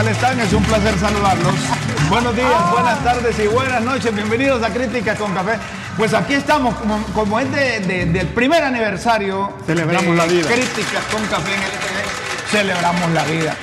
[0.00, 0.40] tal están?
[0.40, 1.52] Es un placer saludarlos.
[2.08, 4.14] Buenos días, buenas tardes y buenas noches.
[4.14, 5.58] Bienvenidos a Críticas con Café.
[5.96, 9.52] Pues aquí estamos, como, como es de- de- del primer aniversario.
[9.66, 10.48] Celebramos de la vida.
[10.48, 12.50] Críticas con Café en LTV.
[12.50, 13.54] Celebramos la vida.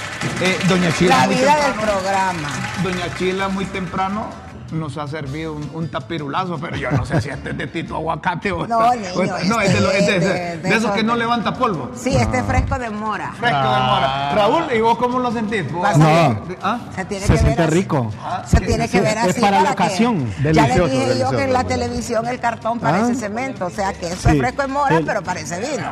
[0.41, 1.17] Eh, Doña Chila.
[1.17, 2.49] La muy vida del temprano- programa.
[2.83, 4.29] Doña Chila muy temprano
[4.71, 7.95] nos ha servido un, un tapirulazo, pero yo no sé si este es de Tito
[7.95, 10.69] Aguacate o No, niño, o no, es de, lo- es de- este de- de- de
[10.69, 11.91] de esos que no levanta polvo.
[11.95, 13.31] Sí, este fresco de mora.
[13.37, 14.31] Fresco de mora.
[14.35, 15.71] Raúl, ¿y vos cómo lo sentís?
[15.71, 16.05] ¿Vos- Vas a No.
[16.45, 16.57] ver.
[16.61, 16.79] ¿Ah?
[16.95, 17.77] Se tiene Se que siente ver así.
[17.79, 18.11] rico.
[18.45, 19.41] Se tiene que Sí, ver es así.
[19.41, 20.27] para la que- ocasión.
[20.37, 21.69] ya Delicioso, le dije yo que en la bueno.
[21.79, 23.15] televisión el cartón parece Ah.
[23.15, 23.65] cemento.
[23.65, 25.91] O sea que eso es fresco de mora, El- pero parece vino.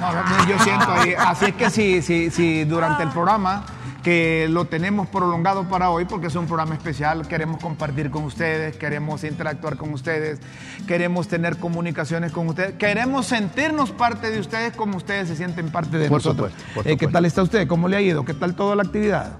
[0.00, 1.14] No, no, yo siento ahí.
[1.16, 3.64] Así es que si, si, si durante el programa
[4.02, 8.76] que lo tenemos prolongado para hoy, porque es un programa especial, queremos compartir con ustedes,
[8.76, 10.40] queremos interactuar con ustedes,
[10.86, 15.98] queremos tener comunicaciones con ustedes, queremos sentirnos parte de ustedes como ustedes se sienten parte
[15.98, 16.50] de Por nosotros.
[16.52, 17.66] supuesto, por Eh, ¿Qué tal está usted?
[17.68, 18.24] ¿Cómo le ha ido?
[18.24, 19.36] ¿Qué tal toda la actividad?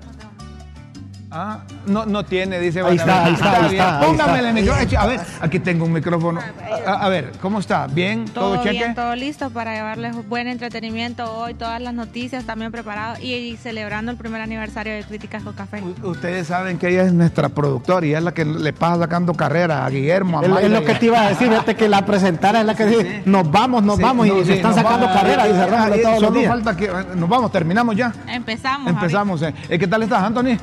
[1.35, 5.01] Ah, no, no tiene, dice Ahí está, ahí está, ahí está, el micrófono.
[5.01, 6.41] A ver, aquí tengo un micrófono.
[6.87, 7.87] A, a ver, ¿cómo está?
[7.87, 8.27] ¿Bien?
[8.27, 8.77] ¿Todo, Todo cheque?
[8.79, 13.57] bien, todo listo para llevarles buen entretenimiento hoy, todas las noticias también preparadas y, y
[13.57, 15.83] celebrando el primer aniversario de Críticas con Café.
[16.03, 19.33] U- Ustedes saben que ella es nuestra productora y es la que le pasa sacando
[19.35, 22.05] carrera a Guillermo, a Es, lo y que te iba a decir, fíjate que la
[22.05, 24.75] presentara es la que dice, nos vamos, nos Sí, vamos, no, y sí, se están
[24.75, 25.23] sacando vamos.
[25.49, 26.49] dice Rómulo, Ah, todos los solo días.
[26.51, 28.13] falta que eh, nos vamos, terminamos ya.
[28.29, 28.91] Empezamos.
[28.93, 29.43] Empezamos.
[29.43, 29.55] eh.
[29.69, 30.59] Eh, ¿Qué tal estás, Anthony?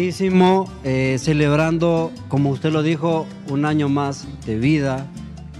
[0.00, 5.06] Contentísimo, eh, celebrando, como usted lo dijo, un año más de vida,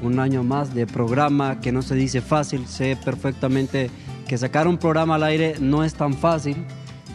[0.02, 2.66] un año más de programa que no se dice fácil.
[2.66, 3.90] Sé perfectamente
[4.26, 6.64] que sacar un programa al aire no es tan fácil.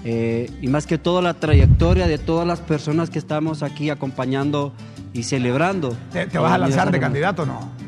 [0.04, 4.72] eh, y más que todo la trayectoria de todas las personas que estamos aquí acompañando
[5.12, 5.98] y celebrando.
[6.12, 7.85] ¿Te, te vas a lanzar de candidato o no?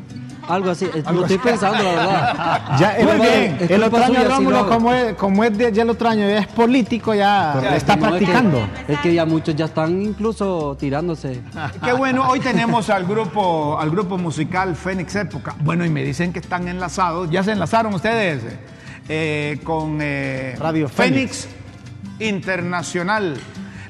[0.48, 2.62] Algo así, eh, lo estoy pensando, la verdad.
[2.78, 3.56] Ya, el, Muy el- bien.
[3.60, 5.82] el Es otro culpa año suya si lo Rómulo, como es, como es de, ya
[5.82, 8.68] el otro año es político, ya Correcto, está no, es que- practicando.
[8.88, 11.40] Es que, ya muchos ya están incluso tirándose.
[11.84, 15.54] Qué bueno, hoy tenemos al grupo, al grupo musical Fénix Época.
[15.60, 18.42] Bueno, y me dicen que están enlazados, ya se enlazaron ustedes
[19.08, 21.48] eh, con eh, Radio Fénix
[22.20, 23.36] Internacional,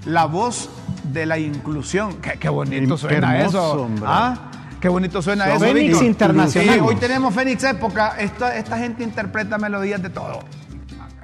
[0.06, 0.70] la voz
[1.04, 2.14] de la inclusión.
[2.22, 3.82] Qué, qué bonito suena hermoso, eso.
[3.82, 4.04] hombre.
[4.06, 4.36] ¿Ah?
[4.80, 5.64] Qué bonito suena Son eso.
[5.64, 6.04] Fénix Víctor.
[6.04, 6.74] Internacional.
[6.74, 8.14] Sí, hoy tenemos Fénix Época.
[8.18, 10.40] Esta, esta gente interpreta melodías de todo.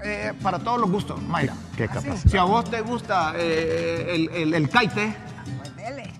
[0.05, 1.55] Eh, para todos los gustos, Mayra.
[1.77, 2.17] Qué capacidad.
[2.31, 5.15] Si a vos te gusta eh, el, el, el caite,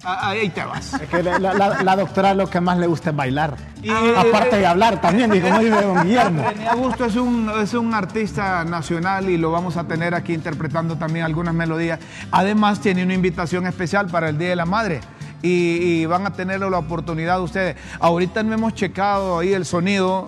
[0.05, 0.95] ah, ahí te vas.
[0.95, 3.57] Es que la, la- la- doctora lo que más le gusta es bailar.
[3.83, 6.45] Y- Aparte de hablar también, y como dice don Guillermo.
[6.71, 11.27] Augusto es un, es un artista nacional y lo vamos a tener aquí interpretando también
[11.27, 11.99] algunas melodías.
[12.31, 15.01] Además, tiene una invitación especial para el Día de la Madre.
[15.47, 17.77] Y, van a tener la oportunidad ustedes.
[18.01, 20.27] Ahorita no hemos checado ahí el sonido.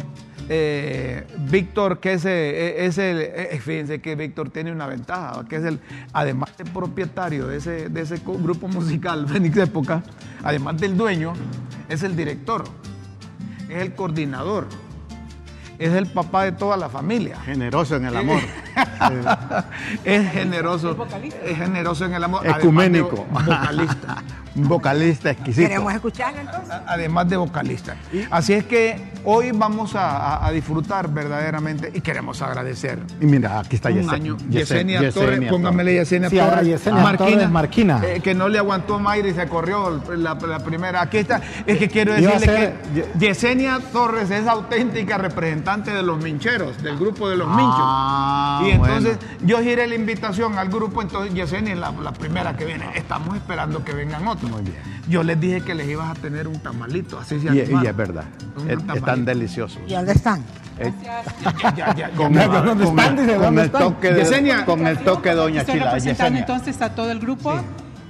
[0.48, 3.20] Eh, Víctor, que es, eh, es el.
[3.20, 5.80] eh, fíjense que Víctor tiene una ventaja, que es el,
[6.12, 10.04] además de propietario de ese, de ese grupo musical, Fénix Época,
[10.44, 11.32] además del dueño,
[11.88, 12.62] es el director,
[13.68, 14.68] es el coordinador,
[15.78, 17.38] es el papá de toda la familia.
[17.40, 18.40] Generoso en el amor.
[20.04, 20.96] es generoso.
[21.44, 22.46] Es generoso en el amor.
[22.46, 23.26] Ecuménico.
[23.34, 23.52] Además de
[23.82, 24.16] vocalista.
[24.58, 25.68] Vocalista exquisito.
[25.68, 26.74] Queremos escucharlo entonces.
[26.86, 27.94] Además de vocalista.
[28.30, 32.98] Así es que hoy vamos a, a- a disfrutar verdaderamente y queremos agradecer.
[33.20, 34.14] Y mira, aquí está un Yesenia.
[34.14, 34.36] año.
[34.48, 36.68] Yesenia Yesenia, Torres, póngamele Yesenia Sí, ahora Torres.
[36.68, 38.00] Yesenia Torres Marquina.
[38.02, 41.02] eh, que no le aguantó Mayra y se corrió la, la primera.
[41.02, 41.42] Aquí está.
[41.66, 46.96] Es que quiero decirle ser- que Yesenia Torres es auténtica representante de los mincheros, del
[46.96, 48.68] grupo de los Ah, minchos.
[48.68, 49.46] Y entonces bueno.
[49.46, 52.86] yo giré la invitación al grupo, entonces Yesenia es la, la primera que viene.
[52.94, 54.48] Estamos esperando que vengan otros.
[54.50, 54.76] Muy bien.
[55.08, 57.96] Yo les dije que les ibas a tener un tamalito, así se Y, y es
[57.96, 58.24] verdad.
[58.56, 58.94] Un Es, tamalito.
[58.94, 59.80] es tan delicioso.
[59.88, 60.44] ¿Y dónde están?
[62.16, 63.18] Con el, ¿Dónde con están?
[63.18, 63.82] el- Dice, con ¿dónde el están?
[63.82, 65.84] toque de, Doña Estoy Chila.
[65.86, 66.40] representando Yesenia.
[66.40, 67.58] entonces a todo el grupo,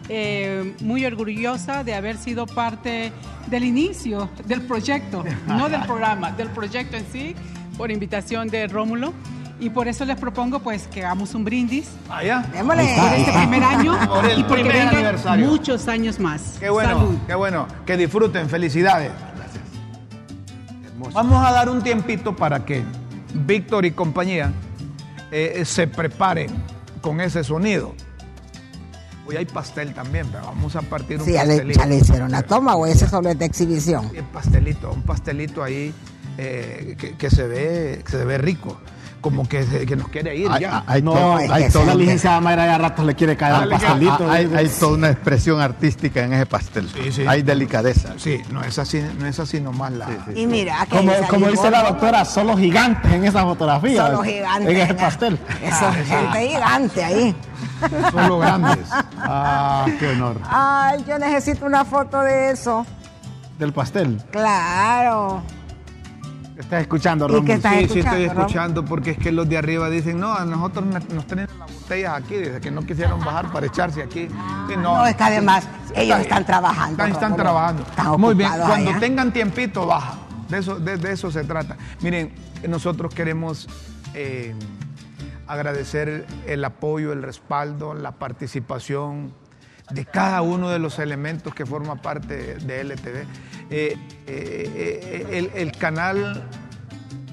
[0.09, 3.13] eh, muy orgullosa de haber sido parte
[3.49, 7.35] del inicio del proyecto, no del programa, del proyecto en sí,
[7.77, 9.13] por invitación de Rómulo.
[9.59, 12.45] Y por eso les propongo pues que hagamos un brindis Allá.
[12.53, 12.95] Démosle.
[13.01, 15.47] por este primer año Por el y porque primer aniversario.
[15.47, 16.57] muchos años más.
[16.61, 17.15] Qué bueno, Salud.
[17.27, 17.67] qué bueno.
[17.87, 19.11] Que disfruten, felicidades.
[21.13, 22.83] Vamos a dar un tiempito para que
[23.33, 24.53] Víctor y compañía
[25.31, 26.51] eh, se preparen
[27.01, 27.95] con ese sonido.
[29.27, 31.81] Hoy hay pastel también, pero vamos a partir un Sí, pastelito.
[31.81, 34.07] ya le hicieron la toma o ese solo es de exhibición.
[34.17, 35.93] Un pastelito, un pastelito ahí
[36.39, 38.79] eh, que, que se ve, que se ve rico.
[39.31, 40.85] Como que, se- que nos quiere ir Hay, ya.
[40.87, 41.89] hay No, todo- es hay que todo- sí.
[41.89, 44.27] la La licenciada Mayra ya a ratos le quiere caer Ah, al pastelito.
[44.29, 46.89] ah, hay, hay toda una expresión artística en ese pastel.
[46.91, 47.25] Sí, sí.
[47.27, 48.15] Hay delicadeza.
[48.17, 50.09] Sí, no es así, no es así nomás la.
[50.35, 50.97] Y mira, que
[51.29, 54.07] Como, dice la doctora, solo gigantes en esa fotografía.
[54.07, 54.69] Solo gigantes.
[54.71, 55.39] En ese pastel.
[55.63, 57.35] Eso, gente gigante ahí.
[58.13, 58.79] Son los grandes.
[59.19, 60.41] Ah, qué honor.
[60.49, 62.87] Ay, yo necesito una foto de eso.
[63.59, 64.23] Del pastel.
[64.31, 65.43] Claro.
[66.59, 67.45] Estás escuchando, ¿Y Rómulo.
[67.45, 70.45] qué estás Sí, sí estoy escuchando, porque es que los de arriba dicen, no, a
[70.45, 74.29] nosotros nos tienen las botellas aquí, desde que no quisieron bajar para echarse aquí.
[74.69, 77.05] Sí, No, es que además ellos están trabajando.
[77.05, 77.83] Están, trabajando.
[77.83, 78.99] Están Muy bien, cuando allá.
[79.01, 80.15] tengan tiempito, baja.
[80.49, 81.77] De eso, de, de eso se trata.
[82.01, 82.33] Miren,
[82.67, 83.69] nosotros queremos
[84.15, 84.55] eh,
[85.47, 89.33] agradecer el apoyo, el respaldo, la participación
[89.91, 93.17] de cada uno de los elementos que forma parte de LTV.
[93.17, 93.27] Eh,
[93.71, 93.97] eh,
[94.27, 96.45] eh, el, el canal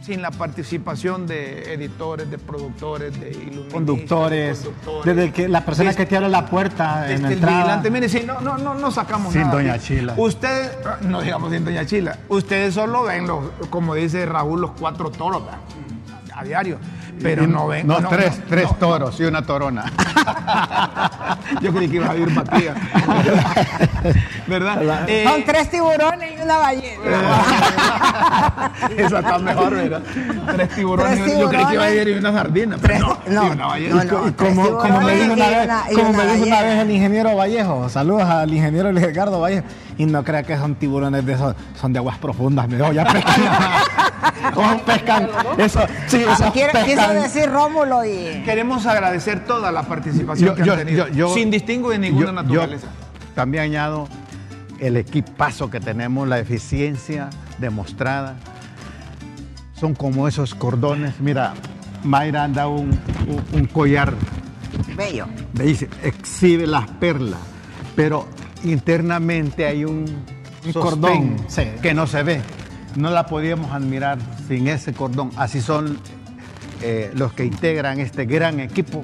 [0.02, 5.92] sin la participación de editores, de productores, de iluministas, Conductores, conductores, desde que la persona
[5.92, 8.92] desde- que te abre la puerta en el vigilante, mire, sí, no, no, no, no
[8.92, 9.54] sacamos Sin nada.
[9.54, 9.86] Doña aquí.
[9.86, 10.14] Chila.
[10.18, 10.72] Ustedes,
[11.04, 15.46] no digamos sin Doña Chila, ustedes solo ven, los, como dice Raúl, los cuatro toros
[15.46, 15.60] ¿verdad?
[16.36, 16.80] a diario,
[17.21, 17.88] pero Y- no ven.
[17.88, 18.77] No, tres, no, tres no.
[18.77, 19.86] toros y una torona.
[21.62, 22.75] Yo creí que iba a ir Matías.
[24.48, 25.07] ¿Verdad?
[25.10, 27.04] Eh, Son tres tiburones y una ballena.
[28.98, 30.01] Esa está mejor, ¿verdad?
[30.54, 31.24] Tres tiburones.
[31.24, 32.15] Tres Yo creí que iba a ir tiburones.
[32.15, 34.04] y una sardina, pero Tres- no, no, sí, una ballena.
[34.04, 34.27] no, no.
[34.27, 36.45] Y como, como me tiburones dijo una y vez, una- y como una me dijo
[36.45, 36.62] una ballena.
[36.74, 39.65] vez el ingeniero Vallejo, saludos al ingeniero Ricardo Vallejo,
[39.98, 43.06] y no crea que son tiburones de esos, son de aguas profundas, me dijo, ya
[44.56, 45.28] Ojo, pescan,
[45.58, 46.24] eso, sí,
[46.54, 48.42] Quiere- quiso decir Rómulo y.
[48.46, 52.00] Queremos agradecer toda la participación Yo- que han yo- tenido, yo- yo- sin distingo de
[52.00, 52.88] ninguna Yo- yo naturaleza.
[53.36, 54.08] también añado
[54.80, 58.36] el equipazo que tenemos, la eficiencia demostrada.
[59.80, 61.20] Son como esos cordones.
[61.20, 61.54] Mira,
[62.04, 62.90] Mayra anda un,
[63.28, 64.14] un- un collar,
[64.96, 65.25] Bello.
[65.54, 67.40] me dice, exhibe las perlas,
[67.96, 68.28] pero
[68.64, 70.06] internamente hay un,
[70.66, 71.64] Un cordón, sí.
[71.81, 72.42] que no se ve.
[72.95, 74.18] No la podíamos admirar
[74.48, 75.31] sin ese cordón.
[75.36, 76.00] Así son
[76.81, 79.01] eh, los que integran este gran equipo,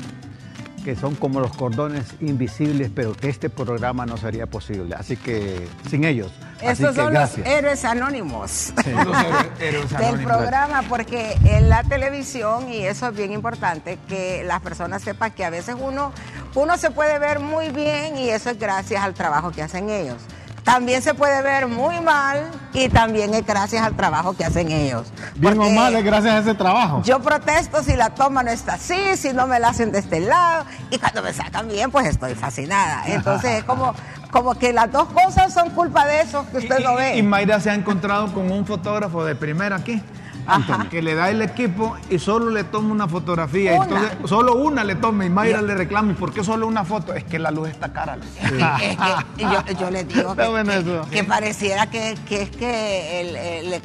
[0.83, 4.95] que son como los cordones invisibles, pero que este programa no sería posible.
[4.95, 6.31] Así que sin ellos.
[6.57, 7.45] Así Estos que son gracias.
[7.47, 8.73] los héroes anónimos.
[8.75, 9.18] Los
[9.59, 15.02] héroes- del programa, porque en la televisión, y eso es bien importante, que las personas
[15.02, 16.11] sepan que a veces uno,
[16.56, 20.18] uno se puede ver muy bien y eso es gracias al trabajo que hacen ellos.
[20.69, 25.11] También se puede ver muy mal y también es gracias al trabajo que hacen ellos.
[25.33, 27.02] bien o Porque mal es gracias a ese trabajo.
[27.04, 30.19] Yo protesto si la toma no está así, si no me la hacen de este
[30.19, 33.02] lado, y cuando me sacan bien, pues estoy fascinada.
[33.07, 33.95] Entonces es como,
[34.30, 37.18] como que las dos cosas son culpa de eso que usted no ve.
[37.18, 40.04] Y Mayra se ha encontrado con un fotógrafo de primera aquí.
[40.56, 40.89] Ajá.
[40.89, 43.73] Que le da el equipo y solo le toma una fotografía.
[43.75, 43.83] Una.
[43.85, 46.11] Entonces, solo una le toma y Mayra le reclama.
[46.11, 47.13] ¿Y por qué solo una foto?
[47.13, 48.15] Es que la luz está cara.
[48.18, 48.25] le.
[48.25, 48.97] Es
[49.37, 51.07] que yo, yo les digo que, Está bueno que- eso.
[51.11, 53.81] que pareciera que, que es que el- el- le,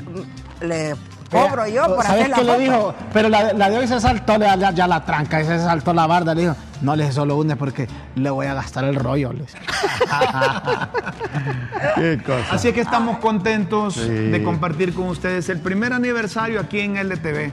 [0.66, 0.96] le
[1.34, 2.58] cobro yo por ¿Sabes hacer la qué foto.
[2.58, 2.94] le dijo?
[3.12, 5.92] Pero la, la de hoy se saltó ya, ya- ya la tranca, y se saltó
[5.92, 6.34] la barda.
[6.34, 9.32] Le dijo, no le solo une porque le voy a gastar el rollo.
[9.32, 9.58] le dice.
[11.96, 12.54] Qué cosa.
[12.54, 14.08] Así es que estamos contentos Sí.
[14.08, 17.52] de compartir con ustedes el primer aniversario aquí en LTV.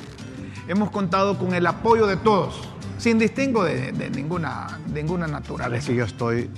[0.68, 2.62] Hemos contado con el apoyo de todos,
[2.98, 5.88] sin distingo de, de ninguna, ninguna naturaleza.
[5.88, 6.50] que yo estoy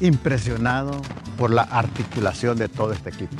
[0.00, 1.00] impresionado
[1.38, 3.36] por la articulación de todo este equipo.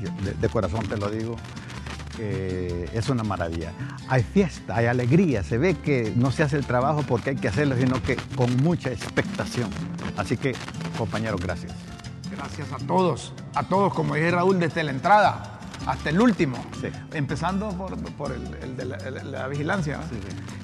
[0.00, 1.36] Yo de, de corazón te lo digo,
[2.16, 3.72] que es una maravilla.
[4.08, 7.48] Hay fiesta, hay alegría, se ve que no se hace el trabajo porque hay que
[7.48, 9.70] hacerlo, sino que con mucha expectación.
[10.16, 10.54] Así que,
[10.98, 11.72] compañeros, gracias.
[12.30, 15.53] Gracias a todos, a todos, como dije Raúl, desde la entrada
[15.86, 16.88] hasta el último, Sí.
[17.12, 19.98] empezando por, por el, el de la, el- la vigilancia.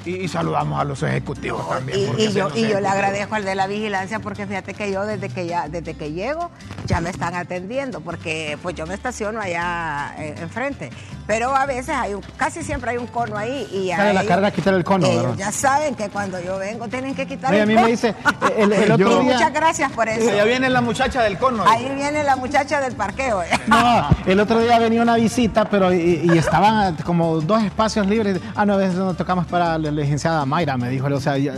[0.04, 1.98] Y, y saludamos a los ejecutivos también.
[2.18, 5.04] Y, yo, los y yo le agradezco al de la vigilancia porque fíjate que yo
[5.04, 6.50] desde que ya desde que llego
[6.86, 10.90] ya me están atendiendo porque pues yo me estaciono allá eh, enfrente
[11.26, 14.20] pero a veces hay un, casi siempre hay un cono ahí y a Sale la
[14.22, 15.36] ellos- carga quitar el cono, ellos ¿verdad?
[15.36, 17.90] ya saben que cuando yo vengo tienen que quitar Oye, el a mí cono me
[17.92, 18.14] dice,
[18.56, 19.32] el, el otro Yo- día...
[19.34, 21.62] muchas gracias por eso Allá viene la muchacha del cono.
[21.68, 26.22] ahí viene la muchacha del parqueo No, el otro día venía una visita, pero y,
[26.32, 28.40] y estaban como dos espacios libres.
[28.54, 31.06] Ah, no, a veces nos tocamos para la licenciada Mayra, me dijo.
[31.06, 31.52] O sea, ya-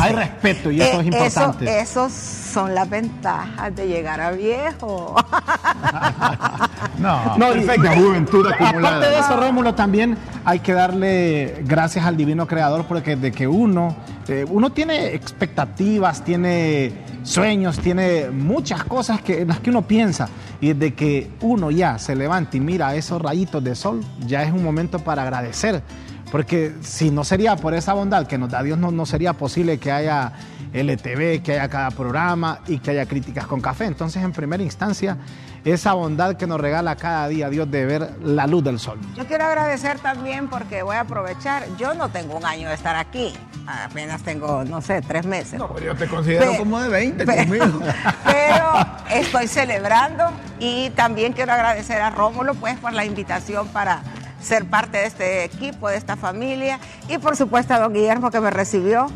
[0.00, 1.78] hay respeto y eso Eh, es importante.
[1.80, 5.14] esos son las ventajas de llegar a viejo
[6.98, 8.96] No, No, y- perfecta juventud acumulada.
[8.96, 13.46] Aparte de eso, Rómulo, también hay que darle gracias al divino creador porque de que
[13.48, 13.96] uno,
[14.28, 20.28] eh, uno tiene expectativas, tiene sueños, tiene muchas cosas que, en las que uno piensa
[20.60, 24.52] y de que uno ya se levanta y mira esos rayitos de sol, ya es
[24.52, 25.82] un momento para agradecer
[26.30, 29.78] Porque si no sería por esa bondad que nos da Dios, no, no sería posible
[29.78, 30.32] que haya
[30.72, 33.84] LTV, que haya cada programa y que haya críticas con café.
[33.84, 35.18] Entonces, en primera instancia,
[35.64, 38.98] esa bondad que nos regala cada día Dios de ver la luz del sol.
[39.16, 42.96] Yo quiero agradecer también porque voy a aprovechar, yo no tengo un año de estar
[42.96, 43.32] aquí,
[43.66, 45.58] apenas tengo, no sé, tres meses.
[45.58, 47.80] No, pero yo te considero como de 20 pe- conmigo.
[48.24, 48.72] Pero
[49.10, 50.24] estoy celebrando
[50.58, 54.02] y también quiero agradecer a Rómulo pues por la invitación para
[54.42, 58.40] ser parte de este equipo, de esta familia y por supuesto a don Guillermo que
[58.40, 59.06] me recibió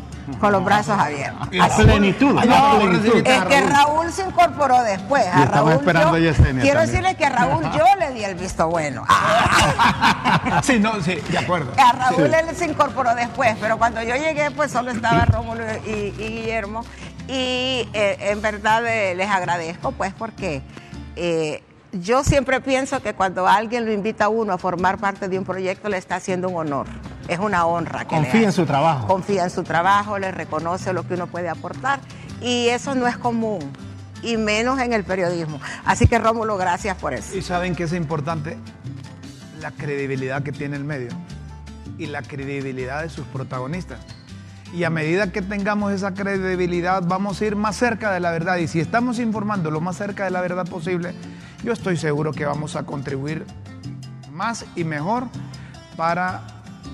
[0.41, 1.47] con los brazos abiertos.
[1.51, 3.25] La plenitud, la No, plenitud.
[3.25, 5.25] es que Raúl se incorporó después.
[5.25, 7.01] A Raúl esperando yo- a Yesenia Quiero también.
[7.03, 9.05] decirle que a Raúl yo le di el visto bueno.
[10.63, 11.71] Sí, no, sí, de acuerdo.
[11.77, 15.89] A Raúl él se incorporó después, pero cuando yo llegué, pues solo estaba Rómulo y,
[15.89, 16.83] y Guillermo.
[17.27, 20.61] Y eh, en verdad eh, les agradezco, pues, porque
[21.15, 21.63] eh,
[22.01, 25.45] yo siempre pienso que cuando alguien lo invita a uno a formar parte de un
[25.45, 26.87] proyecto, le está haciendo un honor.
[27.27, 28.05] Es una honra.
[28.05, 29.07] Que le Confía en su trabajo.
[29.07, 31.99] Confía en su trabajo, le reconoce lo que uno puede aportar.
[32.41, 33.59] Y eso no es común,
[34.21, 35.59] y menos en el periodismo.
[35.85, 37.35] Así que, Rómulo, gracias por eso.
[37.35, 38.57] Y saben que es importante
[39.61, 41.09] la credibilidad que tiene el medio
[41.97, 43.99] y la credibilidad de sus protagonistas.
[44.73, 48.57] Y a medida que tengamos esa credibilidad, vamos a ir más cerca de la verdad.
[48.57, 51.13] Y si estamos informando lo más cerca de la verdad posible,
[51.63, 53.45] yo estoy seguro que vamos a contribuir
[54.31, 55.25] más y mejor
[55.95, 56.43] para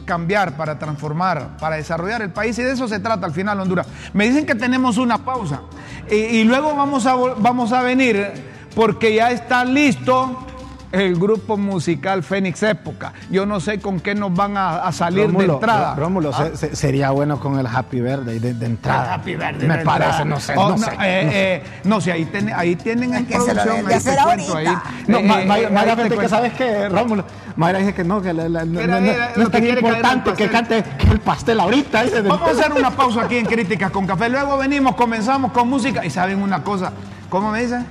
[0.05, 2.58] cambiar, para transformar, para desarrollar el país.
[2.60, 3.88] Y de eso se trata al final Honduras.
[4.13, 5.62] Me dicen que tenemos una pausa.
[6.10, 8.32] Y, luego vamos a, vamos a venir
[8.75, 10.46] porque ya está listo
[10.93, 13.13] el grupo musical Fénix Época.
[13.31, 15.95] Yo no sé con qué nos van a, a salir de entrada.
[15.95, 16.50] Ró- Rómulo, ¿Ah?
[16.53, 19.15] se- se- sería bueno con el Happy Birthday de, de entrada.
[19.15, 20.25] Happy birthday Me de parece, entrada.
[20.25, 20.91] no sé, Oh, no no, sé.
[20.91, 21.29] eh, no sé.
[21.33, 24.17] eh, no sé, ahí, ten- ahí tienen en que se lo producción, ahí te hacer
[24.23, 24.67] cuento, ahí.
[25.07, 28.21] No, Eh, eh, Ma- ahí Mayra, te que sabes que Rómulo, Mayra dice que no,
[28.21, 31.19] que la- la- no, Era- no- era no lo es tan importante que cante el
[31.21, 32.03] pastel ahorita.
[32.03, 34.29] dice, Vamos a hacer una pausa aquí en Críticas con Café.
[34.29, 36.05] Luego venimos, comenzamos con música.
[36.05, 36.93] Y saben una cosa,
[37.29, 37.83] ¿cómo me dicen?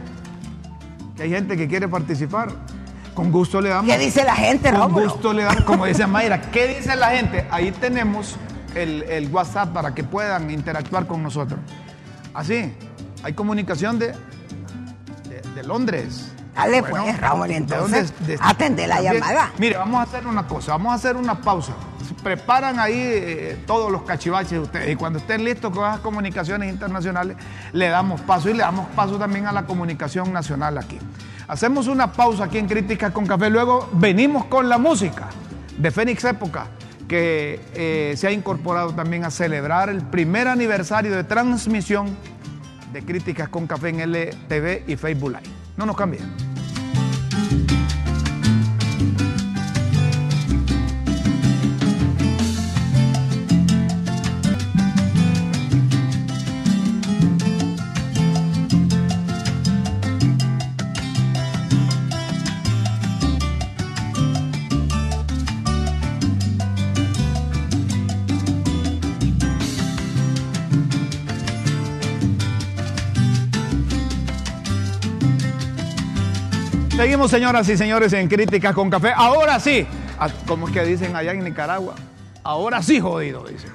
[1.17, 2.51] Que hay gente que quiere participar.
[3.15, 3.91] Con gusto le damos.
[3.93, 5.09] ¿Qué dice la gente, Con Rómulo?
[5.11, 5.65] gusto le damos.
[5.65, 7.47] Como dice Mayra, ¿qué dice la gente?
[7.51, 8.37] Ahí tenemos
[8.75, 11.61] el, el WhatsApp para que puedan interactuar con nosotros.
[12.33, 12.73] Así,
[13.23, 14.15] hay comunicación de,
[15.29, 16.29] de, de Londres.
[16.55, 18.13] Dale, pues, Raúl, ¿de entonces?
[18.27, 19.15] De- atende la también.
[19.21, 19.53] llamada.
[19.59, 21.73] Mire, vamos a hacer una cosa, vamos a hacer una pausa.
[22.23, 26.71] Preparan ahí eh, todos los cachivaches de ustedes y cuando estén listos con las comunicaciones
[26.71, 27.37] internacionales,
[27.73, 30.99] le damos paso y le damos paso también a la comunicación nacional aquí.
[31.53, 35.29] Hacemos una pausa aquí en Críticas con Café, luego venimos con la música
[35.77, 36.69] de Fénix Época,
[37.07, 42.17] que eh, se ha incorporado también a celebrar el primer aniversario de transmisión
[42.95, 45.55] de Críticas con Café en LTV y Facebook Live.
[45.77, 46.52] No nos cambien.
[77.13, 79.13] Seguimos, señoras y señores, en Críticas con Café.
[79.15, 79.87] Ahora sí,
[80.19, 81.93] Ah, ¿cómo es que dicen allá en Nicaragua?
[82.43, 83.71] Ahora sí, jodido, dicen.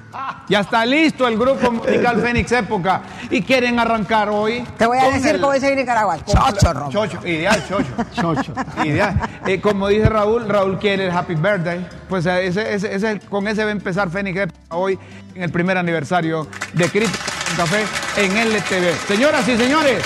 [0.48, 4.64] Ya está listo el grupo musical Fénix Época y quieren arrancar hoy.
[4.76, 6.18] Te voy a decir el- cómo dice en Nicaragua.
[6.24, 6.90] Chocho, Rómulo.
[6.90, 7.94] Chocho, ideal, chocho.
[8.12, 8.52] Chocho.
[8.84, 9.14] Ideal.
[9.46, 11.86] Eh, como dice Raúl, Raúl quiere el Happy Birthday.
[12.08, 14.98] Pues eh, ese, ese- ese- con ese va a empezar Fénix Época hoy
[15.36, 17.84] en el primer aniversario de Críticas con Café
[18.16, 19.06] en LTV.
[19.06, 20.02] Señoras y señores,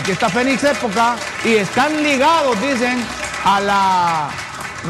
[0.00, 3.04] Aquí está Fénix Época y están ligados, dicen,
[3.44, 4.30] a la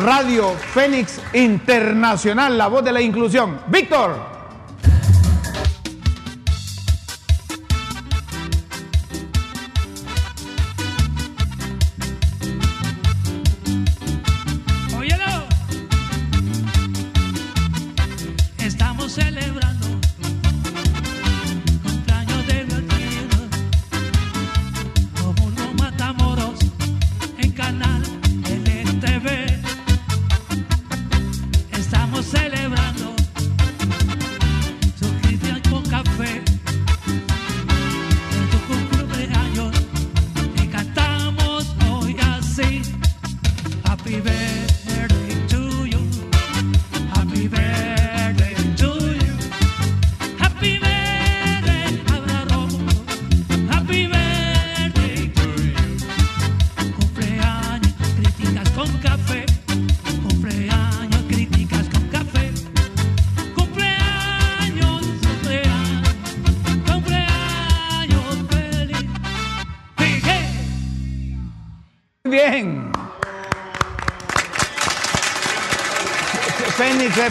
[0.04, 3.60] radio Fénix Internacional, la voz de la inclusión.
[3.66, 4.39] Víctor.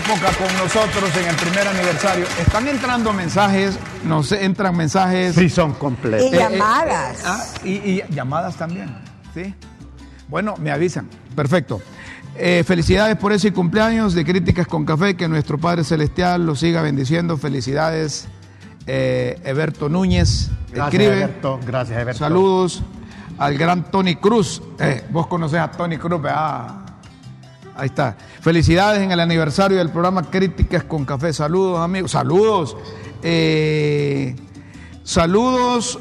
[0.10, 2.26] Época con nosotros en el primer aniversario.
[2.42, 5.36] Están entrando mensajes, no sé, entran mensajes.
[5.36, 6.34] Sí, son completos.
[6.34, 7.20] Y llamadas.
[7.26, 8.90] ah, y, y llamadas también,
[9.36, 9.54] ¿sí?
[10.28, 11.08] Bueno, me avisan.
[11.36, 11.80] Perfecto.
[12.36, 16.82] Eh, felicidades por ese cumpleaños de Críticas con Café, que nuestro Padre Celestial lo siga
[16.82, 17.38] bendiciendo.
[17.38, 18.28] Felicidades,
[18.88, 20.50] eh, Eberto Núñez.
[20.72, 21.18] Gracias, Escribe.
[21.18, 21.60] Eberto.
[21.68, 22.20] Gracias, Eberto.
[22.20, 22.82] Saludos
[23.38, 24.60] al gran Tony Cruz.
[24.80, 26.89] Eh, vos conocés a Tony Cruz, ¿verdad?
[27.80, 28.18] Ahí está.
[28.42, 31.32] Felicidades en el aniversario del programa Críticas con Café.
[31.32, 32.12] Saludos, amigos.
[32.12, 32.76] Saludos.
[33.24, 34.36] Eh,
[35.04, 35.98] saludos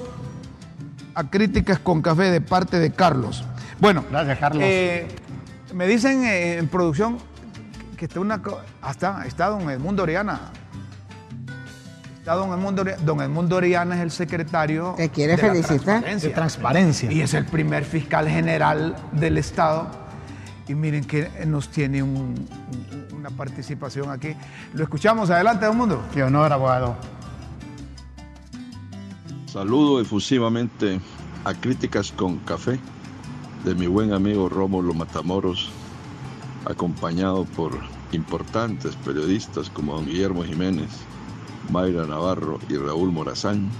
[1.14, 3.44] a Críticas con Café de parte de Carlos.
[3.78, 4.62] Bueno, Gracias, Carlos.
[4.66, 5.06] eh,
[5.72, 7.18] me dicen eh, en producción
[7.96, 8.40] que está una.
[8.82, 10.40] Hasta está don Edmundo Oriana.
[12.18, 13.02] Está don Edmundo Oriana.
[13.04, 14.94] Don Edmundo Oriana es el secretario.
[14.96, 15.78] Te quiere de la felicitar.
[15.84, 16.28] transparencia.
[16.28, 17.12] De transparencia.
[17.12, 20.07] Y es el primer fiscal general del Estado.
[20.68, 22.34] Y miren que nos tiene un-
[23.10, 24.28] un- una participación aquí.
[24.74, 25.30] Lo escuchamos.
[25.30, 26.02] Adelante, don Mundo.
[26.12, 26.96] Qué honor, abogado.
[29.46, 31.00] Saludo efusivamente
[31.44, 32.78] a Críticas con Café
[33.64, 35.70] de mi buen amigo Rómulo Matamoros,
[36.66, 37.72] acompañado por
[38.12, 40.88] importantes periodistas como don Guillermo Jiménez,
[41.70, 43.70] Mayra Navarro y Raúl Morazán,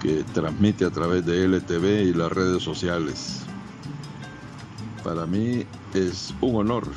[0.00, 3.43] que transmite a través de LTV y las redes sociales.
[5.04, 6.88] Para mí es un honor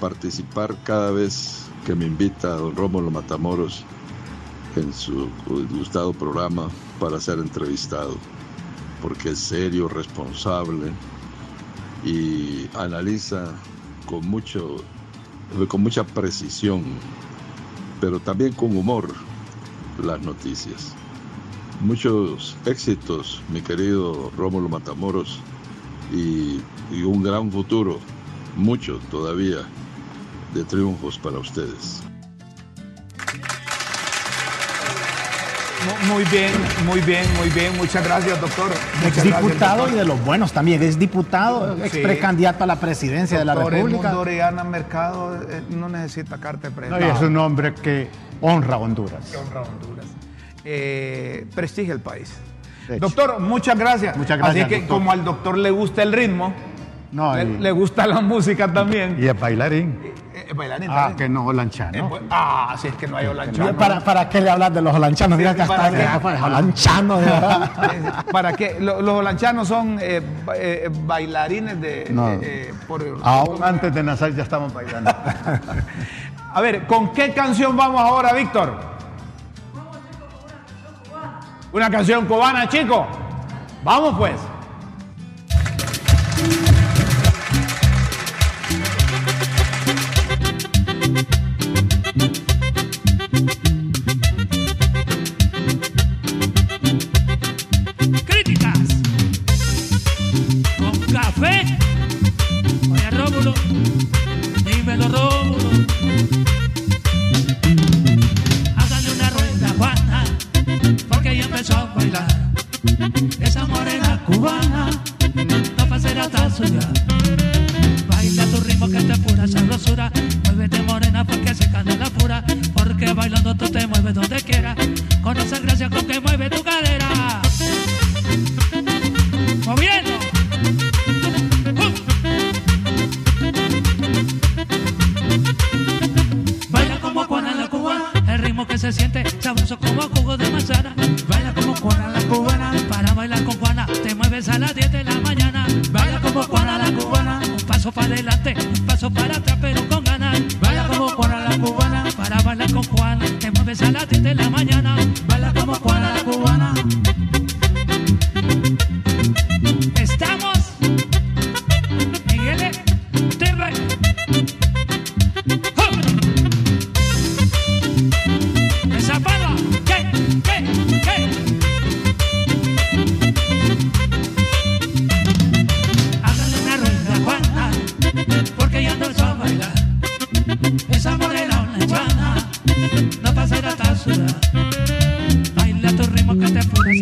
[0.00, 3.84] participar cada vez que me invita don Rómulo Matamoros
[4.76, 5.28] en su
[5.70, 6.68] gustado programa
[7.00, 8.16] para ser entrevistado,
[9.02, 10.92] porque es serio, responsable
[12.04, 13.52] y analiza
[14.06, 14.76] con, mucho,
[15.66, 16.84] con mucha precisión,
[18.00, 19.12] pero también con humor
[20.00, 20.94] las noticias.
[21.80, 25.40] Muchos éxitos, mi querido Rómulo Matamoros,
[26.12, 26.60] y,
[26.92, 27.98] y un gran futuro,
[28.56, 29.58] mucho todavía
[30.54, 32.02] de triunfos para ustedes.
[35.86, 36.52] Mu- Muy bien,
[36.86, 37.76] muy bien, muy bien.
[37.76, 38.68] Muchas gracias, doctor.
[39.02, 39.94] Muchas gracias, diputado doctor.
[39.94, 40.80] y de los buenos también.
[40.82, 43.80] Es diputado, ex precandidato a la presidencia de la República.
[44.10, 47.00] Edmundo Orellana Mercado eh, no necesita carta de No, prensa.
[47.00, 48.08] y es un hombre que
[48.40, 49.28] honra a Honduras.
[49.30, 50.06] Que honra a Honduras.
[50.64, 52.32] Eh, prestigia el país.
[53.00, 54.16] Doctor, muchas gracias.
[54.16, 54.98] Muchas gracias, Así que doctor.
[54.98, 56.52] como al doctor le gusta el ritmo,
[57.12, 59.16] No, le, y- le gusta la música también.
[59.20, 60.00] Y es bailarín.
[60.02, 60.14] Eh,
[60.48, 61.16] eh, bailarín Ah, también.
[61.18, 62.08] que no, Eh, lanchano.
[62.08, 63.76] pues, ah, si es que no hay holanchano.
[63.76, 65.36] ¿Para, ¿Para qué le hablas de los holanchanos?
[65.36, 67.70] Mira que ¿para hasta holanchanos, de verdad.
[67.92, 68.78] Eh, ¿Para qué?
[68.80, 72.08] Lo- Los holanchanos son eh, ba- eh, bailarines de...
[72.10, 72.28] No.
[72.32, 75.10] eh, por- Aún antes de nacer ya estamos bailando.
[76.54, 78.74] A ver, ¿con qué canción vamos ahora, Víctor?
[81.72, 83.06] Una canción cubana, chico.
[83.84, 84.34] Vamos pues.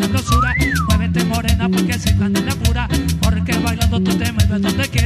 [0.00, 0.54] Sabrosura.
[0.88, 2.88] Muévete morena porque se la pura.
[3.20, 4.99] Porque bailando tú te mueves donde quiera.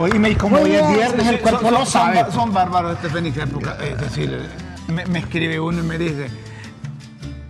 [0.00, 2.20] Oíme, y como hoy es viernes, el cuerpo son, lo sabe.
[2.24, 3.76] son- son bárbaros este Fénix época.
[3.82, 4.48] Es decir,
[4.88, 6.28] me, me escribe uno y me dice,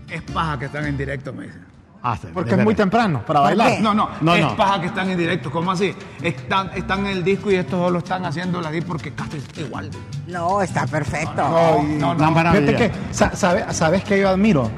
[0.08, 1.58] es paja que están en directo, me dice.
[2.02, 3.72] Ah, sí, Porque es muy temprano para ¿Por bailar.
[3.76, 3.80] qué?
[3.80, 4.56] No, no, No, es no.
[4.56, 5.50] paja que están en directo.
[5.50, 5.94] ¿Cómo así?
[6.22, 9.60] Están, están en el disco y estos solo están haciendo la di porque casi está
[9.60, 9.90] igual.
[10.26, 11.34] No, está perfecto.
[11.36, 12.34] No, no, no.
[12.52, 14.70] Fíjate que, sa- sabe- ¿sabes que yo admiro?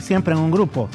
[0.00, 0.88] Siempre en un grupo.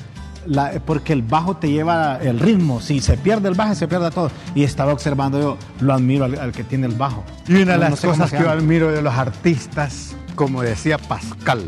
[0.48, 2.80] La- porque el bajo te lleva el ritmo.
[2.82, 4.32] Si se pierde el bajo, se pierde todo.
[4.56, 7.24] Y estaba observando yo, lo admiro al, al que tiene el bajo.
[7.48, 10.62] Y una de las no sé cómo cosas que yo admiro de los artistas, como
[10.62, 11.62] decía Pascal,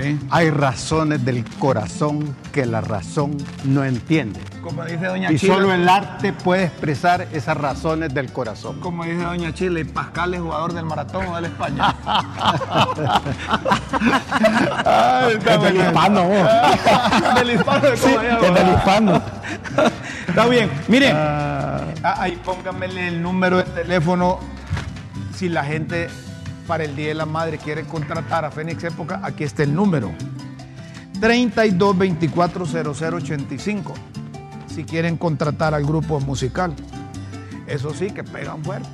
[0.00, 0.18] Sí.
[0.28, 4.40] hay razones del corazón que la razón no entiende.
[4.76, 5.54] Como dice Doña Y Chila.
[5.54, 8.78] solo el arte puede expresar esas razones del corazón.
[8.80, 11.94] Como dice Doña Chile, Pascal es jugador del maratón o del España.
[15.30, 16.46] Es del hispano, vos.
[17.36, 19.22] del hispano de Sí, es del hispano.
[20.28, 20.70] Está bien.
[20.88, 24.40] Miren, ah, ahí pónganmele el número de teléfono
[25.34, 26.08] si la gente
[26.66, 29.20] para el Día de la Madre quiere contratar a Fénix Época.
[29.22, 30.12] Aquí está el número.
[31.18, 33.94] 32240085
[34.76, 36.74] si quieren contratar al grupo musical.
[37.66, 38.88] Eso sí, que pegan fuerte.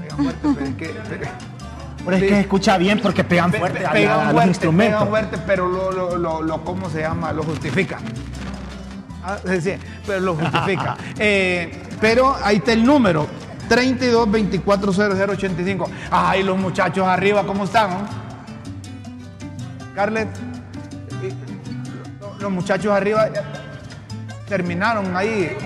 [0.00, 0.86] Pegan fuerte, pero es que...
[1.08, 1.26] pero-
[2.04, 2.28] Pero es Sí.
[2.30, 4.98] que escucha bien porque pegan Pe- fuerte pe- pegan a los fuerte, instrumentos.
[4.98, 7.32] pegan fuerte, pero lo, lo, lo, lo- ¿cómo se llama?
[7.32, 7.98] Lo justifica.
[9.22, 9.74] Ah, sí,
[10.06, 10.96] pero lo justifica.
[11.18, 13.26] Eh, pero ahí está el número,
[13.68, 15.88] 32 24 0085.
[16.10, 17.90] Ay, los muchachos arriba, ¿cómo están?
[19.94, 20.28] Carlet,
[21.22, 21.32] eh,
[22.20, 23.28] lo- los muchachos arriba
[24.52, 25.44] terminaron ahí.
[25.44, 25.58] Eh,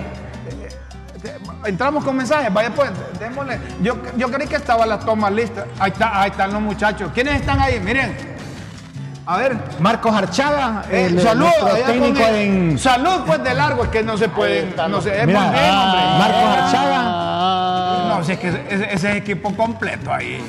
[1.25, 3.59] eh, Entramos con mensajes, vaya pues, démosle.
[3.81, 5.65] Yo, yo creí que estaban las tomas listas.
[5.77, 7.11] Ahí, está, ahí están los muchachos.
[7.13, 7.81] ¿Quiénes están ahí?
[7.81, 8.15] Miren.
[9.25, 9.57] A ver.
[9.79, 11.49] Marcos Archaga, Eh, el salud,
[11.85, 14.73] técnico en Salud, pues de largo, es que no se pueden.
[14.89, 16.01] No sé, es Mira, muy bien, hombre.
[16.17, 17.01] Marcos Archaga,
[18.07, 20.41] No, si es que ese, ese es equipo completo ahí.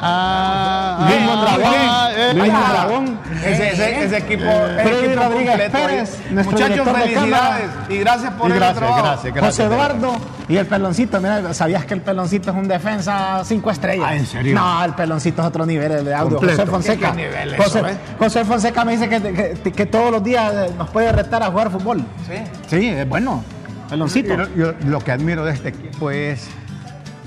[0.00, 2.38] Luis Eh, Mondragón, muy bien.
[2.38, 2.86] Luis Ahí está.
[2.88, 3.20] Mondragón.
[3.44, 5.70] Ese, ese, ese equipo, ese Freddy equipo Rodríguez.
[5.70, 7.70] Pérez, Muchachos, felicidades.
[7.88, 9.02] Y gracias por Y el trabajo.
[9.02, 9.44] gracias, gracias.
[9.44, 10.16] José Eduardo
[10.48, 11.20] y el peloncito.
[11.20, 14.06] Mira, ¿sabías que el peloncito es un defensa cinco estrellas?
[14.08, 14.54] Ah, ¿en serio?
[14.54, 16.36] No, el peloncito es otro nivel el de audio.
[16.38, 16.60] Completo.
[16.62, 17.10] José Fonseca.
[17.12, 17.96] ¿Qué nivel es José, eso, eh?
[18.18, 21.50] José Fonseca me dice que, que- que todos los días eh, nos puede retar a
[21.50, 21.98] jugar fútbol.
[22.26, 22.36] Sí.
[22.68, 23.44] Sí, es bueno.
[23.88, 24.34] Peloncito.
[24.36, 26.46] Yo- yo- lo que admiro de este equipo es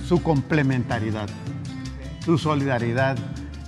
[0.08, 1.28] su complementariedad.
[2.26, 3.18] Tu solidaridad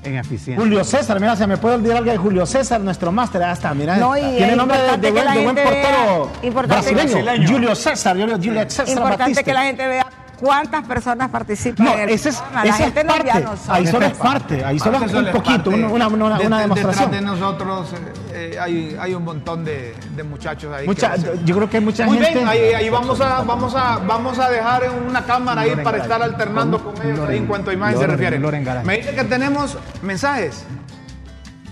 [0.04, 0.58] en eficiencia.
[0.58, 3.74] Julio César, mira, se me puede olvidar algo de Julio César, nuestro máster, ya está,
[3.74, 7.48] mira, No, tiene nombre de, de buen, de buen portero importante que- brasileño.
[7.50, 9.44] Julio César, Julio, Julio César Importante Batista.
[9.44, 10.06] que la gente vea
[10.40, 12.66] cuántas personas participan No, en el ese es, programa.
[12.66, 15.14] La ese gente es no parte, ya no ahí solo es parte, ahí solo es
[15.14, 15.86] un poquito, parte.
[15.86, 17.12] una, una, una, De- una de- demostración.
[17.12, 17.94] Detrás de nosotros
[18.34, 20.86] eh, hay, hay un montón de, de muchachos ahí.
[20.86, 22.34] Mucha- yo creo que hay mucha Muy gente...
[22.36, 26.22] bien, ahí, ahí vamos, a, vamos, a, vamos a dejar una cámara ahí para estar
[26.22, 28.40] alternando con ellos ahí en cuanto a imagen se refiere.
[28.84, 30.66] Me dice que tenemos mensajes.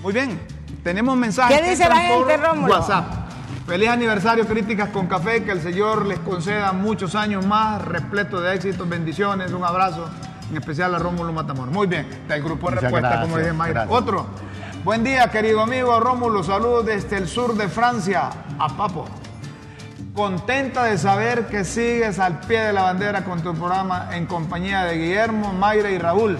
[0.01, 0.39] Muy bien,
[0.83, 1.59] tenemos mensajes.
[1.61, 2.73] ¿Qué dice la gente, Rómulo?
[2.73, 3.22] WhatsApp.
[3.65, 8.53] Feliz aniversario, Críticas con Café, que el Señor les conceda muchos años más, repleto de
[8.53, 10.09] éxitos, bendiciones, un abrazo,
[10.49, 11.73] en especial a Rómulo Matamoros.
[11.73, 13.85] Muy bien, del grupo de Muchas respuesta, gracias, como dice Mayra.
[13.85, 14.01] gracias.
[14.01, 14.25] Otro.
[14.83, 19.05] Buen día, querido amigo Rómulo, saludos desde el sur de Francia, a Papo.
[20.13, 24.83] Contenta de saber que sigues al pie de la bandera con tu programa en compañía
[24.83, 26.37] de Guillermo, Mayra y Raúl.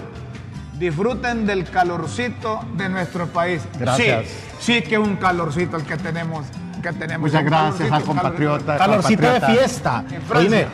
[0.78, 3.62] Disfruten del calorcito de nuestro país.
[3.78, 4.26] Gracias.
[4.60, 6.44] Sí, sí que es un calorcito el que tenemos.
[6.84, 8.76] Que tenemos Muchas gracias calorcito, al compatriota.
[8.76, 10.04] Calorcito de fiesta.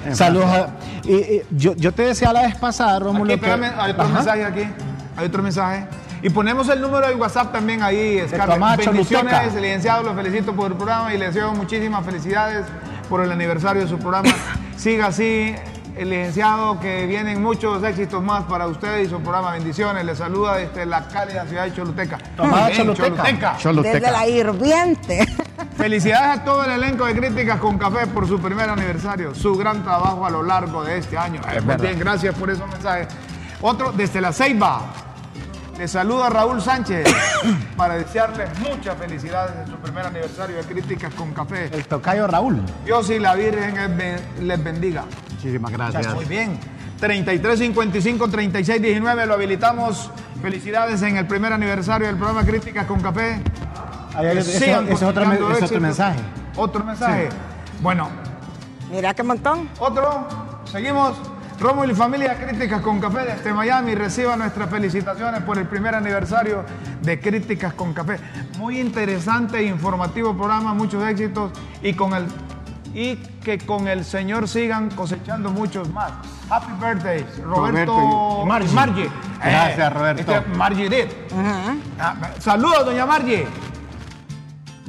[0.04, 0.68] En saludos a-
[1.04, 3.50] y- y yo, yo te decía la vez pasada, Rómulo, Aquí, que...
[3.50, 4.12] hay otro Ajá.
[4.14, 4.62] mensaje aquí.
[5.16, 5.86] Hay otro mensaje.
[6.22, 8.58] Y ponemos el número del WhatsApp también ahí, Scarlett.
[8.84, 9.60] Bendiciones, Choluteca.
[9.60, 12.66] licenciado, lo felicito por el programa y le deseo muchísimas felicidades
[13.08, 14.28] por el aniversario de su programa.
[14.76, 15.54] Siga así,
[15.96, 19.52] el licenciado, que vienen muchos éxitos más para usted y su programa.
[19.52, 22.18] Bendiciones, le saluda desde la cálida ciudad de Choluteca.
[22.36, 23.56] Tomás Muy bien, Choluteca.
[23.58, 23.94] Choluteca.
[23.98, 25.26] Desde la hirviente.
[25.80, 29.82] Felicidades a todo el elenco de Críticas con Café por su primer aniversario, su gran
[29.82, 31.40] trabajo a lo largo de este año.
[31.64, 33.08] Muy bien, gracias por esos mensajes.
[33.62, 34.82] Otro desde la Ceiba.
[35.78, 37.08] Le saluda Raúl Sánchez
[37.76, 41.70] para desearles muchas felicidades en su primer aniversario de Críticas con Café.
[41.72, 42.60] El tocayo Raúl.
[42.84, 45.04] Dios y la Virgen les ben- les bendiga.
[45.32, 46.14] Muchísimas gracias.
[46.14, 46.58] Muy bien.
[46.98, 50.10] 3355 3619 lo habilitamos.
[50.42, 53.40] Felicidades en el primer aniversario del programa Críticas con Café.
[54.18, 56.20] Ese, sigan ese es otro, mensaje.
[56.56, 57.28] Otro mensaje.
[57.80, 58.08] Bueno,
[58.90, 59.68] Mira qué montón.
[59.78, 60.26] otro.
[60.64, 61.16] Seguimos.
[61.60, 66.64] Rómulo y familia Críticas con Café desde Miami reciban nuestras felicitaciones por el primer aniversario
[67.02, 68.18] de Críticas con Café.
[68.56, 72.26] Muy interesante e informativo programa, muchos éxitos y con el
[72.94, 76.12] y que con el Señor sigan cosechando muchos más.
[76.48, 78.74] Happy birthday, Roberto, Roberto Margie.
[78.74, 79.10] Margie.
[79.44, 80.32] Gracias, Roberto.
[80.34, 81.06] este, Margie did.
[82.00, 83.46] Ah, Saludos, doña Margie.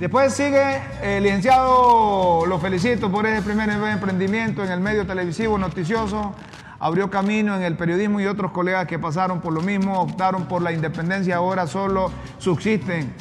[0.01, 6.33] Después sigue el licenciado, lo felicito por ese primer emprendimiento en el medio televisivo noticioso.
[6.79, 10.63] Abrió camino en el periodismo y otros colegas que pasaron por lo mismo, optaron por
[10.63, 13.13] la independencia, ahora solo subsisten.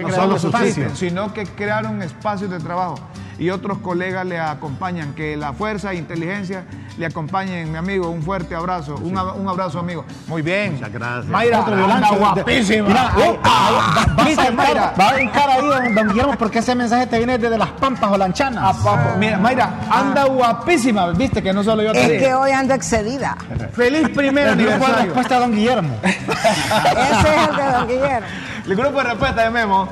[0.00, 2.94] No solo subsisten, sino que crearon espacios de trabajo.
[3.38, 6.64] Y otros colegas le acompañan, que la fuerza e inteligencia
[6.98, 8.08] le acompañen, mi amigo.
[8.10, 10.04] Un fuerte abrazo, un, ab- un abrazo, amigo.
[10.28, 10.74] Muy bien.
[10.74, 11.26] Muchas gracias.
[11.26, 12.88] Mayra, Otro anda guapísima.
[12.88, 14.94] Mira, ahí- va- vas ¿Viste, a Mayra?
[14.98, 18.10] va a brincar ahí, don, don Guillermo, porque ese mensaje te viene desde las Pampas
[18.12, 18.62] o Lanchanas.
[18.64, 19.18] Ah, papo.
[19.18, 22.24] Mira, Mayra, anda guapísima, viste que no solo yo te Es dije.
[22.26, 23.36] que hoy ando excedida.
[23.72, 25.04] Feliz primer El grupo de aniversario.
[25.06, 25.96] respuesta don Guillermo.
[26.04, 28.26] Ese es el de Don Guillermo.
[28.66, 29.88] El grupo de respuesta de Memo.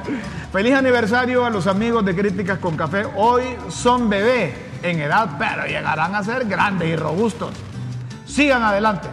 [0.53, 3.07] Feliz aniversario a los amigos de Críticas con Café.
[3.17, 7.55] Hoy son bebé en edad, pero llegarán a ser grandes y robustos.
[8.27, 9.09] Sigan adelante.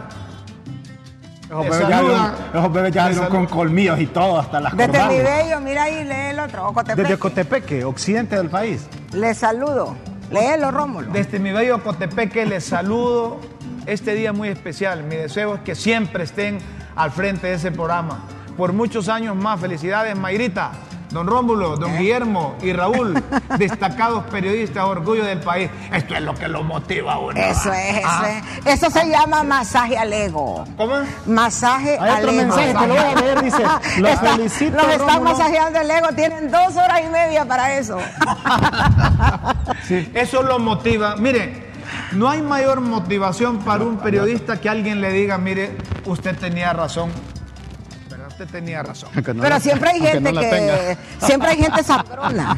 [1.46, 2.34] Esos bebés ya saluda.
[2.52, 5.24] esos bebés ya con colmillos y todo, hasta las Desde mi corbatas.
[5.24, 6.68] bello, mira ahí, lee el otro.
[6.68, 7.02] Ocotepeque.
[7.02, 8.86] Desde Cotepeque, occidente del país.
[9.14, 9.96] Le saludo.
[10.30, 11.10] Léelo, Rómulo.
[11.10, 13.40] Desde mi bello Cotepeque les saludo
[13.86, 15.04] este día muy especial.
[15.04, 16.58] Mi deseo es que siempre estén
[16.94, 18.26] al frente de ese programa.
[18.58, 19.58] Por muchos años más.
[19.58, 20.70] Felicidades, Mayrita,
[21.10, 23.14] don Rómulo, don Guillermo y Raúl,
[23.58, 25.70] destacados periodistas, orgullo del país.
[25.92, 27.38] Esto es lo que lo motiva a uno.
[27.40, 28.30] Eso es, eso Ah,
[28.64, 28.66] es.
[28.82, 30.64] Eso se llama masaje al ego.
[30.76, 30.94] ¿Cómo?
[31.26, 32.42] Masaje Hay al otro ego.
[32.42, 33.62] mensaje, te lo voy a leer, dice,
[33.98, 35.30] "Los Está- felicito, Los están Rómulo".
[35.38, 36.06] masajeando el ego.
[36.14, 37.98] Tienen dos horas y media para eso.
[40.14, 41.16] Eso lo motiva.
[41.16, 41.70] Mire,
[42.12, 47.10] no hay mayor motivación para un periodista que alguien le diga, mire, usted tenía razón.
[48.46, 49.10] Tenía razón.
[49.14, 50.96] No Pero la- siempre hay gente no que...
[51.20, 52.56] Siempre hay gente sabrona.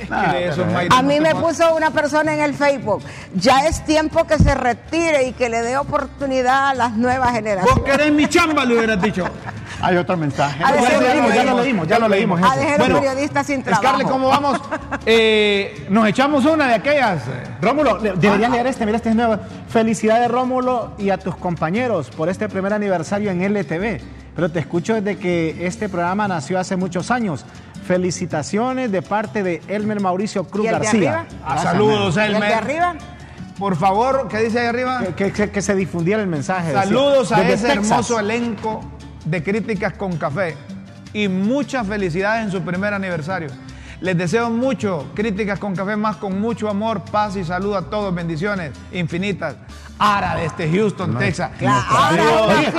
[0.00, 3.00] Es que eso, Mayra, A mí me puso una persona en el Facebook.
[3.34, 7.36] Ya es tiempo que se retire y que le dé oportunidad a las nuevas Vos
[7.36, 7.84] generaciones.
[7.84, 9.24] querés mi chamba, le hubieras dicho.
[9.80, 10.58] Hay otro mensaje.
[10.58, 11.88] Ya lo leímos, ya lo leímos.
[11.88, 12.40] ya lo leímos.
[12.42, 13.82] A dejar Bueno, periodista sin trabajo.
[13.84, 14.60] Scarlett, ¿cómo vamos?
[15.06, 17.22] Eh, nos echamos una de aquellas.
[17.60, 19.38] Rómulo, deberías leer este, mira, este es nuevo.
[19.68, 24.00] Felicidades, Rómulo, y a tus compañeros por este primer aniversario en LTV.
[24.34, 27.44] Pero te escucho desde que este programa nació hace muchos años.
[27.86, 31.26] Felicitaciones de parte de Elmer Mauricio Cruz ¿Y el de García.
[31.44, 31.62] arriba?
[31.62, 32.52] Saludos, ¿Y el de Elmer.
[32.54, 32.94] arriba?
[33.58, 35.02] Por favor, ¿qué dice ahí arriba?
[35.16, 36.68] Que, que- que se difundiera el mensaje.
[36.68, 36.82] decía.
[36.82, 37.84] Saludos a Desde ese Texas.
[37.90, 38.80] hermoso elenco
[39.24, 40.56] de Críticas con Café
[41.12, 43.48] y muchas felicidades en su primer aniversario.
[44.00, 48.12] Les deseo mucho Críticas con Café más con mucho amor, paz y salud a todos.
[48.14, 49.54] Bendiciones infinitas.
[49.98, 51.50] Ara desde Houston, Texas.
[51.58, 52.46] Claro.
[52.48, 52.72] Oye,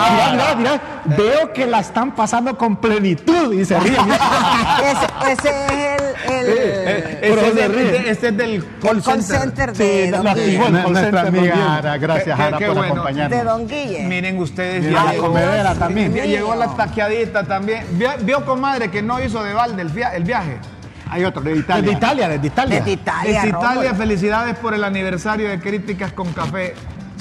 [1.06, 3.96] veo que la están pasando con plenitud y se ríen.
[4.86, 5.72] Ese, ese es
[6.30, 9.40] el, el- Eh, Este es, del, este- este es del call el call center.
[9.42, 10.70] center de Don Guille.
[10.70, 11.76] Nuestra amiga.
[11.78, 12.94] Ara, gracias Qué- Ara qué por bueno.
[12.94, 13.38] acompañarnos.
[13.40, 14.04] de Don Guille.
[14.08, 16.14] Miren ustedes, Mira la comedera también.
[16.14, 17.86] ya llegó la taqueadita también.
[17.94, 20.58] Vio, vio, comadre, que no hizo de balde el, via- el viaje.
[21.10, 21.82] Hay otro de Italia.
[21.84, 22.76] Desde Italia, desde Italia.
[22.80, 23.34] Desde Italia.
[23.44, 26.74] Desde Italia, felicidades por el aniversario de Críticas con Café.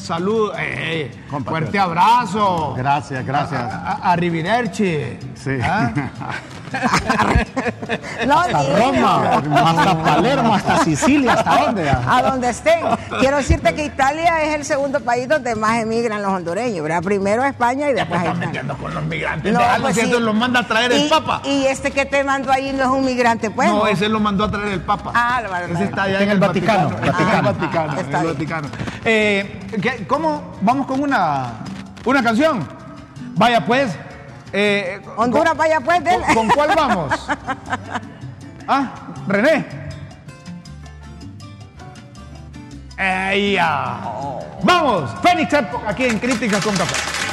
[0.04, 1.50] Salud, eh, Compatriota.
[1.50, 2.74] fuerte abrazo.
[2.76, 3.62] Gracias, gracias.
[3.62, 5.18] A, a- arrivederci.
[5.34, 5.58] Sí.
[5.62, 5.92] ¿Ah?
[8.26, 8.62] No, Hasta.
[8.78, 11.90] Roma, hasta Palermo, hasta Sicilia, ¿hasta dónde?
[11.90, 12.80] A donde estén.
[13.20, 17.02] Quiero decirte que Italia es el segundo país donde más emigran los hondureños, ¿verdad?
[17.02, 18.46] Primero a España y después a Están Italia.
[18.48, 19.52] metiendo con los migrantes.
[19.52, 20.10] No, pues sí.
[20.10, 21.42] los manda a traer el Y- Papa.
[21.44, 23.68] Y este que te mandó ahí no es un migrante, pues.
[23.68, 25.12] no, ese lo mandó a traer el Papa.
[25.14, 27.50] Ah, lo mandó Ese está allá En el Vaticano, el Vaticano.
[27.92, 28.24] En el bien.
[28.26, 28.68] Vaticano.
[29.04, 30.54] Eh, ¿qué- ¿Cómo?
[30.62, 31.46] ¿Vamos con una,
[32.04, 32.66] una canción?
[33.36, 33.96] Vaya pues.
[34.56, 37.28] Eh, Honduras, ¿con- vaya pues, ¿Con, con cuál vamos?
[38.66, 38.94] Ah,
[39.26, 39.66] René.
[42.96, 43.98] ¡Ella!
[44.62, 45.52] Vamos, Fénix
[45.86, 47.23] aquí en Críticas con Café.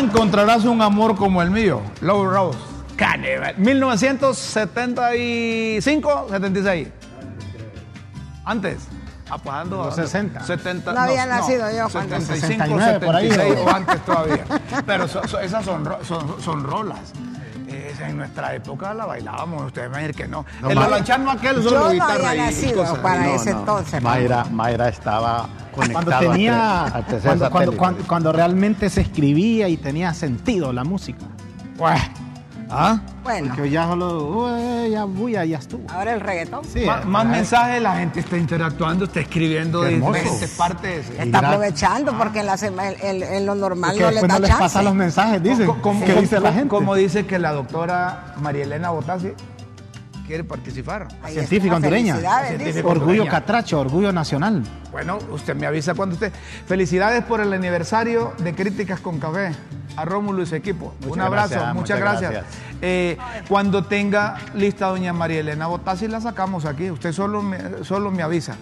[0.00, 1.80] Encontrarás un amor como el mío.
[2.00, 2.58] Low Rose.
[2.96, 3.54] Carnival.
[3.58, 6.88] 1975, 76.
[8.44, 8.78] Antes.
[9.32, 10.40] Ah, pues ando- Los 60.
[10.42, 13.70] 70, No había nacido yo cuando- 75, 69 por ahí, 76 ¿no?
[13.70, 14.44] o antes todavía.
[14.84, 17.12] Pero so- so- esas son, son, son rolas.
[17.68, 20.44] Esa en nuestra época la bailábamos, ustedes van a decir que no.
[20.68, 22.98] el holanchano aquel Yo solo no guitarra había y- y nacido cosas.
[22.98, 23.58] para No, ese no.
[23.60, 24.02] entonces.
[24.02, 29.76] Mayra, Mayra estaba Cuando tenía, al tercer cuando, cuando, cuando- cuando realmente se escribía y
[29.76, 31.24] tenía sentido la música.
[31.76, 32.00] Pues,
[32.70, 33.00] ¿ah?
[33.22, 35.82] Bueno, hoy ya solo, uy, ya, uy, ya estuvo.
[35.90, 36.64] ahora el reggaetón.
[36.64, 41.10] Sí, más eh, mensajes, la gente está interactuando, está escribiendo de diferentes partes.
[41.18, 44.48] Está aprovechando porque en, la sema- en- en lo normal no les da no les
[44.48, 44.62] chance.
[44.62, 45.66] pasan los mensajes, dicen.
[45.66, 46.68] Co- como- ¿Qué dice la gente?
[46.68, 49.32] Como dice que la doctora María Elena Botassi
[50.30, 51.08] quiere participar.
[51.22, 52.16] Ahí Científica está, hondureña.
[52.84, 53.30] Orgullo hondureña.
[53.30, 54.62] catracho, orgullo nacional.
[54.92, 56.32] Bueno, usted me avisa cuando usted.
[56.66, 59.52] Felicidades por el aniversario de Críticas con Café.
[59.96, 60.94] A Rómulo y su equipo.
[61.00, 62.30] Muchas Un abrazo, gracias, muchas, muchas gracias.
[62.30, 62.54] gracias.
[62.80, 63.18] Eh,
[63.48, 66.92] cuando tenga lista doña María Elena Botassi, la sacamos aquí.
[66.92, 68.54] Usted solo me, solo me avisa.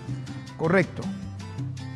[0.57, 1.03] Correcto.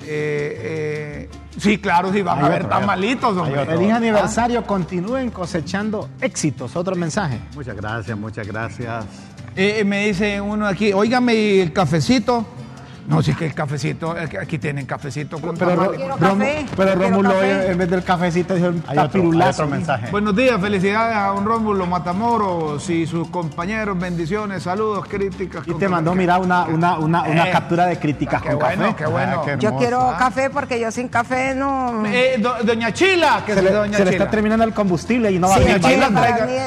[0.05, 1.81] Eh, eh, sí, sí,
[2.13, 3.49] sí, van Hay a haber tamalitos.
[3.67, 6.77] Feliz aniversario, continúen cosechando éxitos.
[6.77, 7.41] Otro mensaje.
[7.55, 9.05] Muchas gracias, muchas gracias.
[9.55, 12.47] Eh, eh, me dice uno aquí, óigame el cafecito.
[13.07, 17.55] No, sí que el cafecito, aquí tienen cafecito con Pero, quiero café, pero Rómulo café.
[17.65, 19.63] hoy, en vez del cafecito dijo el Hay otro, hay tapirulazo.
[19.65, 20.11] otro mensaje.
[20.11, 25.67] Buenos días, felicidades a don Rómulo Matamoros y sus compañeros, bendiciones, saludos, críticas.
[25.67, 28.83] Y te mandó, mira, una, una, una, una Eh, captura de críticas qué con bueno,
[28.85, 28.95] café.
[28.97, 29.41] qué bueno.
[29.41, 32.05] Ah, qué Yo quiero café porque yo sin café no...
[32.07, 35.39] Eh, do- doña Chila, que Se, le, doña se le está terminando el combustible y
[35.39, 35.75] no va Sí, bien.
[35.77, 36.07] el Chila,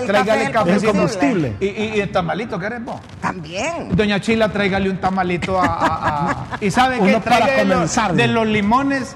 [0.02, 1.56] el tráigale café el combustible.
[1.62, 3.00] Y, y- y el tamalito, ¿querés vos?
[3.22, 3.96] También.
[3.96, 5.66] Doña Chila, tráigale un tamalito a...
[5.66, 6.25] a- a-
[6.62, 9.16] y sabe qué, para Tráigale de los- comenzar, de los limones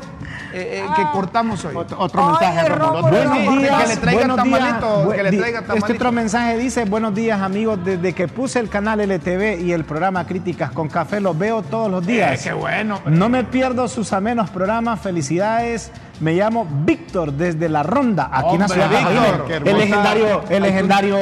[0.52, 1.76] eh, eh, que cortamos hoy.
[1.76, 2.70] Otro, mensaje.
[2.70, 3.88] Rómulo, Buenos que días.
[3.88, 5.16] le traiga buenos tamalito, días.
[5.16, 5.86] que le traiga di- tamalito.
[5.86, 9.86] Este otro mensaje dice, buenos días amigos, desde que puse el canal LTV y el
[9.86, 12.34] programa Críticas con Café, los veo todos los días.
[12.40, 13.00] Eh, qué bueno.
[13.06, 15.92] No me pierdo sus amenos programas, felicidades.
[16.20, 21.18] Me llamo Víctor desde La Ronda, aquí en la ciudad de El legendario, el legendario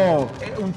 [0.60, 0.74] un-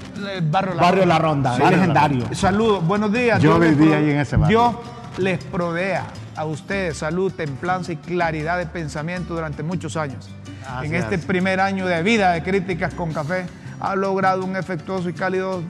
[0.50, 1.06] barrio La barrio Ronda.
[1.06, 1.62] La Ronda, Sí.
[1.62, 2.34] el legendario.
[2.34, 3.40] Saludos, buenos días.
[3.40, 4.58] Yo viví ahí en ese barrio.
[4.74, 4.74] Dios
[5.18, 6.06] les provea
[6.36, 10.28] a ustedes salud, templanza y claridad de pensamiento durante muchos años.
[10.62, 10.84] Gracias.
[10.84, 13.46] En este primer año de vida de Críticas con Café,
[13.80, 15.62] ha logrado un efectuoso y cálido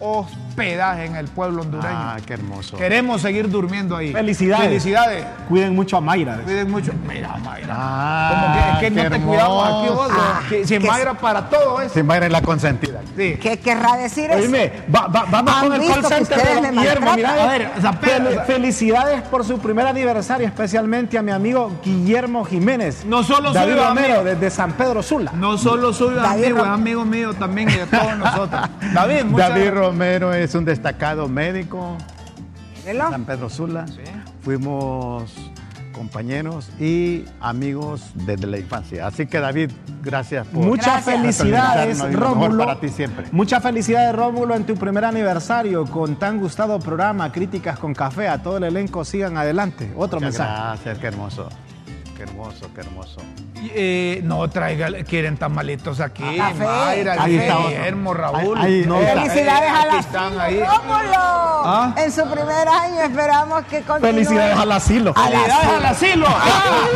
[0.00, 1.94] hospedaje en el pueblo hondureño.
[1.96, 2.76] Ah, qué hermoso.
[2.76, 4.12] Queremos seguir durmiendo ahí.
[4.12, 4.66] Felicidades.
[4.68, 5.24] Felicidades.
[5.48, 6.36] Cuiden mucho a Mayra.
[6.44, 6.92] Cuiden mucho.
[7.06, 7.74] Mira, Mayra.
[7.76, 10.08] Ah, Como que, es que qué no te cuidamos aquí vos.
[10.66, 11.94] que- Mayra para todo eso.
[11.94, 13.00] Si Mayra es la consentida.
[13.16, 13.36] Sí.
[13.40, 14.40] ¿Qué querrá decir eso?
[14.42, 17.70] Oíme, va- va- vamos ¿Han con el call center de A ver,
[18.00, 23.04] fel- felicidades por su primer aniversario, especialmente a mi amigo Guillermo Jiménez.
[23.04, 24.24] No solo David Romero, amigo.
[24.24, 25.32] desde San Pedro Sula.
[25.34, 28.60] No solo soy David amigo, es amigo mío también y de todos nosotros.
[28.94, 29.85] David, muchas David gracias.
[29.90, 31.96] Romero es un destacado médico
[32.80, 33.10] Mírenlo.
[33.10, 33.86] San Pedro Sula.
[34.42, 35.32] Fuimos
[35.92, 39.06] compañeros y amigos desde la infancia.
[39.06, 39.70] Así que David,
[40.02, 41.16] gracias por Muchas Gracias.
[41.20, 42.58] felicidades, Rómulo.
[42.66, 43.26] para ti siempre.
[43.32, 48.28] Muchas felicidades, Rómulo, en tu primer aniversario con tan gustado programa, Críticas con Café.
[48.28, 49.90] A todo el elenco, sigan adelante.
[49.96, 50.52] Otro Muchas mensaje.
[50.62, 51.48] gracias, qué hermoso.
[52.16, 53.20] Qué hermoso, qué hermoso.
[53.58, 56.36] Eh, no, traiga, quieren tamalitos aquí.
[56.36, 57.28] Café, Mayra, café.
[57.30, 58.58] Guillermo, Raúl.
[58.58, 58.98] Ahí- ahí No.
[58.98, 60.60] Felicidades eh, a aquí la están ahí.
[60.60, 61.16] Rómulo.
[61.68, 61.94] ¿Ah?
[61.96, 64.08] En su primer año esperamos que continúe.
[64.12, 65.14] Felicidades al asilo.
[65.14, 66.26] Felicidades al asilo.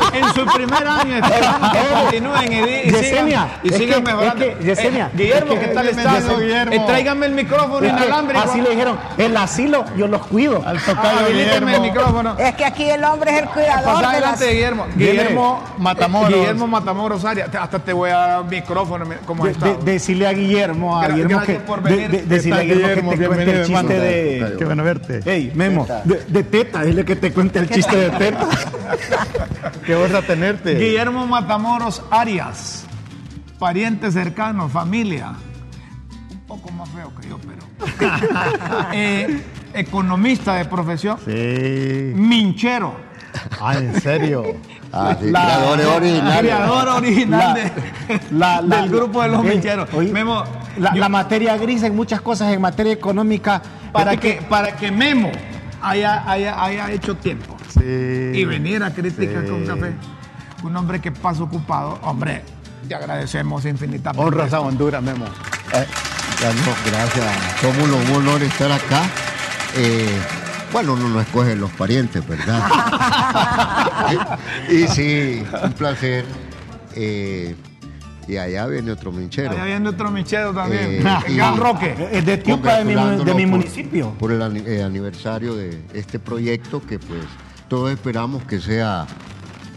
[0.02, 3.98] Ah, en su primer año esperamos que continúen y, y Yesenia, sigan, y es sigan
[4.04, 4.44] que- mejorando.
[4.44, 6.38] es que, Yesenia, Eh, Guillermo, es que- ¿qué tal estás?
[6.38, 6.72] Guillermo.
[6.74, 8.42] Eh, tráigame el micrófono inalámbrico.
[8.42, 10.62] así le dijeron, el asilo yo los cuido.
[10.66, 12.36] Al Ah, tocayo habilíteme el micrófono.
[12.38, 14.12] Es que aquí el hombre es el cuidador Pasa de las...
[14.14, 14.86] adelante, Guillermo.
[14.94, 16.30] Guillermo Matamoros.
[16.53, 17.55] Guillermo Matamoros Arias.
[17.55, 19.05] Hasta te voy a dar micrófono.
[19.26, 19.66] ¿Cómo De- está?
[19.74, 22.11] de- decirle a Guillermo, a Guillermo que, por de- venir.
[22.11, 23.88] de- decirle a ¿Qué tal, Guillermo que te cuente el chiste hermano.
[23.88, 24.55] de...
[24.59, 25.20] Qué bueno verte.
[25.24, 28.48] Ey, Memo, de, de teta, dile que te cuente el chiste de teta.
[29.86, 30.74] Qué honra tenerte.
[30.74, 32.84] Guillermo Matamoros Arias.
[33.59, 35.32] Pariente cercano, familia.
[36.30, 37.61] Un poco más feo que yo, pero.
[38.92, 39.42] Eh,
[39.74, 41.18] economista de profesión.
[41.24, 42.12] Sí.
[42.14, 42.94] Minchero.
[43.60, 44.56] Ah, ¿en serio?
[44.92, 46.38] Ah, sí, La- creadores originales.
[46.40, 47.72] Creador original La- de-
[48.30, 49.88] la- la- del grupo de los mincheros.
[49.92, 50.44] oye, Memo,
[50.78, 53.60] La, yo- la materia gris en muchas cosas, en materia económica.
[53.92, 55.30] para, que, para que Memo
[55.82, 57.80] haya, haya, haya hecho tiempo Sí.
[57.84, 59.50] y venir a Críticas Sí.
[59.50, 59.92] con Café,
[60.62, 62.42] un hombre que pasa ocupado, hombre,
[62.88, 64.24] te agradecemos infinitamente.
[64.26, 65.24] Honras a Honduras, Memo.
[65.74, 65.86] Eh,
[66.86, 67.62] gracias.
[67.62, 69.02] Rómulo, un honor estar acá.
[69.76, 70.18] Eh,
[70.72, 72.62] Bueno, uno no escoge los parientes, ¿verdad?
[74.70, 76.24] y sí, un placer.
[76.94, 77.54] Eh,
[78.28, 79.50] y allá viene otro minchero.
[79.50, 81.04] Allá viene otro minchero también.
[81.06, 82.08] Eh, y- Gran Roque.
[82.12, 84.10] Es de Tiupa, de mi, de mi municipio.
[84.12, 87.22] Por, el eh, aniversario de este proyecto que pues
[87.68, 89.06] todos esperamos que sea,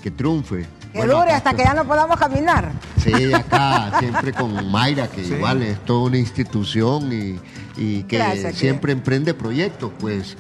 [0.04, 0.68] que triunfe.
[0.92, 2.72] Que Bueno, dure hasta que ya no podamos caminar.
[2.98, 5.34] Sí, acá siempre con Mayra, que Sí.
[5.34, 7.40] igual es toda una institución y,
[7.76, 10.38] y que Gracias, siempre emprende proyectos, pues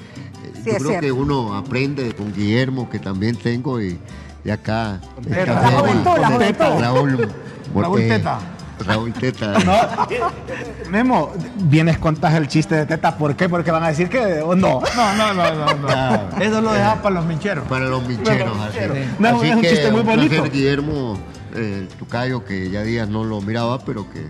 [0.63, 1.05] Sí, yo es creo cierto.
[1.05, 3.99] que uno aprende con Guillermo, que también tengo, y,
[4.43, 4.99] y acá...
[5.23, 5.39] Teta.
[5.41, 6.63] está La juventud, la con juventud.
[6.79, 7.29] Raúl,
[7.75, 8.39] Raúl Teta.
[8.85, 9.53] Raúl Teta.
[10.89, 11.31] Memo,
[11.65, 13.17] vienes contas el chiste de teta.
[13.17, 13.47] ¿Por qué?
[13.47, 14.81] Porque van a decir que o no.
[14.95, 15.73] No, no, no, no.
[15.75, 15.87] no.
[15.89, 17.67] Ah, Eso lo dejas para los mincheros.
[17.67, 18.79] Para los mincheros, así.
[19.19, 20.51] No, Así es un que chiste muy un placer, bonito.
[20.53, 21.17] Guillermo
[21.55, 24.27] eh, Tucayo, que ya días no lo miraba, pero que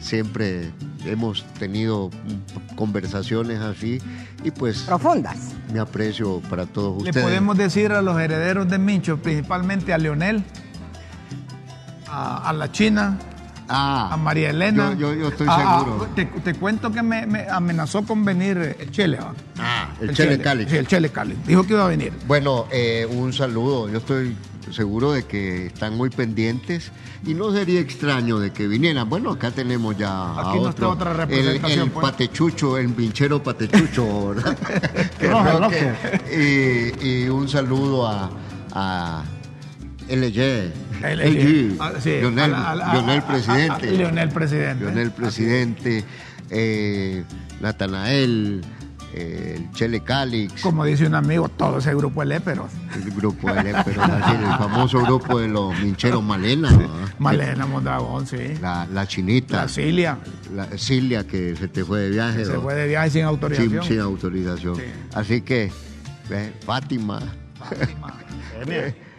[0.00, 0.70] siempre
[1.04, 2.10] hemos tenido
[2.76, 4.00] conversaciones así
[4.44, 5.36] y pues Profundas.
[5.72, 7.24] mi aprecio para todos Le ustedes.
[7.26, 10.42] podemos decir a los herederos de Mincho, principalmente a Leonel,
[12.08, 13.18] a, a la China,
[13.70, 14.94] Ah, a María Elena.
[14.94, 16.08] yo- yo- yo estoy a- a- seguro.
[16.14, 19.18] te, te cuento que me, me amenazó con venir el Chele.
[19.18, 19.34] ¿va?
[19.58, 20.66] Ah, el Chele Cali.
[20.66, 21.36] Sí, el Chele Cali.
[21.46, 22.14] Dijo que iba a venir.
[22.26, 23.90] Bueno, eh, un saludo.
[23.90, 24.34] Yo estoy
[24.72, 26.90] seguro de que están muy pendientes
[27.26, 29.08] y no sería extraño de que vinieran.
[29.08, 30.08] Bueno, acá tenemos ya
[30.38, 32.06] a no está otra el, representación, el pues.
[32.10, 34.56] patechucho, el pinchero patechucho, ¿verdad?
[35.18, 36.94] Que Roque.
[37.02, 38.30] Y, y un saludo a,
[38.72, 39.24] a
[40.08, 41.76] LG, LG.
[41.80, 43.90] Ah, sí, Lionel, a la- a la- Lionel Presidente.
[43.92, 44.84] Lionel Presidente.
[44.84, 46.04] Lionel Presidente,
[46.50, 47.24] eh,
[47.60, 48.62] Natanael,
[49.20, 50.60] eh, el Chele Calix.
[50.62, 52.68] Como dice un amigo, todo ese grupo es lépero.
[52.94, 54.10] El grupo de pero el
[54.58, 56.88] famoso grupo de los mincheros Malena, ¿no?
[57.18, 58.36] Malena Mondragón, sí.
[58.60, 60.18] la, la chinita, La Cilia,
[60.54, 63.84] la Cilia que se te fue de viaje, se fue de viaje sin autorización.
[63.84, 64.76] sin autorización.
[64.76, 64.82] Sí.
[65.14, 65.70] Así que,
[66.28, 67.20] ve, Fátima,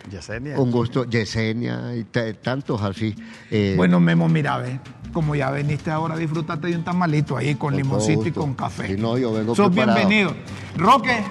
[0.10, 0.60] Yesenia.
[0.60, 2.04] un gusto, Yesenia y
[2.42, 3.16] tantos así.
[3.52, 4.80] eh, Bueno, Memo, mira, ve,
[5.14, 8.88] como ya veniste ahora, disfrútate de un tamalito ahí con Con limoncito y con café.
[8.88, 9.98] Si no, yo vengo Sos preparado.
[9.98, 10.36] bienvenido.
[10.78, 11.24] Roque,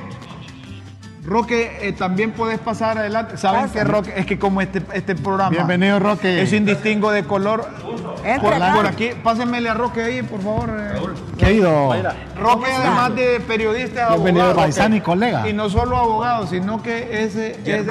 [1.28, 3.36] Roque, eh, también puedes pasar adelante.
[3.36, 3.72] Saben Pasa.
[3.74, 6.40] que Roque, es que como este, este programa Bienvenido, Roque.
[6.42, 7.66] es indistingo de color,
[8.40, 10.70] por, por aquí, pásenmele a Roque ahí, por favor.
[10.78, 11.00] eh.
[11.36, 11.92] Querido.
[12.40, 15.48] Roque, además de periodista, es Bienvenido, paisano y colega.
[15.48, 17.86] Y no solo abogado, sino que es, eh, es,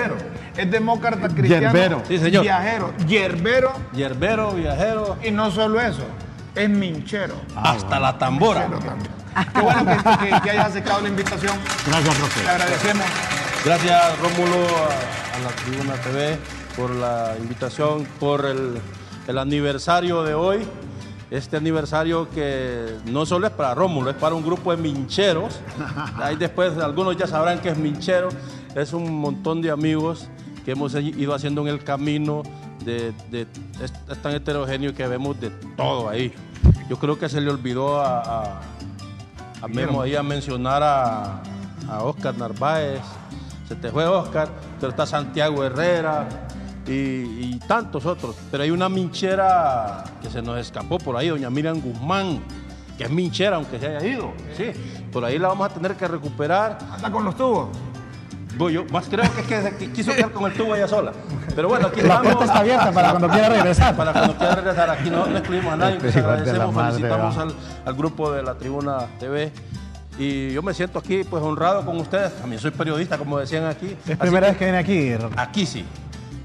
[0.57, 1.71] es demócrata cristiano.
[1.71, 2.01] Yerbero.
[2.07, 2.43] Sí, señor.
[2.43, 2.93] Viajero.
[3.07, 3.71] Yerbero.
[3.93, 6.03] Yerbero, viajero, Y no solo eso,
[6.55, 7.35] es minchero.
[7.55, 8.61] hasta la tambora.
[8.67, 9.16] Minchero también.
[9.53, 11.57] Qué bueno que, que- que hayas aceptado la invitación.
[11.85, 12.41] Gracias, Roque.
[12.43, 13.05] Te agradecemos.
[13.65, 16.37] Gracias Rómulo a, a la Tribuna TV
[16.75, 18.79] por la invitación, por el,
[19.27, 20.67] el aniversario de hoy.
[21.29, 25.59] Este aniversario que no solo es para Rómulo, es para un grupo de mincheros.
[26.21, 28.29] Ahí después algunos ya sabrán que es minchero.
[28.75, 30.29] Es un montón de amigos
[30.63, 32.43] que hemos ido haciendo en el camino
[32.85, 33.47] de, de-
[33.81, 36.33] es, es tan heterogéneo que vemos de todo ahí.
[36.89, 38.61] Yo creo que se le olvidó a, a-
[39.67, 41.41] Memo ahí a mencionar a,
[41.89, 43.01] a Oscar Narváez.
[43.67, 44.49] Se te fue Oscar,
[44.79, 46.27] pero está Santiago Herrera
[46.85, 48.35] y, y tantos otros.
[48.51, 52.41] Pero hay una minchera que se nos escapó por ahí, doña Miriam Guzmán,
[52.97, 54.31] que es minchera aunque se haya ido.
[54.55, 54.71] Sí,
[55.11, 56.77] por ahí la vamos a tener que recuperar.
[56.91, 57.69] Anda con los tubos.
[58.57, 61.11] Voy yo, más creo que es que quiso quedar con el tubo ella sola.
[61.55, 62.23] Pero bueno, aquí La estamos.
[62.33, 63.95] puerta está abierta para cuando quiera regresar.
[63.95, 67.53] Para cuando quiera regresar, aquí no, no excluimos a nadie, agradecemos, madre, felicitamos al,
[67.85, 69.51] al grupo de la Tribuna TV.
[70.19, 72.33] Y yo me siento aquí pues honrado con ustedes.
[72.39, 73.95] También soy periodista, como decían aquí.
[74.05, 75.25] Es Así primera que vez que viene aquí.
[75.37, 75.85] Aquí sí.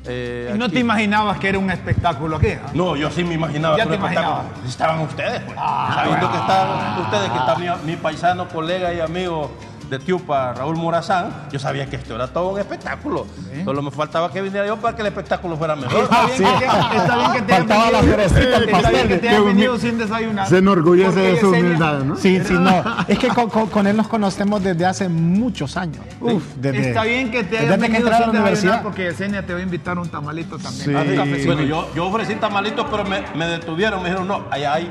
[0.04, 2.48] Eh, Y no aquí- te imaginabas que era un espectáculo aquí.
[2.74, 3.78] No, yo sí me imaginaba.
[3.78, 4.36] Ya que te un espectáculo.
[4.42, 4.68] imaginabas.
[4.70, 5.56] Estaban ustedes, pues.
[5.58, 9.50] Ah, Sabiendo que están ustedes, que está mi, mi paisano, colega y amigo
[9.92, 13.26] de Tiupa, Raúl Morazán, yo sabía que esto era todo un espectáculo.
[13.64, 16.04] Solo me faltaba que viniera yo para que el espectáculo fuera mejor.
[16.10, 19.44] Está bien, que, te- está bien que te Faltaba la Está bien que te humi-
[19.46, 20.48] venido sin desayunar.
[20.48, 22.16] Se enorgullece de su humildad, ¿no?
[22.16, 22.82] Sí, sí, no.
[23.08, 26.00] Es que con, con- con él nos conocemos desde hace muchos años.
[26.20, 28.82] Uf, desde, Está bien que te desde hayas que venido entré a la sin universidad.
[28.82, 30.84] porque Yesenia te va a invitar un tamalito también.
[30.84, 30.94] Sí.
[31.18, 31.24] Ah.
[31.44, 34.02] Bueno, yo, yo ofrecí tamalitos, pero me, me detuvieron.
[34.02, 34.90] Me dijeron, no, allá hay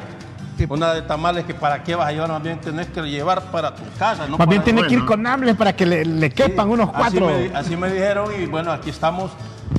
[0.70, 3.76] una de tamales que para qué vas a llevar, más bien tenés que llevar para
[3.76, 4.28] tu casa.
[4.28, 7.28] No Más bien que ir con hambre para que le, le quepan unos Así cuatro.
[7.28, 9.32] me, así me dijeron y bueno, aquí estamos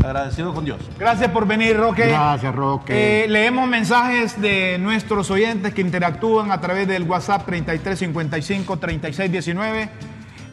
[0.03, 0.79] agradecidos con Dios.
[0.99, 2.07] Gracias por venir, Roque.
[2.09, 3.25] Gracias, Roque.
[3.25, 9.89] Eh, leemos mensajes de nuestros oyentes que interactúan a través del WhatsApp 3355-3619.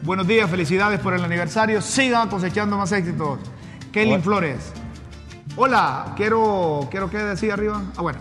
[0.02, 1.80] Buenos días, felicidades por el aniversario.
[1.82, 3.38] Sigan cosechando más éxitos.
[3.92, 4.72] Kelly Flores.
[5.56, 7.82] Hola, quiero, quiero que decía arriba.
[7.96, 8.18] Ah, bueno.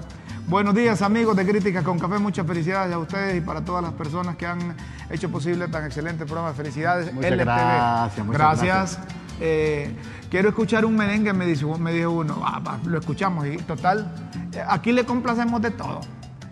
[0.50, 3.94] Buenos días amigos de Críticas con Café, muchas felicidades a ustedes y para todas las
[3.94, 4.76] personas que han
[5.12, 6.54] hecho posible tan excelente programa.
[6.54, 7.14] Felicidades.
[7.14, 7.44] Muchas LTV.
[7.46, 9.00] gracias, muchas gracias.
[9.40, 9.96] Eh,
[10.32, 12.42] quiero escuchar un merengue, me dijo, me dijo uno.
[12.44, 14.12] Ah, lo escuchamos y total,
[14.54, 16.02] eh, aquí le complacemos de todo.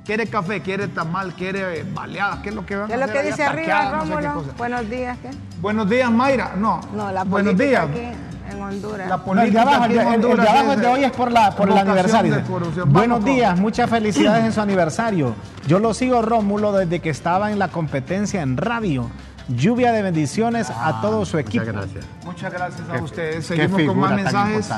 [0.06, 3.12] Quiere café, quiere tamal, quiere baleadas, ¿qué es lo que van ¿Qué a es lo
[3.12, 4.54] que dice arriba, Taqueadas, no sé qué Rómulo?
[4.58, 5.30] Buenos días, ¿qué?
[5.60, 6.54] Buenos días, Mayra.
[6.56, 7.90] No, No, la buenos días.
[7.90, 8.00] aquí
[8.50, 9.10] en Honduras.
[9.10, 11.70] La No, el de abajo, el el- el de abajo, hoy es por, la, por
[11.70, 12.36] el aniversario.
[12.88, 15.36] Buenos con- días, muchas felicidades en su aniversario.
[15.68, 19.10] Yo lo sigo, Rómulo, desde que estaba en la competencia en radio.
[19.50, 21.64] Lluvia de bendiciones a todo su equipo.
[21.66, 22.06] Muchas gracias.
[22.26, 23.36] Muchas gracias a Qué- ustedes.
[23.48, 24.70] qué Seguimos con más mensajes.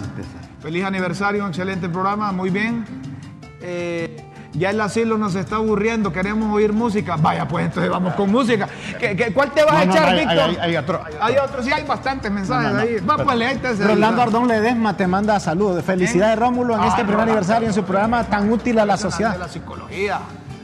[0.62, 2.86] Feliz aniversario, un excelente programa, muy bien.
[3.62, 7.16] Eh, ya el asilo nos está aburriendo, queremos oír música.
[7.18, 8.68] Vaya, pues entonces vamos con música.
[9.00, 10.40] ¿Qué, qué- cuál te vas a No, echar, no, hay- Víctor?
[10.50, 11.24] hay- hay otro, hay otro.
[11.26, 12.98] Hay otro, sí, hay bastantes mensajes No, ahí.
[13.00, 13.74] Va, pues léete.
[13.76, 15.84] Rolando Ardón Ledesma te manda saludos.
[15.84, 17.32] Felicidades, Rómulo, en Ah, este primer Rolando.
[17.34, 19.38] aniversario en su programa tan útil a la De sociedad.
[19.38, 20.20] la psicología.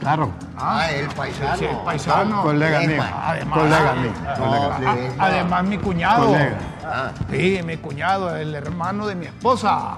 [0.06, 0.30] Claro.
[0.56, 1.56] Ah, el paisano.
[1.56, 2.42] Sí, el paisano.
[2.42, 3.02] Colega mío.
[3.24, 4.12] Además, Colega mío.
[4.38, 5.12] No, colega.
[5.18, 6.26] Además, mi cuñado.
[6.26, 6.58] Colega.
[6.84, 9.96] Ah, Sí, mi cuñado, el hermano de mi esposa.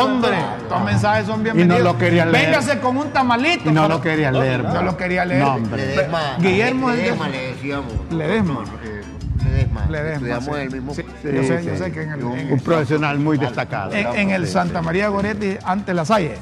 [0.00, 1.82] Hombre, estos mensajes son bienvenidos.
[1.82, 2.46] lo quería leer.
[2.46, 3.68] Véngase con un tamalito.
[3.68, 4.64] Y no para- lo quería leer.
[4.64, 5.42] No lo quería leer.
[5.42, 5.86] No, hombre.
[5.86, 6.20] Ledesma.
[6.38, 7.92] Guillermo es de- Ledesma le decíamos.
[8.10, 8.60] Ledesma.
[8.84, 9.02] Eh,
[9.44, 9.86] Ledesma.
[9.90, 10.60] Ledesma, sí.
[10.62, 10.94] el mismo.
[10.94, 11.78] Sí, Sí, yo sé, yo sí.
[11.78, 13.92] sé que en el, en, Un profesional muy destacado.
[13.92, 14.80] en- en el Santa.
[14.80, 16.38] María Goretti, ante la Salle.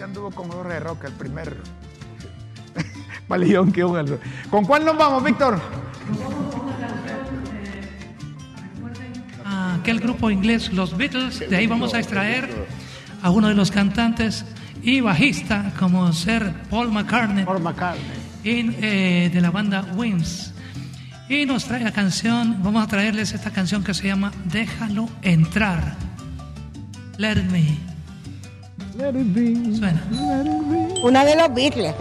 [0.00, 1.58] Este anduvo con Jorge Roca, el primer
[3.28, 4.02] palillón que hubo.
[4.48, 5.60] ¿Con cuál nos vamos, Víctor?
[9.44, 12.48] Ah, aquel grupo inglés, los Beatles, de ahí vamos a extraer
[13.20, 14.46] a uno de los cantantes
[14.80, 18.00] y bajista como ser Paul McCartney, Paul McCartney.
[18.42, 20.54] eh, de la banda Wings.
[21.28, 25.94] Y nos trae la canción, vamos a traerles esta canción que se llama Déjalo entrar.
[27.18, 27.89] Let be.
[29.00, 30.02] Suena.
[31.02, 31.94] Una de los Beatles.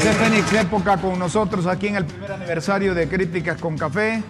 [0.00, 4.22] Fénix Época con nosotros aquí en el primer aniversario de Críticas con Café.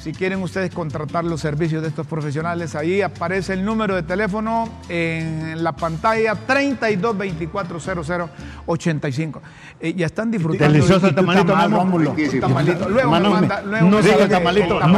[0.00, 4.68] Si quieren ustedes contratar los servicios de estos profesionales, ahí aparece el número de teléfono
[4.88, 9.40] en la pantalla 32240085.
[9.80, 10.72] Eh, ya están disfrutando.
[10.72, 11.54] Delicioso el tamalito.
[11.54, 12.16] Rómulo.
[12.40, 12.88] Tamalito.
[12.88, 14.88] Luego me Mano, manda, luego no me manda el tamalito, no,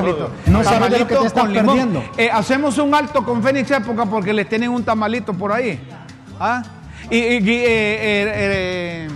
[0.62, 1.66] no lo que te limón.
[1.66, 2.02] perdiendo.
[2.16, 5.78] Eh, hacemos un alto con Fénix Época porque les tienen un tamalito por ahí.
[6.40, 6.62] ¿Ah?
[7.10, 9.08] Y, y- y, eh,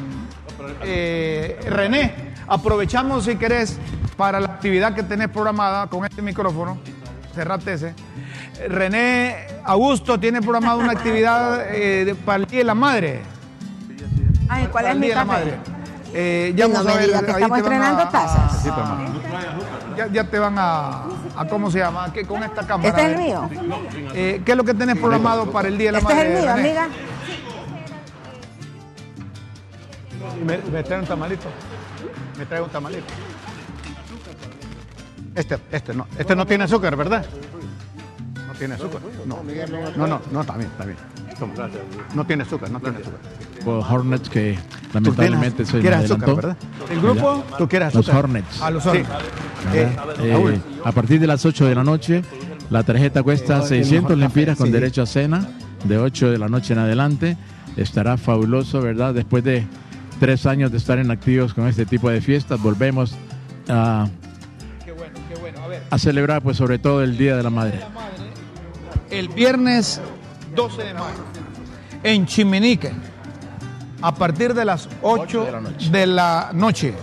[0.82, 2.14] eh, René,
[2.46, 3.78] aprovechamos si querés
[4.16, 6.78] para la actividad que tenés programada con este micrófono.
[7.34, 7.94] Cerrate ese.
[8.68, 13.20] René Augusto tiene programada una actividad eh, de- para el Día de la Madre.
[14.48, 15.24] Ay, ¿cuál Para es el mi Día de la?
[15.24, 15.54] Madre.
[16.14, 18.10] Eh, ya no vamos me a ver, diga que ahí estamos te van estrenando a-
[18.10, 18.66] tazas.
[18.66, 18.98] a-
[19.96, 21.02] ya, ya te van a,
[21.36, 22.10] a ¿cómo se llama?
[22.12, 22.88] ¿Qué- con esta cámara.
[22.88, 23.50] ¿Este es el mío?
[24.14, 26.32] Eh, ¿Qué es lo que tenés programado para el Día de la Este es Madre?
[26.32, 26.68] el mío, René?
[26.68, 26.88] amiga.
[30.44, 31.48] Me, me trae un tamalito.
[32.38, 33.04] Me trae un tamalito.
[35.34, 37.24] Este, este no, este no tiene azúcar, ¿verdad?
[38.46, 39.00] No tiene azúcar.
[39.26, 39.38] No,
[39.96, 40.98] no, no, no, también, también.
[42.14, 43.20] No tiene azúcar, no tiene azúcar.
[43.64, 44.58] Por Hornets que
[44.92, 46.56] lamentablemente soy quieres azúcar.
[46.90, 47.44] ¿El grupo?
[47.56, 48.24] ¿Tú quieres Los azúcar?
[48.24, 48.60] Hornets.
[48.60, 49.08] Ah, los Hornets.
[49.74, 50.60] Eh, Eh, Raúl.
[50.84, 52.22] a partir de las 8 de la noche,
[52.70, 54.72] la tarjeta cuesta Eh, el 600 mejor lempiras con sí.
[54.72, 55.46] derecho a cena,
[55.84, 57.36] de 8 de la noche en adelante.
[57.76, 59.14] Estará fabuloso, ¿verdad?
[59.14, 59.64] Después de
[60.18, 63.14] tres años de estar en activos con este tipo de fiestas, volvemos
[63.68, 64.08] a,
[65.90, 67.80] a celebrar, pues, sobre todo el Día de la Madre.
[69.10, 70.00] el viernes
[70.54, 71.24] 12 de mayo
[72.02, 72.92] en Chiminique
[74.02, 75.46] a partir de las 8
[75.90, 76.94] de la noche.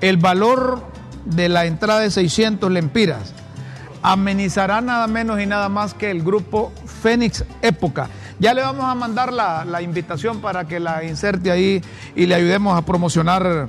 [0.00, 0.84] El valor
[1.24, 3.32] de la entrada de 600 lempiras
[4.02, 8.08] amenizará nada menos y nada más que el grupo Fénix Época.
[8.38, 11.80] Ya le vamos a mandar la, la invitación para que la inserte ahí
[12.16, 13.68] y le ayudemos a promocionar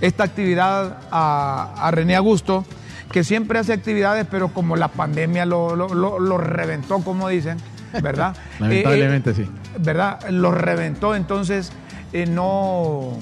[0.00, 2.64] esta actividad a, a René Augusto,
[3.12, 7.58] que siempre hace actividades, pero como la pandemia lo, lo- lo- lo reventó, como dicen,
[8.02, 8.36] ¿verdad?
[8.58, 9.50] Lamentablemente Eh, sí.
[9.78, 10.18] ¿verdad?
[10.30, 11.70] Lo reventó, entonces
[12.12, 13.12] eh, no,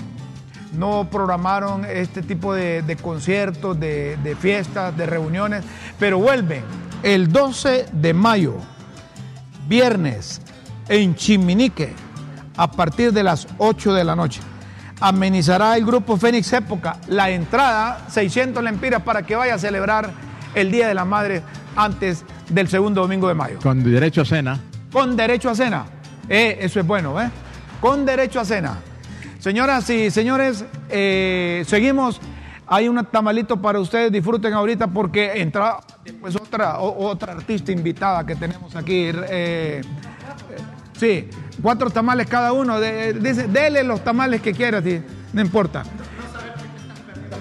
[0.72, 5.64] no programaron este tipo de, de conciertos, de, de fiestas, de reuniones,
[5.98, 6.62] pero vuelven
[7.02, 8.54] el 12 de mayo,
[9.68, 10.40] viernes,
[10.88, 11.92] en Chiminique,
[12.56, 14.40] a partir de las 8 de la noche.
[15.00, 20.10] Amenizará el grupo Fénix Época la entrada, 600 lempiras para que vaya a celebrar
[20.54, 21.42] el Día de la Madre
[21.76, 24.60] antes del segundo domingo de mayo Con derecho a cena.
[24.92, 25.84] con derecho a cena.
[26.28, 27.28] Eh, eso es bueno, ¿eh?
[27.80, 28.78] Con derecho a cena.
[29.40, 32.20] Señoras y señores, eh, seguimos.
[32.66, 38.24] Hay un tamalito para ustedes, disfruten ahorita porque entra después otra, o- otra artista invitada
[38.24, 39.06] que tenemos aquí.
[39.08, 39.80] eh, eh,
[40.96, 41.28] sí,
[41.62, 42.80] cuatro tamales cada uno.
[42.80, 45.00] De- dice, dele los tamales que quiera, sí,
[45.32, 45.82] no importa.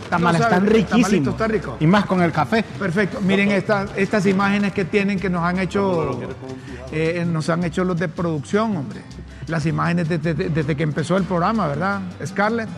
[0.10, 1.30] Tamales No están riquísimos.
[1.30, 1.78] está rico.
[1.80, 2.64] Y más con el café.
[2.64, 3.20] Perfecto.
[3.22, 6.20] Miren estas, estas imágenes que tienen que nos han hecho,
[6.91, 9.01] eh, nos han hecho los de producción, hombre.
[9.47, 12.70] Las imágenes desde, que empezó el programa, ¿verdad, Scarlett?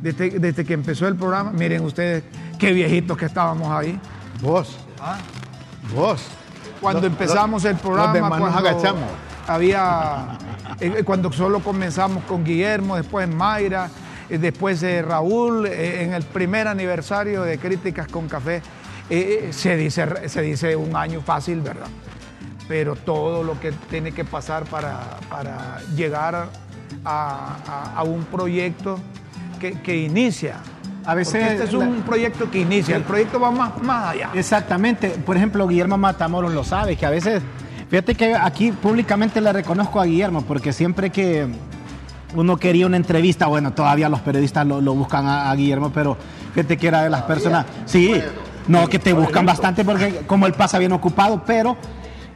[0.00, 2.24] Desde, desde que empezó el programa, miren ustedes
[2.58, 3.98] qué viejitos que estábamos ahí.
[4.40, 4.76] Vos.
[5.94, 6.22] Vos.
[6.80, 9.04] Cuando Los- empezamos el los programa, manos cuando agachamos.
[9.46, 10.38] Había,
[10.80, 13.88] eh, cuando solo comenzamos con Guillermo, después Mayra,
[14.28, 18.56] eh, después eh, Raúl, eh, en el primer aniversario de Críticas con Café,
[19.10, 21.88] eh, eh, se, dice, se dice un año fácil, ¿verdad?
[22.68, 26.46] Pero todo lo que tiene que pasar para, para llegar a,
[27.04, 28.98] a- a un proyecto
[29.58, 30.56] que, que inicia.
[31.04, 34.10] A veces Porque este es un la- proyecto que inicia, el proyecto va más, más
[34.14, 34.30] allá.
[34.34, 35.08] Exactamente.
[35.10, 37.42] Por ejemplo, Guillermo Matamoros lo sabe, que a veces,
[37.90, 41.46] fíjate que aquí públicamente le reconozco a Guillermo, porque siempre que
[42.34, 46.16] uno quería una entrevista, bueno, todavía los periodistas lo, lo buscan a, a Guillermo, pero
[46.54, 48.14] fíjate que era de las personas, sí,
[48.68, 51.76] no, que te buscan bastante porque como él pasa bien ocupado, pero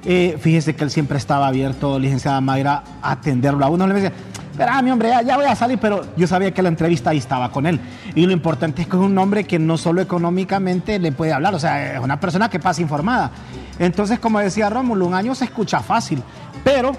[0.04, 3.86] eh, fíjese que él siempre estaba abierto, licenciada Mayra, a atenderlo a uno.
[3.86, 4.12] Le decía,
[4.54, 7.50] espera, mi hombre, ya, voy a salir, pero yo sabía que la entrevista ahí estaba
[7.50, 7.80] con él.
[8.14, 11.54] Y lo importante es que es un hombre que no solo económicamente le puede hablar,
[11.56, 13.32] o sea, es una persona que pasa informada.
[13.80, 16.22] Entonces, como decía Rómulo, un año se escucha fácil,
[16.62, 16.92] pero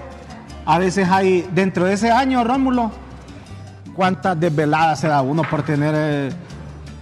[0.65, 2.91] a veces hay, dentro de ese año, Rómulo,
[3.95, 6.29] cuántas desveladas se da uno por tener eh,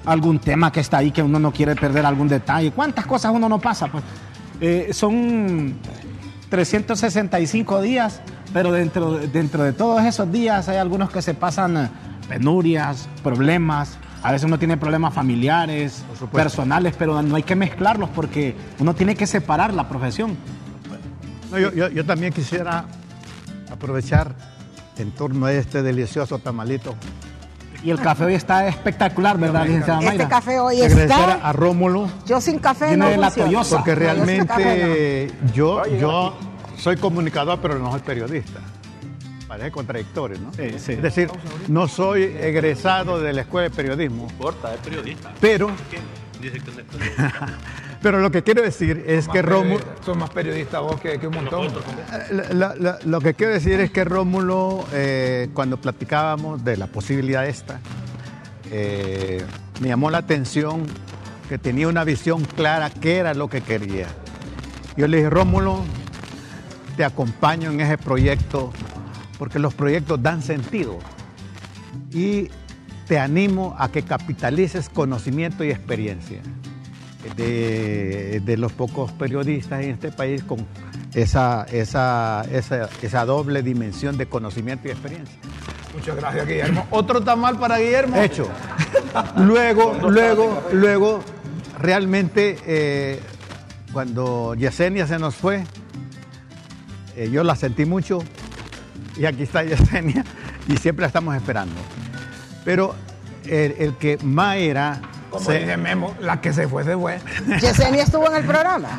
[0.05, 2.71] algún tema que está ahí que uno no quiere perder algún detalle.
[2.71, 3.87] ¿Cuántas cosas uno no pasa?
[3.87, 4.03] Pues
[4.61, 5.73] Eh, son
[6.49, 8.21] 365 días,
[8.51, 11.89] pero dentro, dentro de todos esos días hay algunos que se pasan eh,
[12.27, 13.97] penurias, problemas.
[14.21, 19.15] A veces uno tiene problemas familiares, personales, pero no hay que mezclarlos porque uno tiene
[19.15, 20.37] que separar la profesión.
[21.51, 22.85] No, yo, yo- yo también quisiera
[23.71, 24.33] aprovechar
[24.97, 26.95] en torno a este delicioso tamalito
[27.83, 30.13] Y el café hoy está espectacular, ¿verdad, licenciada Mayra?
[30.13, 31.33] Este café hoy Agradecer está.
[31.33, 36.33] a Rómulo Yo sin café no de la porque No, realmente yo, yo
[36.83, 38.59] soy comunicador, pero no soy periodista.
[39.47, 40.51] Parece contradictorio, ¿no?
[40.53, 40.91] Sí, sí.
[40.93, 41.29] Es decir,
[41.67, 45.31] no soy egresado de la escuela de periodismo, No importa, es periodista.
[45.39, 45.69] pero,
[48.01, 49.83] pero lo que quiero decir es que Rómulo...
[50.05, 51.67] Son más periodistas vos que, que un montón.
[52.51, 57.47] La- la- lo que quiero decir es que Rómulo, eh, cuando platicábamos de la posibilidad
[57.47, 57.79] esta,
[58.71, 59.43] eh,
[59.79, 60.85] me llamó la atención
[61.47, 64.07] que tenía una visión clara qué era lo que quería.
[64.97, 65.81] Yo le dije, Rómulo,
[66.95, 68.71] te acompaño en ese proyecto
[69.37, 70.99] porque los proyectos dan sentido
[72.11, 72.49] y
[73.07, 76.41] te animo a que capitalices conocimiento y experiencia
[77.35, 80.65] de, de los pocos periodistas en este país con
[81.13, 85.37] esa, esa, esa, esa doble dimensión de conocimiento y experiencia.
[85.93, 86.87] Muchas gracias, Guillermo.
[86.89, 88.17] Otro tamal para Guillermo.
[88.17, 88.47] Hecho.
[89.37, 91.23] Luego, luego, luego,
[91.79, 93.19] realmente, eh,
[93.91, 95.63] cuando Yesenia se nos fue,
[97.15, 98.19] eh, yo la sentí mucho
[99.15, 100.23] y aquí está Yesenia
[100.67, 101.75] y siempre la estamos esperando.
[102.65, 102.95] Pero
[103.45, 105.01] el, el que Mayra...
[105.29, 107.19] Como se- dice Memo, la que se fue, se fue.
[107.61, 108.89] Yesenia estuvo en el programa.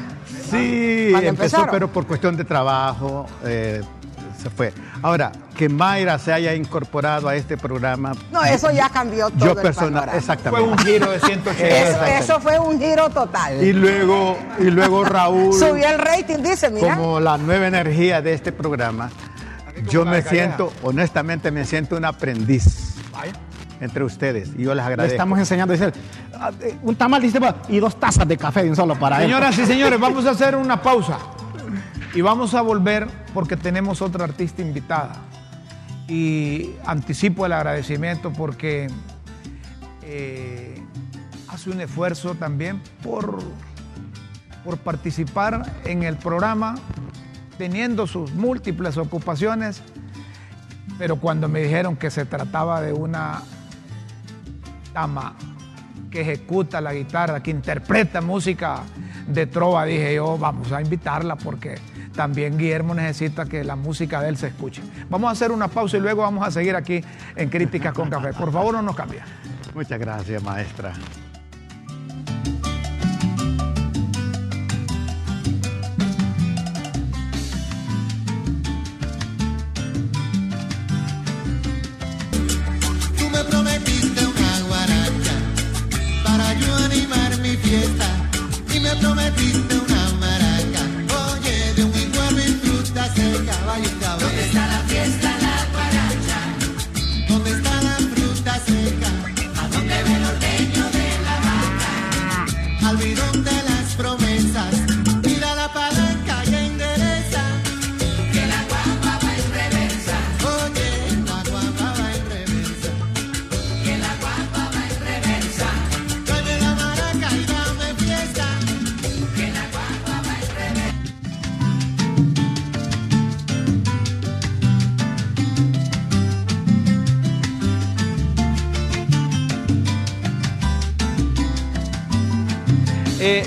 [0.51, 1.69] Sí, empezó, empezaron.
[1.71, 3.81] pero por cuestión de trabajo eh,
[4.43, 4.73] se fue.
[5.05, 8.12] Ahora, que Mayra se haya incorporado a este programa.
[8.32, 10.12] No, eso ya cambió todo Yo el personal, panorama.
[10.12, 10.70] Fue exactamente.
[10.70, 11.66] un giro de 180.
[11.68, 13.62] Eso, eso fue un giro total.
[13.62, 16.96] Y luego, y luego Raúl, Subió el rating, dice, mira.
[16.96, 19.11] como la nueva energía de este programa,
[19.90, 20.30] yo me Calleja.
[20.30, 23.34] siento, honestamente, me siento un aprendiz Vaya.
[23.82, 25.16] entre ustedes y yo les Le agradezco.
[25.16, 25.92] estamos enseñando, dice,
[26.40, 27.38] ah, eh, un tamal dice,
[27.68, 29.24] y dos tazas de café de un solo para él.
[29.24, 31.18] Señoras y señores, vamos a hacer una pausa
[32.15, 35.17] y vamos a volver porque tenemos otra artista invitada.
[36.09, 38.89] Y anticipo el agradecimiento porque
[40.03, 40.81] eh,
[41.49, 43.39] hace un esfuerzo también por,
[44.65, 46.77] por participar en el programa,
[47.59, 49.83] teniendo sus múltiples ocupaciones,
[50.99, 53.43] pero cuando me dijeron que se trataba de una
[54.93, 55.35] dama
[56.11, 58.83] que ejecuta la guitarra, que interpreta música
[59.27, 61.77] de trova, dije yo, vamos a invitarla porque
[62.15, 64.83] también Guillermo necesita que la música de él se escuche.
[65.11, 67.05] Vamos a hacer una pausa y luego vamos a seguir aquí
[67.37, 68.33] en Críticas con Café.
[68.33, 69.25] Por favor, no nos cambia.
[69.75, 70.93] Muchas gracias, maestra.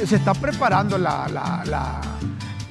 [0.07, 2.01] Se está preparando la, la, la-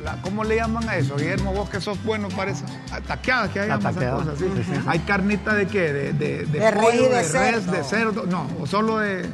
[0.03, 1.17] la- ¿cómo le llaman a eso?
[1.17, 2.65] Guillermo, vos que sos bueno para eso.
[3.07, 4.45] Taqueadas, que hay esas cosas, sí.
[4.57, 4.81] sí, sí.
[4.87, 5.93] Hay carnita de qué?
[5.93, 7.73] De, de, De res y pollo, de res, cerdo.
[7.73, 8.27] de cerdo.
[8.27, 9.29] No, o solo de.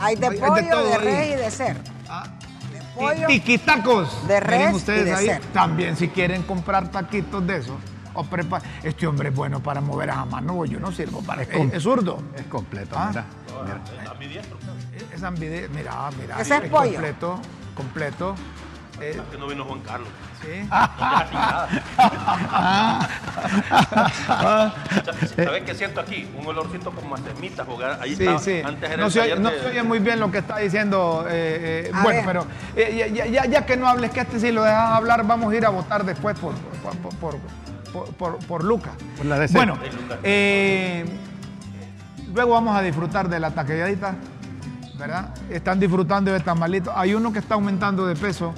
[0.00, 1.04] Hay de hay de pollo, de, todo ahí.
[1.04, 1.80] res y de cerdo.
[2.08, 2.24] Ah,
[2.72, 3.26] De pollo.
[3.26, 4.26] Tiquitacos.
[4.28, 5.26] de res Miren y ustedes de ahí.
[5.26, 5.46] cerdo.
[5.52, 7.76] También si quieren comprar taquitos de esos.
[8.16, 11.48] O prepa- este hombre es bueno para mover a mano, yo no sirvo para es,
[11.72, 12.22] es zurdo.
[12.36, 13.08] Es completo, Ah.
[13.10, 13.24] mira.
[13.64, 13.80] mira.
[15.14, 16.40] Es ambide- mira, mira.
[16.40, 16.92] Ese es pollo.
[16.92, 17.40] completo,
[17.76, 18.34] completo.
[19.00, 20.08] Eh, Que no vino Juan Carlos.
[20.42, 20.68] sí.
[25.36, 26.28] ¿Sabes qué siento aquí?
[26.38, 27.98] Un olorcito como a jugar.
[28.00, 28.38] Ahí Sí, estaba.
[28.38, 28.62] sí.
[28.64, 31.26] Antes era No se, oye, no de- se oye muy bien lo que está diciendo.
[31.28, 32.24] eh, eh, bueno, ver.
[32.26, 32.46] pero
[32.76, 35.56] eh, ya, ya- ya que no hables, que este si lo dejas hablar, vamos a
[35.56, 37.38] ir a votar después por, por, por, por,
[37.92, 38.90] por- por- por Luca.
[39.16, 39.54] Por la DC.
[39.54, 39.76] Bueno,
[40.22, 41.04] eh,
[42.32, 44.14] luego vamos a disfrutar de la taquilladita,
[44.98, 45.34] ¿verdad?
[45.50, 46.92] Están disfrutando de tamalitos.
[46.96, 48.54] Hay uno que está aumentando de peso.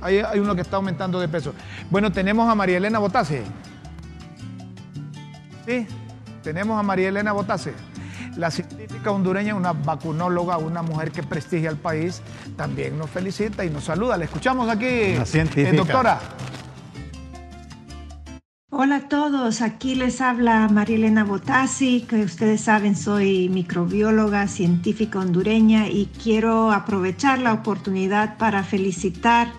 [0.00, 1.54] Hay, hay uno que está aumentando de peso.
[1.90, 3.42] Bueno, tenemos a María Elena Botase.
[5.66, 5.86] Sí,
[6.42, 7.72] tenemos a María Elena Botase.
[8.36, 12.22] La científica hondureña, una vacunóloga, una mujer que prestigia al país,
[12.56, 14.16] también nos felicita y nos saluda.
[14.16, 16.18] Le escuchamos aquí, eh, doctora.
[18.74, 25.88] Hola a todos, aquí les habla Marielena Botassi, que ustedes saben soy microbióloga científica hondureña
[25.88, 29.52] y quiero aprovechar la oportunidad para felicitar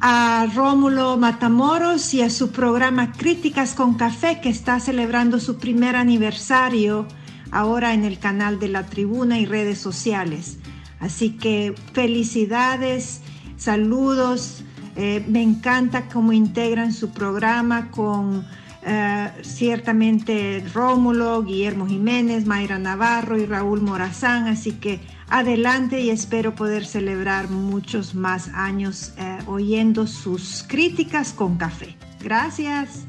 [0.00, 5.96] a Rómulo Matamoros y a su programa Críticas con Café que está celebrando su primer
[5.96, 7.08] aniversario
[7.50, 10.58] ahora en el canal de la tribuna y redes sociales.
[11.00, 13.20] Así que felicidades,
[13.56, 14.62] saludos.
[14.96, 18.44] Eh, me encanta cómo integran su programa con
[18.84, 24.48] eh, ciertamente Rómulo, Guillermo Jiménez, Mayra Navarro y Raúl Morazán.
[24.48, 31.56] Así que adelante y espero poder celebrar muchos más años eh, oyendo sus críticas con
[31.56, 31.96] café.
[32.20, 33.06] Gracias.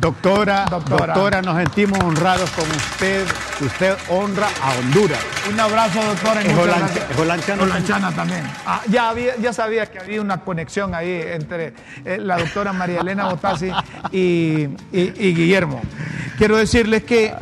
[0.00, 3.24] Doctora, doctora, nos sentimos honrados con usted.
[3.58, 5.18] Usted honra a Honduras.
[5.50, 6.42] Un abrazo, doctora.
[6.42, 7.10] Es muchas holan- gracias.
[7.10, 8.42] es holanchana Holanchana también.
[8.66, 11.72] Ah, ya, había, ya sabía que había una conexión ahí entre
[12.04, 13.70] eh, la doctora María Elena Botassi
[14.10, 15.80] y, y- y Guillermo.
[16.36, 17.32] Quiero decirles que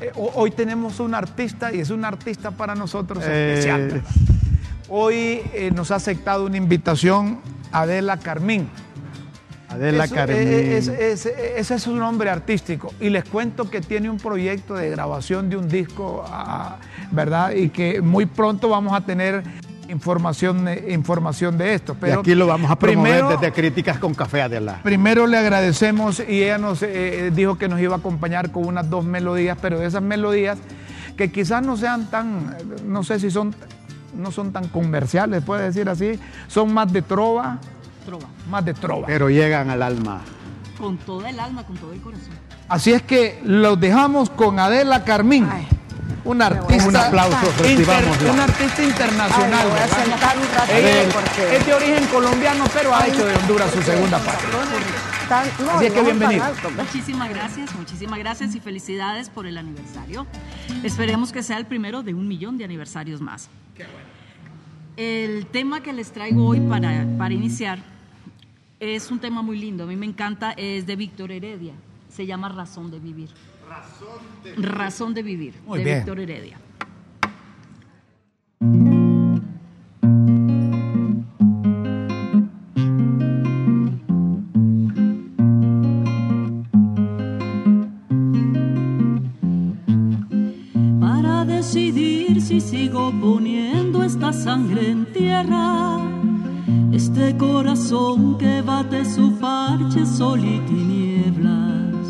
[0.00, 3.50] eh, ho- hoy tenemos un artista y es un artista para nosotros Eh.
[3.54, 4.02] especial.
[4.88, 5.40] Hoy
[5.72, 7.38] nos ha aceptado una invitación
[7.70, 8.68] Adela Carmín.
[9.70, 12.92] Adela Eso, eh, es- es- ese es su nombre artístico.
[13.00, 16.76] Y les cuento que tiene un proyecto de grabación de un disco, ah,
[17.12, 17.52] ¿verdad?
[17.52, 19.42] Y que muy pronto vamos a tener
[19.88, 21.92] información, eh, información de esto.
[21.92, 24.80] y Pero aquí lo vamos a promover primero- desde Críticas con Café Adela.
[24.82, 28.88] Primero le agradecemos y ella nos eh, dijo que nos iba a acompañar con unas
[28.88, 30.58] dos melodías, pero de esas melodías
[31.16, 33.54] que quizás no sean tan, eh, no sé si son,
[34.16, 36.18] no son tan comerciales, puede decir así,
[36.48, 37.58] son más de trova,
[38.04, 38.26] Trova.
[38.48, 39.06] más de trova.
[39.06, 40.20] Pero llegan al alma.
[40.78, 42.30] Con todo el alma, con todo el corazón.
[42.68, 45.46] Así es que los dejamos con Adela Carmín,
[46.24, 48.32] una artista, Un aplauso, recibámosla.
[48.32, 49.60] una artista internacional.
[49.60, 53.34] Ay, voy a un Ella porque- es de origen colombiano, pero ha Ay, hecho de
[53.36, 54.48] Honduras su segunda patria.
[55.64, 56.44] No, Así es que bienvenido.
[56.60, 56.74] pues.
[56.76, 60.26] Muchísimas gracias, muchísimas gracias y felicidades por el aniversario.
[60.82, 63.48] Esperemos que sea el primero de un millón de aniversarios más.
[65.00, 67.78] El tema que les traigo hoy para, para iniciar
[68.78, 71.72] es un tema muy lindo, a mí me encanta, es de Víctor Heredia,
[72.10, 73.30] se llama Razón de Vivir.
[74.58, 75.96] Razón de Vivir, Muy de bien.
[76.00, 76.60] Víctor Heredia.
[94.50, 95.96] Sangre en tierra.
[96.92, 102.04] Este corazón que bate su parche sol y tinieblas.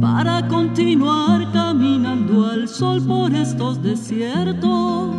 [0.00, 5.14] Para continuar caminando al sol por estos desiertos.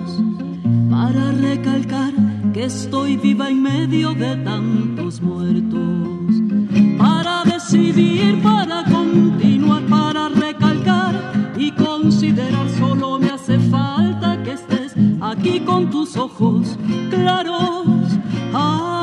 [0.89, 2.13] Para recalcar
[2.53, 6.31] que estoy viva en medio de tantos muertos.
[6.97, 9.60] Para decidir, para continuar,
[15.91, 16.77] tus ojos
[17.09, 18.07] claros.
[18.53, 18.97] Ay,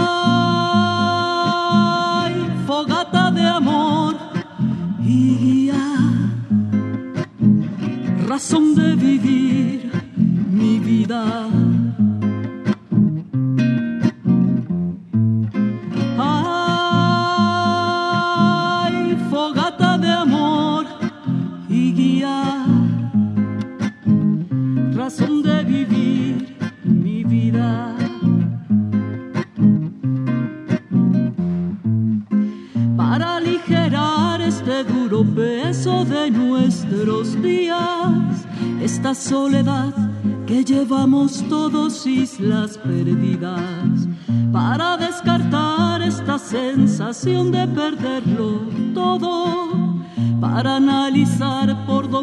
[2.66, 4.16] fogata de amor
[5.04, 5.84] y guía,
[8.26, 9.92] razón de vivir
[10.50, 11.48] mi vida.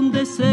[0.05, 0.44] Analizar por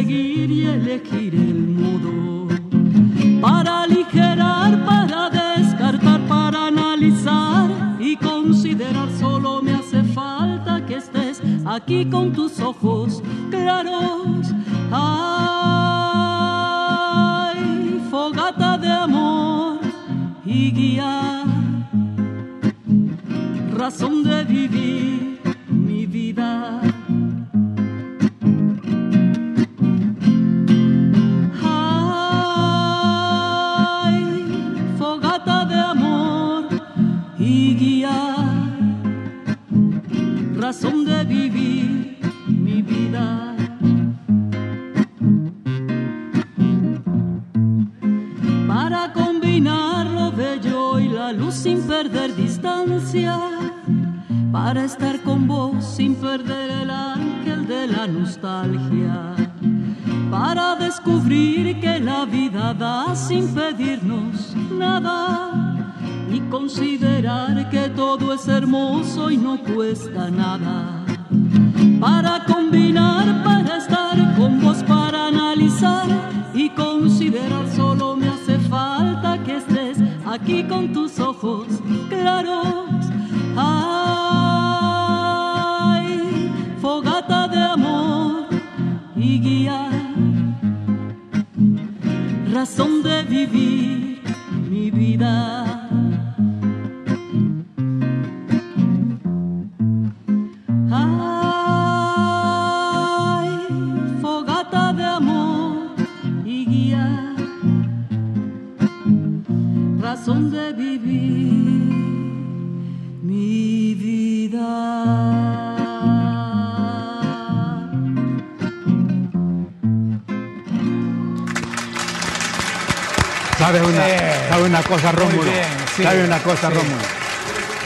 [126.43, 126.75] cosa, sí.
[126.75, 127.03] Rómulo?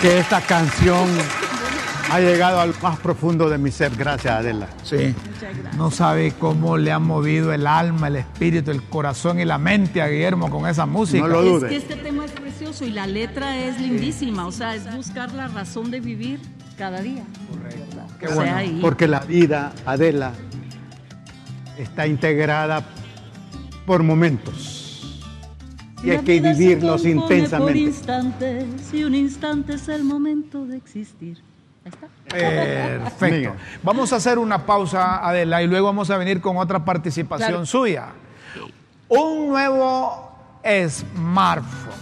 [0.01, 1.09] Que esta canción
[2.11, 4.69] ha llegado al más profundo de mi ser, gracias Adela.
[4.83, 5.15] Sí.
[5.77, 10.01] No sabe cómo le ha movido el alma, el espíritu, el corazón y la mente
[10.03, 11.27] a Guillermo con esa música.
[11.27, 15.33] Es que este tema es precioso y la letra es lindísima, o sea, es buscar
[15.33, 16.41] la razón de vivir
[16.78, 17.24] cada día.
[17.51, 17.97] Correcto.
[18.20, 20.33] Qué bueno, porque la vida, Adela,
[21.78, 22.85] está integrada
[23.85, 24.76] por momentos.
[26.07, 27.78] Y hay que vivirlos intensamente.
[27.78, 28.65] instantes,
[28.95, 31.39] y un instante es el momento de existir.
[31.85, 32.07] Ahí está.
[32.28, 33.55] Perfecto.
[33.83, 37.66] Vamos a hacer una pausa, Adela, y luego vamos a venir con otra participación Claro.
[37.66, 38.07] suya.
[39.09, 40.31] Un nuevo
[40.89, 41.95] smartphone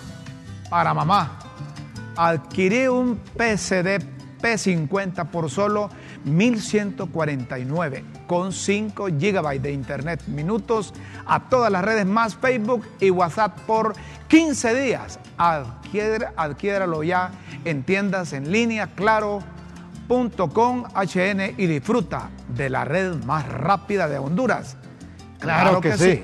[0.71, 1.39] para mamá.
[2.17, 3.99] Adquirí un PCD
[4.41, 5.91] P50 por solo
[6.25, 10.93] 1149 con 5 GB de internet, minutos
[11.27, 13.95] a todas las redes más Facebook y WhatsApp por
[14.29, 15.19] 15 días.
[15.39, 17.31] Adquier- adquiéralo ya
[17.65, 24.77] en tiendas en línea, claro.com HN y disfruta de la red más rápida de Honduras.
[25.41, 26.23] Claro que sí.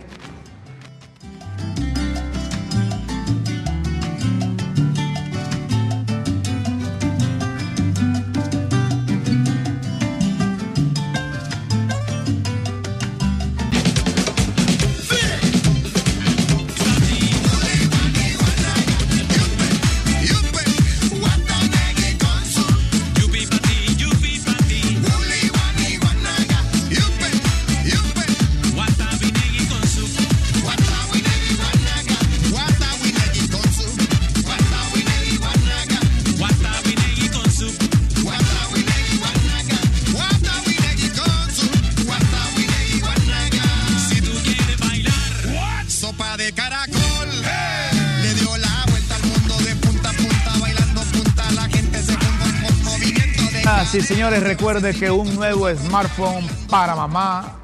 [54.31, 57.59] Señores, recuerde que un nuevo smartphone para mamá,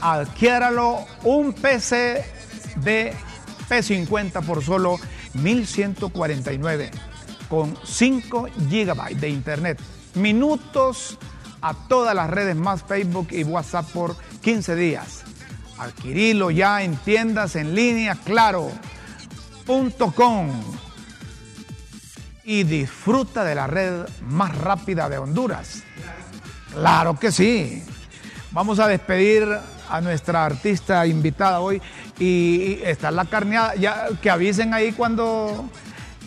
[0.00, 2.24] adquiéralo, un PC
[2.76, 3.12] de
[3.68, 4.98] P50 por solo
[5.34, 6.90] 1149
[7.50, 9.78] con 5 GB de internet,
[10.14, 11.18] minutos
[11.60, 15.22] a todas las redes más Facebook y WhatsApp por 15 días.
[15.76, 18.86] Adquirilo ya en tiendas en línea, claro.com
[22.46, 25.82] y disfruta de la red más rápida de Honduras.
[26.72, 27.82] Claro que sí.
[28.52, 29.46] Vamos a despedir
[29.90, 31.82] a nuestra artista invitada hoy
[32.18, 33.74] y, y está la carneada.
[33.74, 35.68] Ya que avisen ahí cuando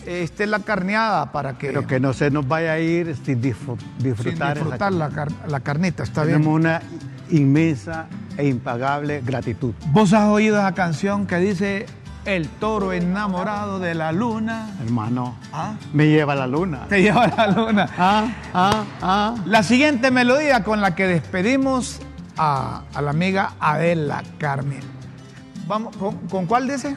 [0.06, 3.78] esté la carneada para que Pero que no se nos vaya a ir sin disfr-
[3.78, 4.54] sin disfrutar.
[4.58, 6.02] disfrutar la, car- la carnita.
[6.02, 6.52] Está Tenemos bien.
[6.54, 6.82] una
[7.30, 8.06] inmensa
[8.36, 9.72] e impagable gratitud.
[9.88, 11.86] ¿Vos has oído esa canción que dice
[12.30, 14.68] El toro enamorado de la luna?
[14.80, 15.74] Hermano, ¿Ah?
[15.92, 16.86] me lleva la luna.
[16.88, 17.88] Te lleva la luna.
[17.98, 19.34] Ah, ah, ah.
[19.46, 21.98] La siguiente melodía con la que despedimos
[22.36, 24.80] a, a la amiga Adela Carmen.
[25.66, 26.96] Vamos, ¿con, con cuál dice?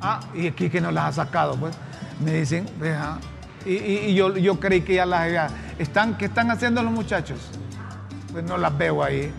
[0.00, 1.76] Ah, y aquí que no las ha sacado, pues.
[2.24, 3.18] Me dicen, vea,
[3.64, 5.48] y, y- y yo, yo creí que ya las había.
[5.78, 7.38] ¿Están, ¿Qué están haciendo los muchachos?
[8.32, 9.32] Pues no las veo ahí.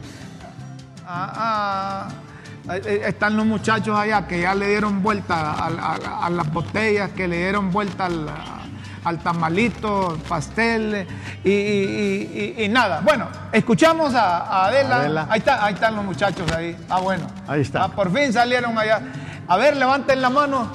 [1.05, 2.07] Ah, ah,
[3.06, 7.27] están los muchachos allá que ya le dieron vuelta a, a- a las botellas, que
[7.27, 8.26] le dieron vuelta al,
[9.03, 11.06] al tamalito, pastel
[11.44, 13.02] y, y- y- y nada.
[13.02, 14.95] Bueno, escuchamos a, a Adela.
[14.98, 15.27] Adela.
[15.30, 16.77] Ahí, está, ahí están los muchachos ahí.
[16.90, 17.27] Ah, bueno.
[17.48, 17.84] Ahí está.
[17.84, 19.02] Ah, por fin salieron allá.
[19.48, 20.72] A ver, levanten la mano.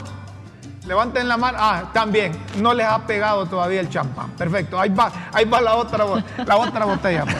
[0.88, 1.58] Levanten la mano.
[1.60, 2.32] Ah, también.
[2.60, 4.30] No les ha pegado todavía el champán.
[4.30, 4.80] Perfecto.
[4.80, 6.04] Ahí va, ahí va la otra,
[6.46, 7.24] la otra botella.
[7.24, 7.36] pues.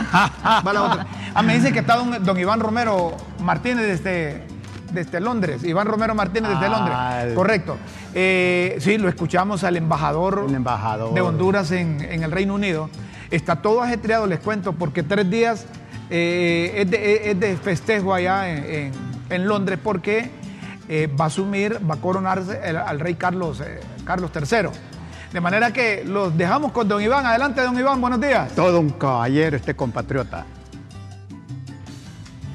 [0.66, 1.06] Va la otra.
[1.34, 4.46] Ah, me dice que está don, don Iván Romero Martínez desde,
[4.92, 5.64] desde Londres.
[5.64, 6.68] Iván Romero Martínez desde Ah,
[7.20, 7.34] Londres.
[7.34, 7.76] Correcto.
[8.14, 11.14] Eh, sí, lo escuchamos al embajador, embajador.
[11.14, 12.90] de Honduras en, en el Reino Unido.
[13.30, 15.66] Está todo ajetreado, les cuento, porque tres días
[16.10, 20.30] eh, es, de, es de festejo allá en, en- en Londres porque
[20.88, 24.68] eh, va a asumir, va a coronarse el- al rey Carlos, eh, Carlos III.
[25.32, 27.26] De manera que los dejamos con don Iván.
[27.26, 28.54] Adelante, don Iván, buenos días.
[28.54, 30.46] Todo un caballero este compatriota.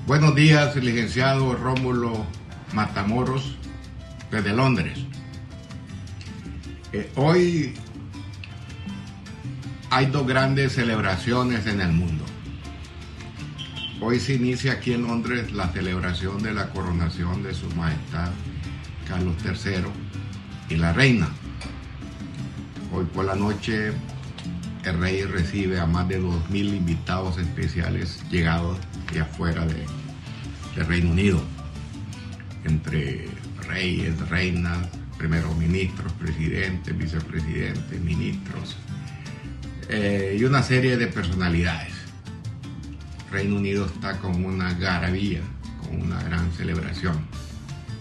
[0.07, 2.25] Buenos días, licenciado Rómulo
[2.73, 3.55] Matamoros,
[4.31, 4.99] desde Londres.
[6.91, 7.73] Eh, hoy
[9.89, 12.25] hay dos grandes celebraciones en el mundo.
[14.05, 18.31] Hoy se inicia aquí en Londres la celebración de la coronación de Su Majestad
[19.07, 19.85] Carlos III
[20.67, 21.29] y la reina.
[22.91, 23.93] Hoy por la noche
[24.83, 28.77] el rey recibe a más de 2.000 invitados especiales llegados
[29.13, 31.41] de afuera de, Reino Unido,
[32.65, 33.29] entre
[33.69, 34.85] reyes, reinas,
[35.17, 38.75] primeros ministros, presidentes, vicepresidentes, ministros
[39.87, 41.92] eh, y una serie de personalidades.
[43.33, 45.41] Reino Unido está con una garabía,
[45.81, 47.25] con una gran celebración.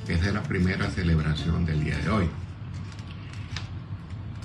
[0.06, 2.28] Esa es la primera celebración del día de hoy.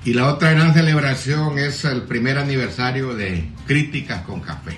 [0.05, 4.77] Y la otra gran celebración es el primer aniversario de Críticas con Café,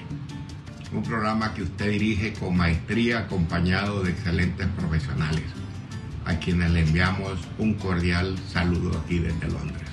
[0.91, 5.45] un programa que usted dirige con maestría acompañado de excelentes profesionales,
[6.25, 9.87] a quienes le enviamos un cordial saludo aquí desde Londres.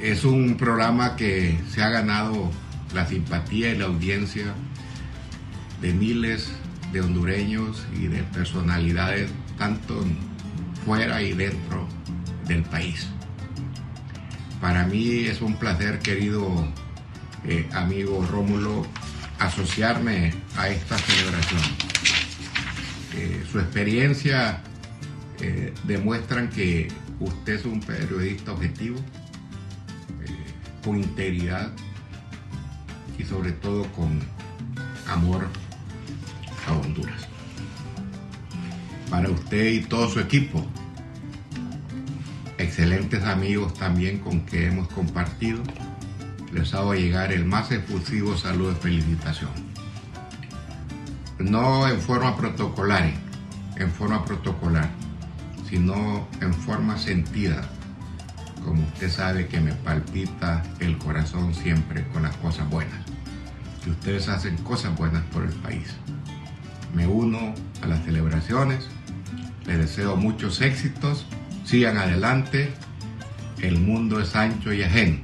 [0.00, 2.52] Es un programa que se ha ganado
[2.96, 4.54] la simpatía y la audiencia
[5.82, 6.50] de miles
[6.92, 10.02] de hondureños y de personalidades tanto
[10.84, 11.86] fuera y dentro
[12.46, 13.06] del país.
[14.62, 16.66] Para mí es un placer, querido
[17.44, 18.86] eh, amigo Rómulo,
[19.38, 21.62] asociarme a esta celebración.
[23.14, 24.62] Eh, su experiencia
[25.40, 26.88] eh, demuestran que
[27.20, 31.72] usted es un periodista objetivo, eh, con integridad
[33.18, 34.20] y sobre todo con
[35.08, 35.48] amor
[36.66, 37.28] a Honduras.
[39.10, 40.64] Para usted y todo su equipo,
[42.58, 45.62] excelentes amigos también con que hemos compartido,
[46.52, 49.50] les hago llegar el más efusivo saludo de felicitación.
[51.38, 53.12] No en forma protocolar,
[53.76, 54.88] en forma protocolar,
[55.68, 57.68] sino en forma sentida,
[58.64, 63.05] como usted sabe que me palpita el corazón siempre con las cosas buenas.
[63.86, 65.86] Que ustedes hacen cosas buenas por el país.
[66.92, 67.54] Me uno
[67.84, 68.88] a las celebraciones,
[69.64, 71.24] les deseo muchos éxitos,
[71.64, 72.74] sigan adelante,
[73.62, 75.18] el mundo es ancho y ajeno,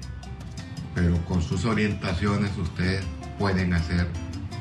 [0.95, 3.05] pero con sus orientaciones ustedes
[3.37, 4.07] pueden hacer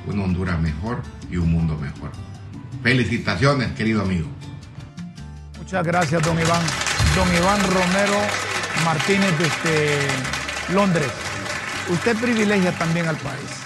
[0.07, 2.10] una Honduras mejor y un mundo mejor.
[2.82, 4.28] Felicitaciones, querido amigo.
[5.60, 6.64] Muchas gracias, don Iván.
[7.15, 8.18] Don Iván Romero
[8.84, 11.11] Martínez desde Londres.
[11.88, 13.61] Usted privilegia también al país.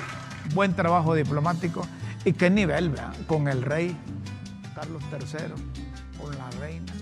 [0.56, 1.86] Buen trabajo diplomático.
[2.24, 3.12] ¿Y qué nivel, vea?
[3.28, 3.96] Con el rey
[4.74, 5.54] Carlos III,
[6.18, 6.94] con la reina,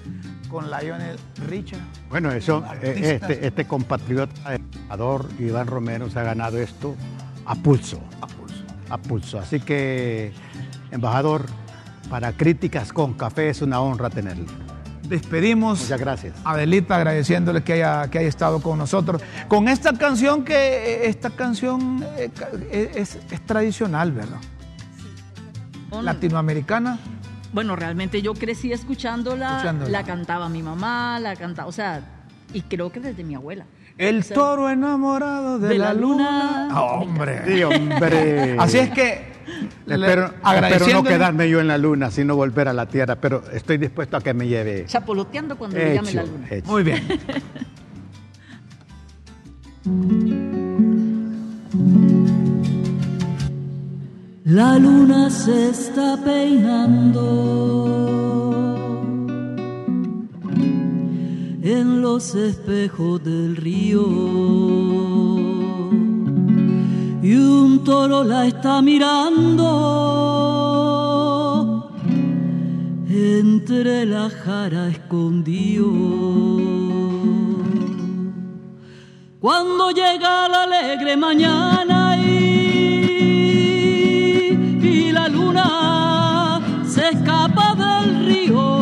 [0.50, 1.80] con Lionel Richard.
[2.10, 6.96] Bueno, eso, eh, este, este compatriota, el embajador Iván Romero, se ha ganado esto
[7.46, 8.02] a pulso.
[8.22, 8.64] A pulso.
[8.90, 9.40] A pulso.
[9.40, 10.34] Así que,
[10.90, 11.46] embajador,
[12.10, 14.63] para críticas con café es una honra tenerlo.
[15.14, 15.80] Despedimos.
[15.82, 16.34] Muchas gracias.
[16.44, 19.22] Adelita, agradeciéndole que haya, que haya estado con nosotros.
[19.48, 22.32] Con esta canción que eh, esta canción eh,
[22.72, 24.40] eh, es, es tradicional, ¿verdad?
[26.02, 26.98] Latinoamericana.
[27.52, 29.92] Bueno, realmente yo crecí escuchándola, Escuchándola.
[29.92, 32.02] la cantaba mi mamá, la cantaba, o sea,
[32.52, 33.66] y creo que desde mi abuela.
[34.00, 36.24] El O sea, toro enamorado de, de la, la luna.
[36.24, 36.68] luna.
[36.72, 37.42] Ah, hombre.
[37.46, 38.58] Sí, hombre.
[38.60, 39.33] Así es que
[39.86, 40.26] le- Espero,
[40.68, 44.18] espero no quedarme yo en la luna, sino volver a la tierra, pero estoy dispuesto
[44.18, 44.86] a que me lleve.
[44.86, 46.48] Chapoloteando cuando le llame la luna.
[46.50, 46.72] hecho.
[46.72, 47.04] Muy bien.
[54.46, 57.30] La luna se está peinando
[61.64, 64.04] en los espejos del río
[67.24, 69.64] y un toro la está mirando
[73.08, 75.90] entre la jara escondido.
[79.40, 83.00] Cuando llega la alegre mañana y,
[85.14, 88.74] la luna se escapa del río,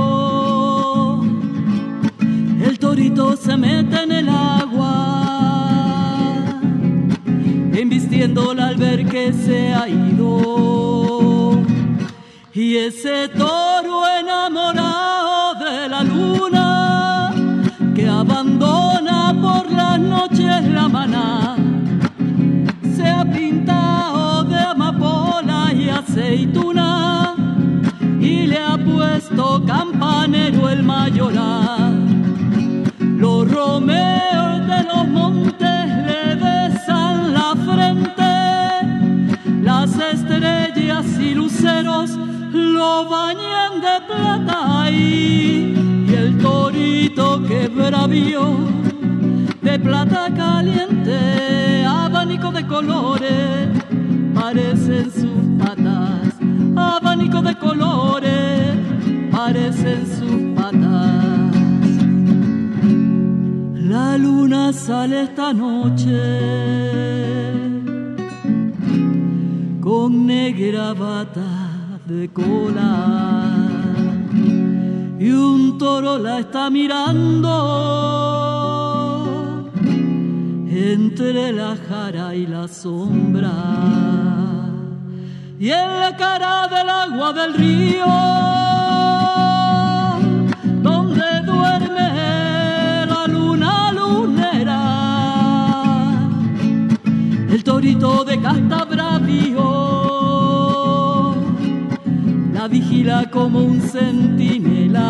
[8.82, 11.62] mujer que se ha ido.
[12.54, 17.34] Y ese toro enamorado de la luna
[17.96, 21.56] que abandona por las noches la maná
[22.96, 27.36] se ha pintado de amapola y aceituna
[28.20, 31.94] y le ha puesto campanero el mayoral.
[33.00, 35.81] Los romeos de los montes
[37.74, 42.12] frente, las estrellas y luceros
[42.52, 48.58] lo bañan de plata y, y el torito que bravió
[49.62, 53.70] de plata caliente, abanico de colores,
[54.34, 56.34] parecen sus patas,
[56.76, 58.76] abanico de colores,
[59.32, 61.32] parecen sus patas.
[63.76, 66.12] La luna sale esta noche
[69.82, 73.68] con negra bata de cola.
[75.20, 77.52] Y un toro la está mirando
[80.70, 83.52] entre la jara y la sombra.
[85.60, 88.06] Y en la cara del agua del río
[90.82, 94.82] donde duerme la luna lunera
[97.52, 98.86] el torito de casta
[102.62, 105.10] la vigila como un centinela.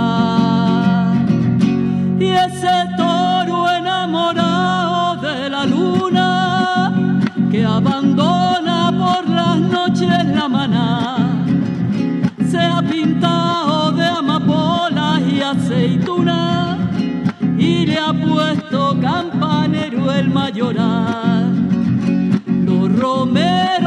[2.18, 7.20] Y ese toro enamorado de la luna
[7.52, 11.18] que abandona por las noches la maná.
[12.50, 16.78] Se ha pintado de amapola y aceituna
[17.58, 21.52] y le ha puesto campanero el mayoral.
[22.66, 23.81] Los romeros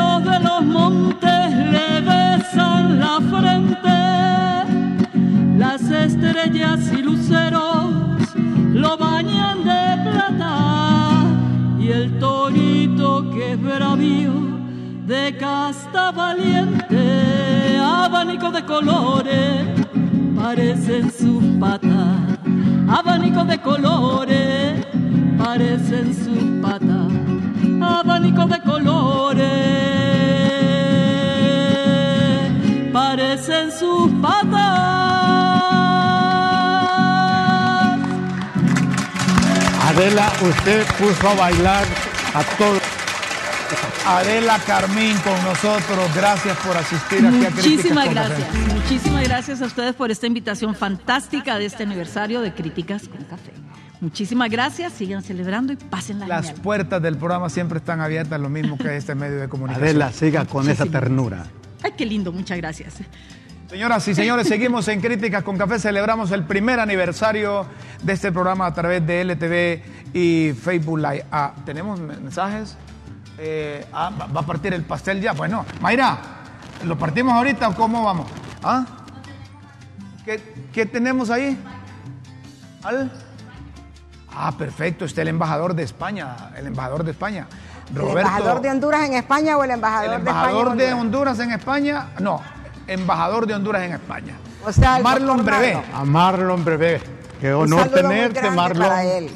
[5.74, 7.90] las estrellas y luceros
[8.72, 11.24] lo bañan de plata.
[11.80, 14.34] Y el torito que es bravío
[15.04, 19.66] de casta valiente, abanico de colores,
[20.36, 22.38] parecen sus patas,
[22.88, 24.86] abanico de colores,
[25.36, 27.12] parecen sus patas.
[27.82, 29.48] Abanico de colores,
[32.92, 34.73] parecen sus patas.
[39.94, 41.84] Adela, usted puso a bailar
[42.34, 42.82] a todos.
[44.04, 48.34] Adela Carmín con nosotros, gracias por asistir aquí a Críticas Muchísimas con Café.
[48.34, 48.74] gracias.
[48.74, 53.52] Muchísimas gracias a ustedes por esta invitación fantástica de este aniversario de Críticas con Café.
[54.00, 58.48] Muchísimas gracias, sigan celebrando y pasen la Las puertas del programa siempre están abiertas, lo
[58.48, 59.84] mismo que este medio de comunicación.
[59.84, 61.46] Adela, siga con esa ternura.
[61.84, 62.94] Ay, qué lindo, muchas gracias.
[63.74, 65.80] Señoras y señores, seguimos en Críticas con Café.
[65.80, 67.66] Celebramos el primer aniversario
[68.04, 71.26] de este programa a través de LTV y Facebook Live.
[71.32, 72.76] Ah, ¿Tenemos mensajes?
[73.36, 75.32] Eh, ah, va- ¿Va a partir el pastel ya?
[75.32, 76.18] Bueno, Mayra,
[76.84, 78.30] ¿lo partimos ahorita o cómo vamos?
[78.62, 78.86] ¿Ah?
[80.24, 80.40] ¿Qué,
[80.72, 81.58] qué tenemos ahí?
[82.84, 83.10] ¿Al?
[84.32, 87.48] Ah, perfecto, está el embajador de España, el embajador de España.
[87.92, 90.40] ¿El embajador de Honduras en España o el embajador, el de España?
[90.48, 90.92] embajador de?
[90.92, 92.40] Honduras en España, no,
[92.86, 94.36] embajador de Honduras en España.
[94.64, 95.82] O sea, Marlon Brevé.
[95.92, 97.00] A Marlon Brevé.
[97.40, 98.88] Qué honor tenerte, Marlon.
[98.88, 99.30] para él.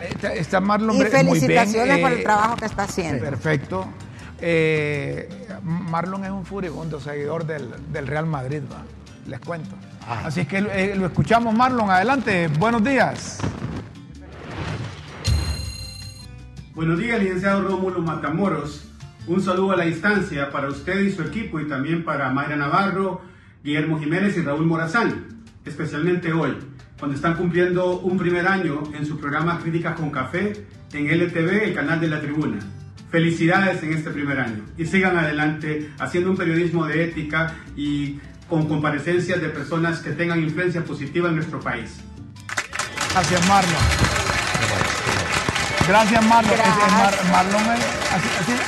[0.00, 3.24] Está, está Marlon Y Brevé, muy bien, felicitaciones por el eh, trabajo que está haciendo.
[3.24, 3.86] Perfecto.
[4.40, 5.28] Eh,
[5.62, 8.82] Marlon es un furibundo seguidor del, del Real Madrid, va,
[9.26, 9.74] les cuento.
[10.06, 11.90] Así es que eh, lo escuchamos, Marlon.
[11.90, 13.38] Adelante, buenos días.
[16.74, 18.84] Buenos días, licenciado Rómulo Matamoros.
[19.26, 23.22] Un saludo a la distancia para usted y su equipo y también para Mayra Navarro,
[23.62, 26.56] Guillermo Jiménez y Raúl Morazán, especialmente hoy,
[26.98, 31.74] cuando están cumpliendo un primer año en su programa Críticas con Café en LTV, el
[31.74, 32.58] canal de la tribuna.
[33.10, 38.18] Felicidades en este primer año y sigan adelante haciendo un periodismo de ética y
[38.48, 41.96] con comparecencias de personas que tengan influencia positiva en nuestro país.
[43.12, 43.72] Gracias, Marlon.
[45.88, 46.52] Gracias, Marlon.
[46.52, 47.62] Es- es Mar- Marlon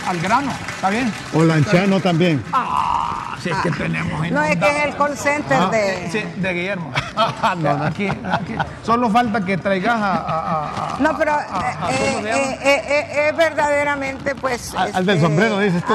[0.07, 1.13] al grano, ¿está bien?
[1.33, 2.43] Olanciano también.
[2.53, 6.09] Ah, sí, es que tenemos No, es que es el call center Ah, de...
[6.13, 6.93] Sí, de Guillermo.
[7.17, 8.55] No, no, aquí, aquí.
[8.83, 10.13] Solo falta que traigas a.
[10.15, 14.75] a- a- No, pero a- eh, eh, eh, eh, es verdaderamente, pues...
[14.75, 15.95] Al- al del sombrero, dices tú.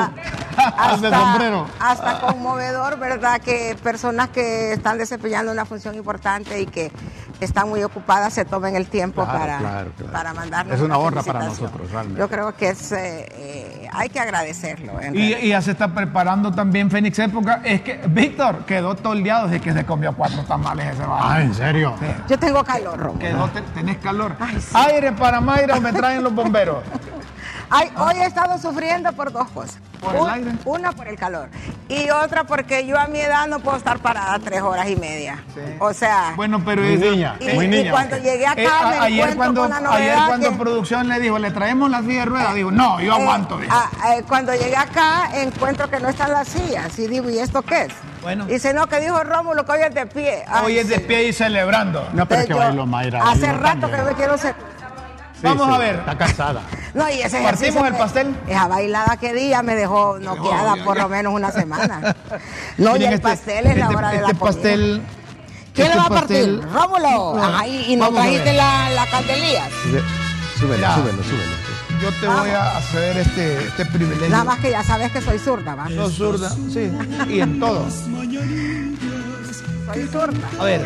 [0.57, 1.67] A- de sombrero.
[1.79, 3.39] hasta conmovedor, ¿verdad?
[3.41, 6.91] Que personas que están desempeñando una función importante y que
[7.39, 10.11] están muy ocupadas se tomen el tiempo Claro, para, claro, claro.
[10.13, 11.55] para mandarnos Es una honra felicitación.
[11.57, 12.19] para nosotros, realmente.
[12.19, 14.93] Yo creo que es, eh, eh, hay que agradecerlo.
[15.13, 17.61] Y, ya se está preparando también Fénix Época.
[17.63, 21.25] Es que Víctor quedó toldeado de que se comió cuatro tamales ese vato.
[21.27, 21.95] Ah, ¿en serio?
[21.99, 22.05] Sí.
[22.29, 23.17] Yo tengo calor, Romo.
[23.19, 24.35] Quedó, te- tenés calor.
[24.73, 26.83] Aire para Mayra o me traen los bomberos.
[27.73, 29.77] Ay, hoy he estado sufriendo por dos cosas.
[30.02, 30.52] ¿Por el aire?
[30.65, 31.48] Una por el calor
[31.88, 35.43] y otra porque yo a mi edad no puedo estar parada tres horas y media.
[35.80, 37.91] O sea, Bueno, pero Muy es niña, y, muy y niña.
[37.91, 41.07] cuando llegué acá Eh, a- me ayer encuentro cuando, con la ayer cuando que- producción
[41.07, 43.57] le dijo, le traemos la silla de ruedas, dijo, no, yo Eh, aguanto.
[43.60, 43.72] dijo.
[43.73, 47.61] ah, eh, cuando llegué acá encuentro que no están las sillas y digo, ¿y esto
[47.61, 47.93] qué es?
[48.23, 48.45] Bueno.
[48.45, 50.43] Dice, no, que dijo Rómulo que hoy es de pie.
[50.48, 52.07] Ay, Hoy es de pie y celebrando.
[52.14, 53.22] No, pero es que Yo- bailó Mayra.
[53.23, 54.03] Hace rato también.
[54.03, 54.56] que me quiero ser.
[55.41, 55.95] Sí, Vamos sí, a ver.
[55.95, 56.61] Está cansada.
[56.93, 58.35] No, y ese ¿Partimos el pastel?
[58.47, 62.15] Esa bailada que día me dejó noqueada por lo menos una semana.
[62.77, 64.53] No, y el este- pastel es la este- hora de la este comida.
[64.53, 65.01] pastel.
[65.73, 66.59] ¿Quién este le va a partir?
[66.59, 67.35] pastel- Rómulo.
[67.38, 69.68] No, Ajá, y, y no trajiste la, la candelilla.
[70.59, 71.55] Súbelo, súbelo, súbelo.
[72.01, 74.30] Yo te voy a hacer este, este privilegio.
[74.30, 75.88] Nada más que ya sabes que soy zurda, ¿va?
[75.89, 76.91] Sos zurda, sí,
[77.30, 77.85] y en todo.
[79.93, 80.47] Soy zurda.
[80.59, 80.81] A ver,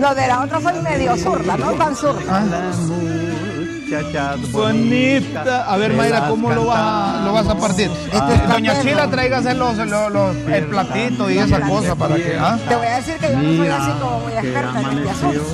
[0.00, 2.22] No, de la otra soy medio zurda, no tan zurda.
[2.28, 2.44] Ah.
[3.84, 5.64] Muchachas bonita.
[5.72, 7.90] A ver, Mayra, ¿cómo lo vas, a, lo vas a partir?
[8.12, 8.80] Este Doña.
[8.82, 12.36] Chila, tráigase los, los, los- el platito y esa cosa para que.
[12.38, 12.58] ¿ah?
[12.68, 15.44] Te voy a decir que yo no soy así como muy experta en este asunto.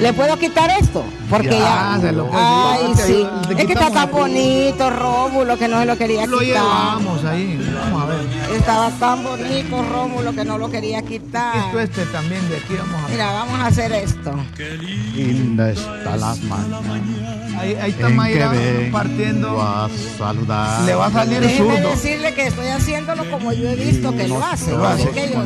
[0.00, 1.04] ¿Le puedo quitar esto?
[1.30, 1.94] Porque ya.
[1.94, 3.26] Ya, se lo Ay, sí.
[3.48, 6.62] Te Es que está tan bonito, Rómulo, que no se lo quería Lo quitar.
[6.62, 8.20] llevamos ahí, vamos a ver.
[8.56, 11.56] Estaba tan bonito, Rómulo, que no lo quería quitar.
[11.66, 13.10] Esto este también de aquí, vamos a ver.
[13.12, 14.32] Mira, vamos a hacer esto.
[15.14, 17.44] Linda está las mañanas.
[17.58, 18.52] Ahí, ahí está Mayra
[18.90, 19.62] partiendo.
[19.62, 19.88] a
[20.18, 20.82] saludar.
[20.82, 21.90] Le va a salir Déjeme zurdo.
[21.90, 24.72] decirle que estoy haciéndolo como yo he visto que lo hace.
[24.72, 25.04] Lo hace.
[25.04, 25.44] Así que yo.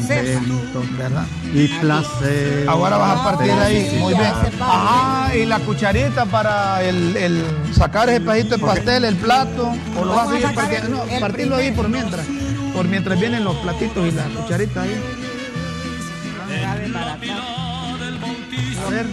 [0.97, 1.27] ¿Verdad?
[1.55, 2.67] Y placer.
[2.69, 4.53] Ahora vas a partir ahí, sí, muy ya bien.
[4.59, 4.65] se.
[4.65, 10.05] Ajá, y la cucharita para el, el sacar ese pedacito de pastel, el plato, o
[10.05, 10.89] lo vas a partiendo.
[11.05, 12.27] No, el- partirlo ahí por mientras.
[12.75, 15.01] Por mientras vienen los platitos y la cucharita ahí.
[18.87, 19.07] A ver,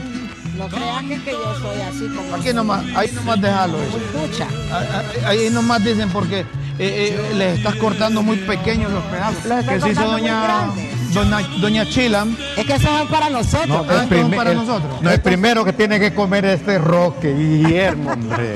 [0.58, 2.36] No crean que, que yo soy así como.
[2.36, 3.98] aquí nomás, ahí nomás déjalo eso.
[4.14, 4.48] Muy ducha.
[5.28, 6.46] Ahí ahí nomás dicen porque eh,
[6.80, 9.46] eh, les estás cortando muy pequeños los pedazos.
[9.46, 10.22] Los que se hizo muy
[11.14, 12.26] doña, Chila.
[12.58, 13.68] Es que eso es para nosotros.
[13.68, 15.02] No, Ah, es para nosotros.
[15.02, 18.56] no, el primero que tiene que comer es este Roque, Guillermo, hombre.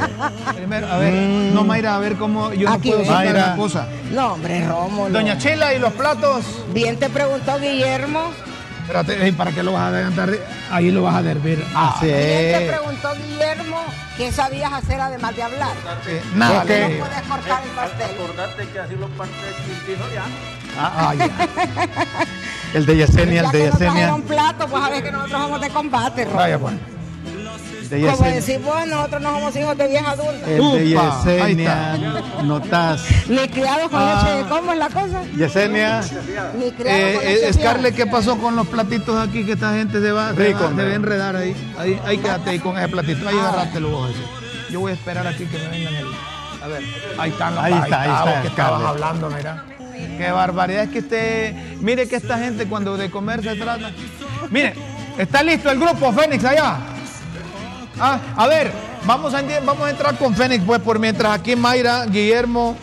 [0.55, 1.13] Primero, a ver,
[1.53, 3.47] no Mayra, a ver cómo yo no Aquí puedo sacar Mayra.
[3.47, 3.87] la cosa.
[4.11, 5.09] No, hombre, Rómulo.
[5.09, 6.43] Doña Chila y los platos.
[6.73, 8.31] Bien te preguntó Guillermo.
[8.89, 10.31] Espérate, ¿para qué lo vas a adelantar?
[10.71, 11.63] Ahí lo vas a dervir.
[11.75, 13.77] Ah, Bien te preguntó Guillermo
[14.17, 15.73] qué sabías hacer además de hablar.
[16.03, 16.63] sí, nada.
[16.63, 18.07] Le No puedes cortar el pastel.
[18.15, 19.31] Acordate que así lo parte
[19.63, 20.23] Quintino ya.
[20.79, 21.29] Ah, ah, ya.
[22.73, 23.91] El de Yesenia, el Ya de que no Yesenia.
[23.93, 26.25] trajeron plato, pues a ver que nosotros somos de combate.
[26.25, 26.73] Vaya, pues.
[27.89, 28.35] De Como Yesenia.
[28.35, 30.47] decir, bueno, nosotros no somos hijos de vieja adulta.
[30.47, 31.97] El de Yesenia.
[32.43, 33.03] Notas.
[33.27, 34.21] Ni criados con Ah.
[34.23, 35.23] leche de cómo es la cosa.
[35.35, 36.01] Yesenia.
[36.01, 39.43] Ni criados con Eh, leche eh, Scarlett, ¿qué pasó con los platitos aquí?
[39.45, 41.55] Que esta gente se va, se Rico, va, se va a enredar ahí.
[41.79, 43.27] Ahí, ahí quédate ahí con ese platito.
[43.27, 44.71] Ahí agarrátelo vos ese.
[44.71, 46.07] Yo voy a esperar aquí que me vengan el.
[46.61, 46.83] A ver,
[47.17, 49.65] ahí están los Ahí está, ahí está, que estabas hablando, mira.
[50.17, 51.55] Qué barbaridad es que usted.
[51.81, 53.89] Mire que esta gente cuando de comer se trata.
[54.51, 54.73] Mire,
[55.17, 56.77] está listo el grupo Fénix allá.
[57.99, 58.71] Ah, a ver,
[59.05, 62.75] vamos a, vamos a entrar con Fénix, pues, por mientras aquí Mayra, Guillermo,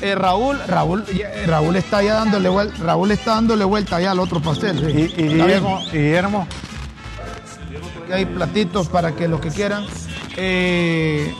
[0.00, 4.18] eh, Raúl, Raúl, eh, Raúl está ya dándole vuelta, Raúl está dándole vuelta allá al
[4.20, 4.78] otro pastel.
[4.80, 5.14] sí.
[5.16, 5.22] Y.
[5.28, 6.46] Guillermo, y Guillermo.
[8.08, 9.86] Y hay platitos para que los que quieran.
[10.36, 11.32] Eh,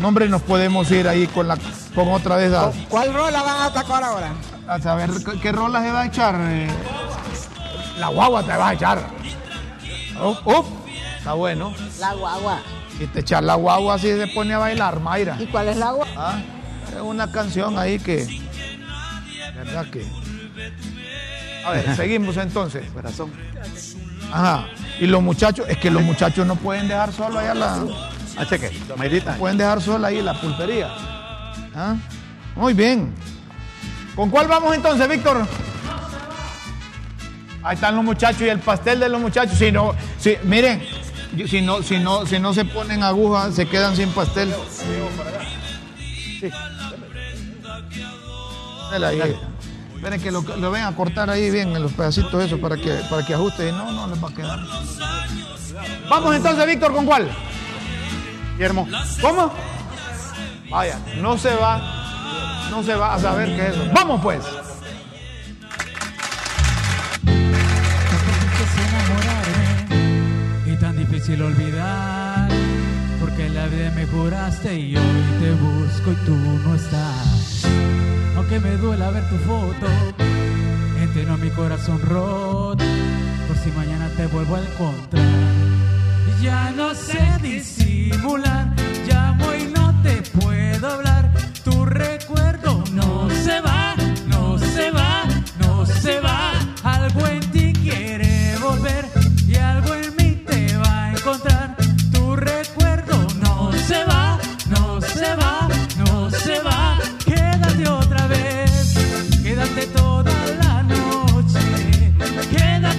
[0.00, 1.58] no, hombre, nos podemos ir ahí con la
[1.94, 2.74] con otra de esas.
[2.88, 4.32] ¿Cuál rola van a atacar ahora?
[4.68, 6.34] A saber qué- qué rola se va a echar.
[6.40, 6.68] eh.
[7.98, 8.98] La guagua te va a echar.
[11.26, 11.74] Está bueno.
[11.98, 12.60] La guagua.
[12.96, 15.36] Si te echar la guagua así se pone a bailar, Mayra.
[15.40, 16.06] ¿Y cuál es la guagua?
[16.16, 16.38] Ah,
[16.94, 18.42] es una canción ahí que.
[19.56, 20.06] ¿Verdad que?
[21.64, 22.88] A ver, seguimos entonces.
[22.92, 23.32] Corazón.
[24.32, 24.68] Ajá.
[25.00, 27.84] Y los muchachos, es que los muchachos no pueden dejar solo allá la.
[28.38, 28.70] Ah, cheque.
[28.96, 29.34] Mayrita.
[29.34, 30.90] Pueden dejar sola ahí la pulpería.
[31.74, 31.96] ¿Ah?
[32.54, 33.12] Muy bien.
[34.14, 35.44] ¿Con cuál vamos entonces, Víctor?
[37.64, 39.58] Ahí están los muchachos y el pastel de los muchachos.
[39.58, 40.80] Si no, si, miren,
[41.46, 44.54] si no, si no, si no se ponen agujas, se quedan sin pastel.
[44.70, 46.50] Sí.
[49.94, 52.92] Esperen que lo, lo ven a cortar ahí bien en los pedacitos esos para que,
[53.10, 53.72] para que ajuste.
[53.72, 54.60] No, no les va a quedar.
[56.08, 57.28] Vamos entonces, Víctor, ¿con cuál?
[58.52, 58.88] Guillermo.
[59.20, 59.52] ¿Cómo?
[60.70, 62.68] Vaya, no se va.
[62.70, 63.84] no se va a saber qué es eso.
[63.92, 64.44] Vamos pues.
[71.16, 72.46] Difícil olvidar
[73.18, 77.64] porque la vida me juraste y hoy te busco y tú no estás.
[78.36, 79.86] Aunque me duela ver tu foto
[81.00, 82.84] entero mi corazón roto
[83.48, 85.24] por si mañana te vuelvo a encontrar.
[86.42, 88.74] Ya no sé disimular
[89.08, 91.32] llamo y no te puedo hablar
[91.64, 92.45] tu recuerdo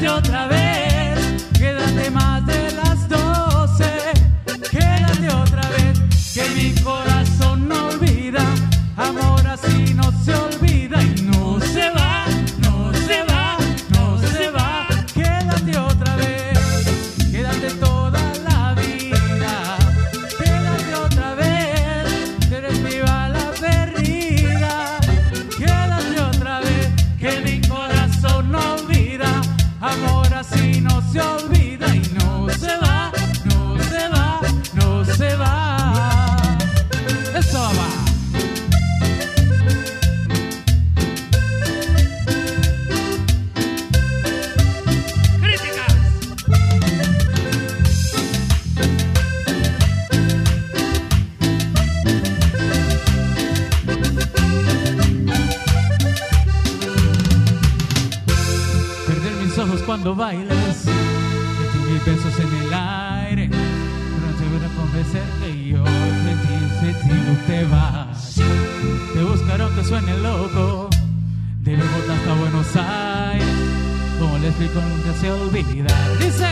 [0.05, 0.66] Otra vez,
[60.07, 63.49] cuando bailas, sentir mis besos en el aire.
[63.49, 66.55] Pero no te voy a convencer que yo de ti,
[66.85, 68.35] de no te vas.
[69.13, 70.89] Te buscaron que suene loco,
[71.59, 73.47] de Bogotá hasta Buenos Aires.
[74.19, 75.93] Como le explico, nunca se olvida.
[76.19, 76.51] Dice,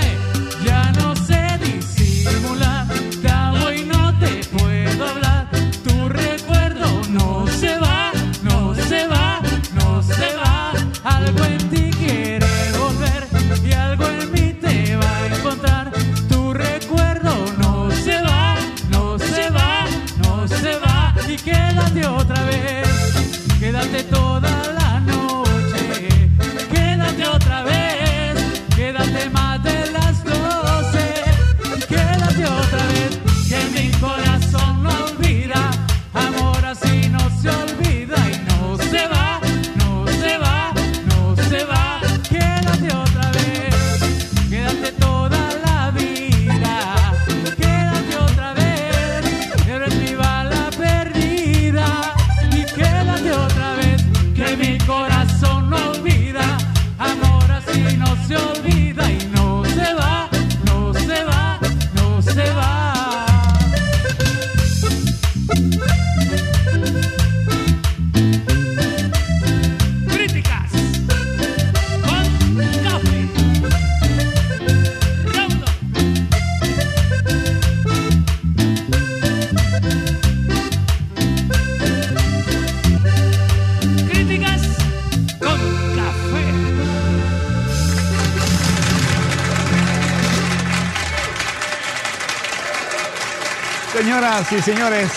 [94.43, 95.11] Señoras señores,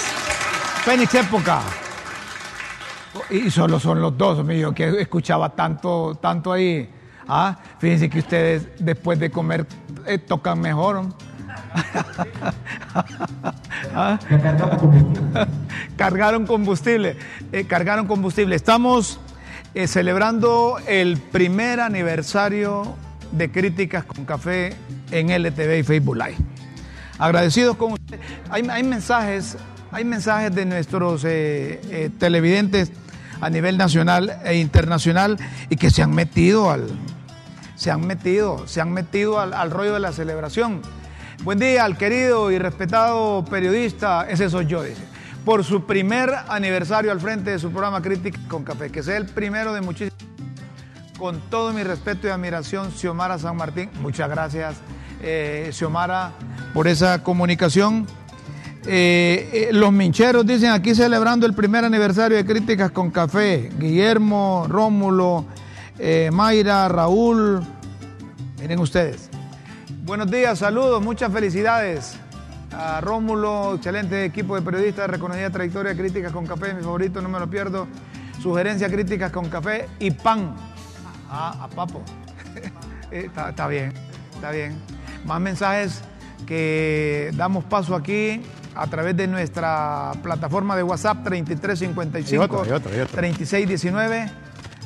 [0.84, 1.60] Fénix Época.
[3.30, 6.88] Y solo son los dos, mío, que escuchaba tanto, tanto ahí.
[7.26, 9.66] Ah, fíjense que ustedes después de comer
[10.06, 11.02] eh, tocan mejor.
[13.94, 14.18] Ah.
[15.96, 17.16] Cargaron combustible.
[17.52, 18.54] eh, cargaron combustible.
[18.54, 19.18] Estamos
[19.74, 22.94] eh, celebrando el primer aniversario
[23.32, 24.76] de Críticas con Café
[25.10, 26.57] en LTV y Facebook Live.
[27.18, 28.20] Agradecidos con ustedes.
[28.50, 29.56] Hay, hay mensajes,
[29.90, 32.92] hay mensajes de nuestros eh, eh, televidentes
[33.40, 35.36] a nivel nacional e internacional
[35.68, 36.88] y que se han metido al,
[37.76, 40.82] se han metido, se han metido al rollo de la celebración.
[41.44, 45.02] Buen día al querido y respetado periodista, ese soy yo, dice,
[45.44, 49.26] por su primer aniversario al frente de su programa Crítica con Café, que sea el
[49.26, 50.18] primero de muchísimos.
[51.16, 54.78] Con todo mi respeto y admiración, Xiomara San Martín, muchas gracias,
[55.22, 56.32] eh, Xiomara,
[56.74, 58.06] por esa comunicación.
[58.86, 63.70] Eh, eh, los mincheros dicen aquí celebrando el primer aniversario de Críticas con Café.
[63.78, 65.44] Guillermo, Rómulo,
[65.98, 67.60] eh, Mayra, Raúl.
[68.60, 69.28] Miren ustedes.
[70.04, 72.16] Buenos días, saludos, muchas felicidades.
[72.72, 77.38] A Rómulo, excelente equipo de periodistas, reconocida trayectoria, críticas con café, mi favorito, no me
[77.38, 77.86] lo pierdo.
[78.42, 80.54] Sugerencia, críticas con café y pan.
[81.28, 82.02] Ah, a papo.
[83.10, 83.94] Eh, está, está bien,
[84.34, 84.97] está bien.
[85.28, 86.00] Más mensajes
[86.46, 88.40] que damos paso aquí
[88.74, 93.14] a través de nuestra plataforma de WhatsApp 3355 Hay otro, hay otro, hay otro.
[93.14, 94.30] 3619.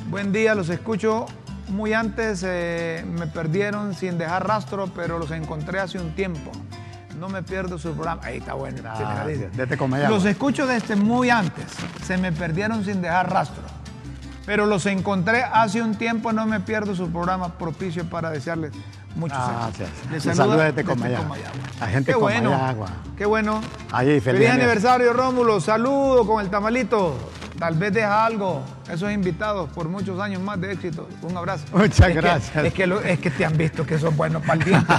[0.09, 1.27] Buen día, los escucho
[1.69, 6.51] muy antes, eh, me perdieron sin dejar rastro, pero los encontré hace un tiempo.
[7.17, 8.21] No me pierdo su programa.
[8.25, 8.81] Ahí está bueno.
[9.53, 10.13] Desde Comayagua.
[10.13, 11.67] Los escucho desde muy antes.
[12.05, 13.63] Se me perdieron sin dejar rastro.
[14.45, 16.33] Pero los encontré hace un tiempo.
[16.33, 18.73] No me pierdo su programa propicio para desearles
[19.15, 19.89] muchos Gracias.
[19.89, 20.11] éxitos.
[20.11, 21.23] Les Un saluda saludo desde Comayagua.
[21.27, 21.51] Comayagua.
[21.79, 22.51] La gente Qué bueno.
[22.51, 22.87] Comayagua.
[23.17, 23.61] Qué bueno.
[23.91, 25.61] Ahí, Feliz, aniversario, Rómulo.
[25.61, 27.15] Saludo con el tamalito.
[27.59, 28.63] Tal vez deja algo.
[28.91, 31.07] Esos invitados por muchos años más de éxito.
[31.21, 31.63] Un abrazo.
[31.71, 32.65] Muchas Es que- gracias.
[32.65, 34.93] es, que lo- es que te han visto que sos bueno para el tiempo.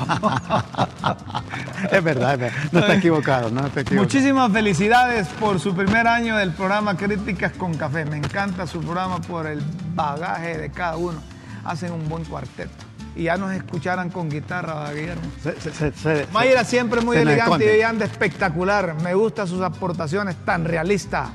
[1.90, 2.38] Es verdad,
[2.72, 4.02] no está equivocado, no está equivocado.
[4.04, 8.04] Muchísimas felicidades por su primer año del programa Críticas con Café.
[8.04, 9.62] Me encanta su programa por el
[9.94, 11.20] bagaje de cada uno.
[11.64, 12.72] Hacen un buen cuarteto.
[13.16, 15.22] Y ya nos escucharan con guitarra, ¿verdad, Guillermo.
[15.42, 18.94] Se- se- Mayra siempre muy elegante y anda espectacular.
[19.02, 21.28] Me gustan sus aportaciones tan realistas.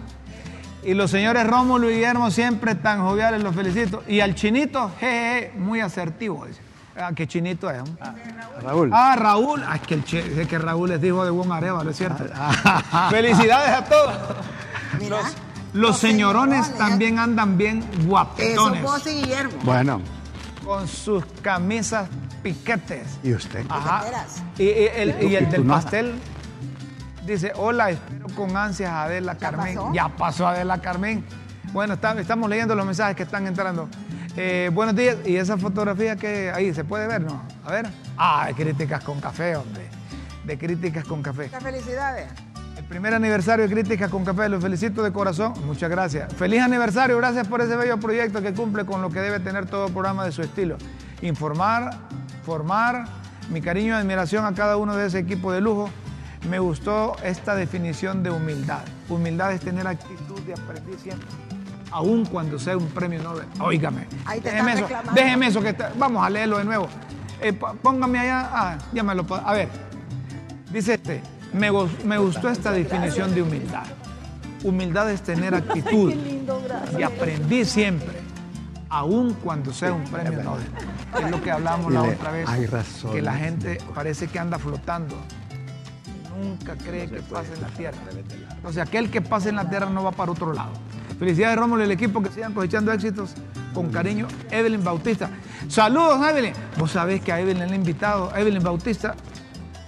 [0.84, 4.03] Y los señores Rómulo y Guillermo siempre tan joviales, los felicito.
[4.07, 6.45] Y al chinito, jeje, muy asertivo.
[6.45, 6.61] Dice.
[6.97, 7.81] Ah, ¿Qué chinito es?
[8.61, 8.89] Raúl.
[8.93, 9.64] Ah, Raúl.
[9.68, 12.23] Ah, es que, el es que Raúl les dijo de buen arevalo, es cierto.
[12.34, 14.14] Ah, Felicidades a todos.
[15.07, 15.22] Los,
[15.73, 18.84] los señorones también andan bien Eso guapetones.
[18.84, 19.53] vos y Guillermo.
[19.64, 20.01] Bueno,
[20.65, 22.07] Con sus camisas
[22.43, 23.06] piquetes.
[23.23, 23.65] ¿y usted?
[23.69, 24.03] Ajá.
[24.57, 26.14] Y, y el, y el ¿Y tú del pastel
[27.34, 29.76] dice, hola, espero con ansias a Adela Carmen.
[29.76, 29.93] pasó?
[29.93, 31.23] Ya pasó Adela Carmen.
[31.73, 33.88] Bueno, está- estamos leyendo los mensajes que están entrando.
[34.35, 35.18] Eh, buenos días.
[35.26, 37.43] ¿Y esa fotografía que ahí se puede ver, no?
[37.65, 37.89] A ver.
[38.18, 39.88] Ah, de críticas con café, hombre.
[40.45, 41.43] De críticas con café.
[41.43, 42.27] Muchas felicidades.
[42.77, 45.53] El primer aniversario de Críticas con Café, los felicito de corazón.
[45.65, 46.34] Muchas gracias.
[46.34, 49.89] Feliz aniversario, gracias por ese bello proyecto que cumple con lo que debe tener todo
[49.89, 50.77] programa de su estilo.
[51.22, 51.91] Informar,
[52.45, 53.06] formar,
[53.51, 55.89] mi cariño y admiración a cada uno de ese equipo de lujo.
[56.48, 58.82] Me gustó esta definición de humildad.
[59.10, 61.28] Humildad es tener actitud de aprender siempre,
[61.91, 63.45] aun cuando sea un premio Nobel.
[63.60, 64.07] Óigame.
[64.26, 66.88] Ahí te Déjeme eso, déjeme eso que está- vamos a leerlo de nuevo.
[67.41, 69.70] Eh, póngame allá, ah, ya me lo puedo- A ver,
[70.72, 71.22] Dice este,
[71.52, 73.86] me, gu- me gustó esta definición de humildad.
[74.64, 76.14] Humildad es tener actitud
[76.98, 78.20] y aprendí siempre,
[78.88, 80.68] aun cuando sea un premio Nobel.
[81.24, 82.48] Es lo que hablamos la otra vez.
[82.48, 83.11] hay razón.
[83.14, 85.16] Que la gente parece que anda flotando.
[86.41, 87.98] Nunca cree que pase en la tierra.
[88.64, 90.72] O sea, aquel que pase en la tierra no va para otro lado.
[91.18, 93.34] Felicidades, Rómulo y el equipo que sigan cosechando éxitos.
[93.74, 95.30] Con cariño, Evelyn Bautista.
[95.68, 96.53] Saludos, Evelyn.
[96.78, 99.16] Vos sabés que a Evelyn le he invitado, a Evelyn Bautista,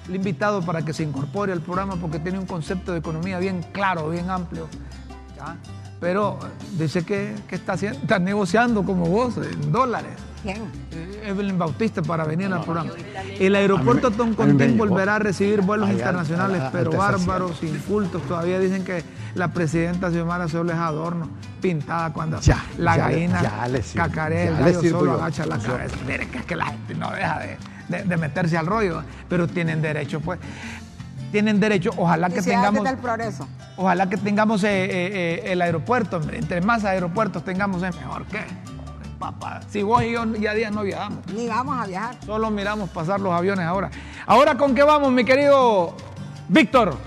[0.07, 3.39] le he invitado para que se incorpore al programa porque tiene un concepto de economía
[3.39, 4.67] bien claro, bien amplio.
[5.35, 5.57] ¿ya?
[5.99, 6.47] Pero eh,
[6.77, 10.13] dice que, que está, haciendo, está negociando como vos en dólares.
[10.43, 10.57] ¿Quién?
[10.91, 12.91] Eh, Evelyn Bautista para venir al programa.
[13.39, 18.23] El aeropuerto me- Toncontín volverá a recibir vuelos Allá, internacionales, pero bárbaros, incultos.
[18.23, 19.03] Todavía dicen que
[19.35, 21.29] la presidenta Xiomara solo es adorno,
[21.61, 25.13] pintada cuando Ya, la ya gallina ya le sirvo, cacarea, el gallo solo yo.
[25.21, 25.95] agacha la cabeza.
[26.07, 27.57] Mire que es que la gente no deja de,
[27.89, 30.39] de- de meterse al rollo, pero tienen derecho, pues.
[31.31, 32.83] Tienen derecho, ojalá que tengamos...
[32.83, 33.47] del progreso.
[33.77, 36.37] Ojalá que tengamos eh, eh, el aeropuerto, hombre.
[36.37, 38.25] Entre más aeropuertos tengamos es mejor.
[38.25, 38.41] ¿Qué?
[39.21, 41.19] Papá, si vos y yo ya días no viajamos.
[41.27, 42.15] Ni vamos a viajar.
[42.25, 43.91] Solo miramos pasar los aviones ahora.
[44.25, 45.95] Ahora, ¿con qué vamos, mi querido
[46.47, 46.97] Víctor?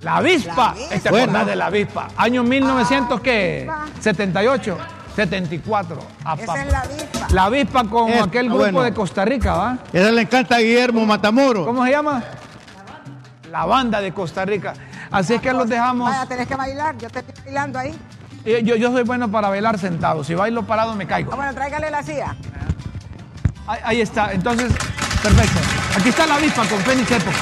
[0.00, 0.54] La avispa.
[0.56, 0.98] La avispa.
[1.02, 2.08] ¿Te acordás de la avispa?
[2.16, 3.70] Año 1900, ¿qué?
[4.00, 4.78] 78,
[5.14, 5.98] 74.
[6.24, 7.26] Ah, Esa es la avispa.
[7.30, 8.82] La avispa con Es- aquel ah, grupo bueno.
[8.82, 9.78] de Costa Rica, ¿va?
[9.92, 11.66] Esa le encanta a Guillermo Matamoros.
[11.66, 12.22] ¿Cómo se llama?
[13.50, 14.72] La banda de Costa Rica.
[15.10, 16.10] Así es que los dejamos.
[16.10, 16.96] Vaya, tenés que bailar.
[16.96, 17.94] Yo te estoy bailando ahí.
[18.44, 20.24] Eh, Yo, yo soy bueno para bailar sentado.
[20.24, 21.32] Si bailo parado me caigo.
[21.32, 22.34] Ah, bueno, tráigale la silla.
[23.66, 24.32] Ahí, ahí está.
[24.32, 24.72] Entonces,
[25.22, 25.58] perfecto.
[25.98, 27.36] Aquí está la avispa con Fénix Época.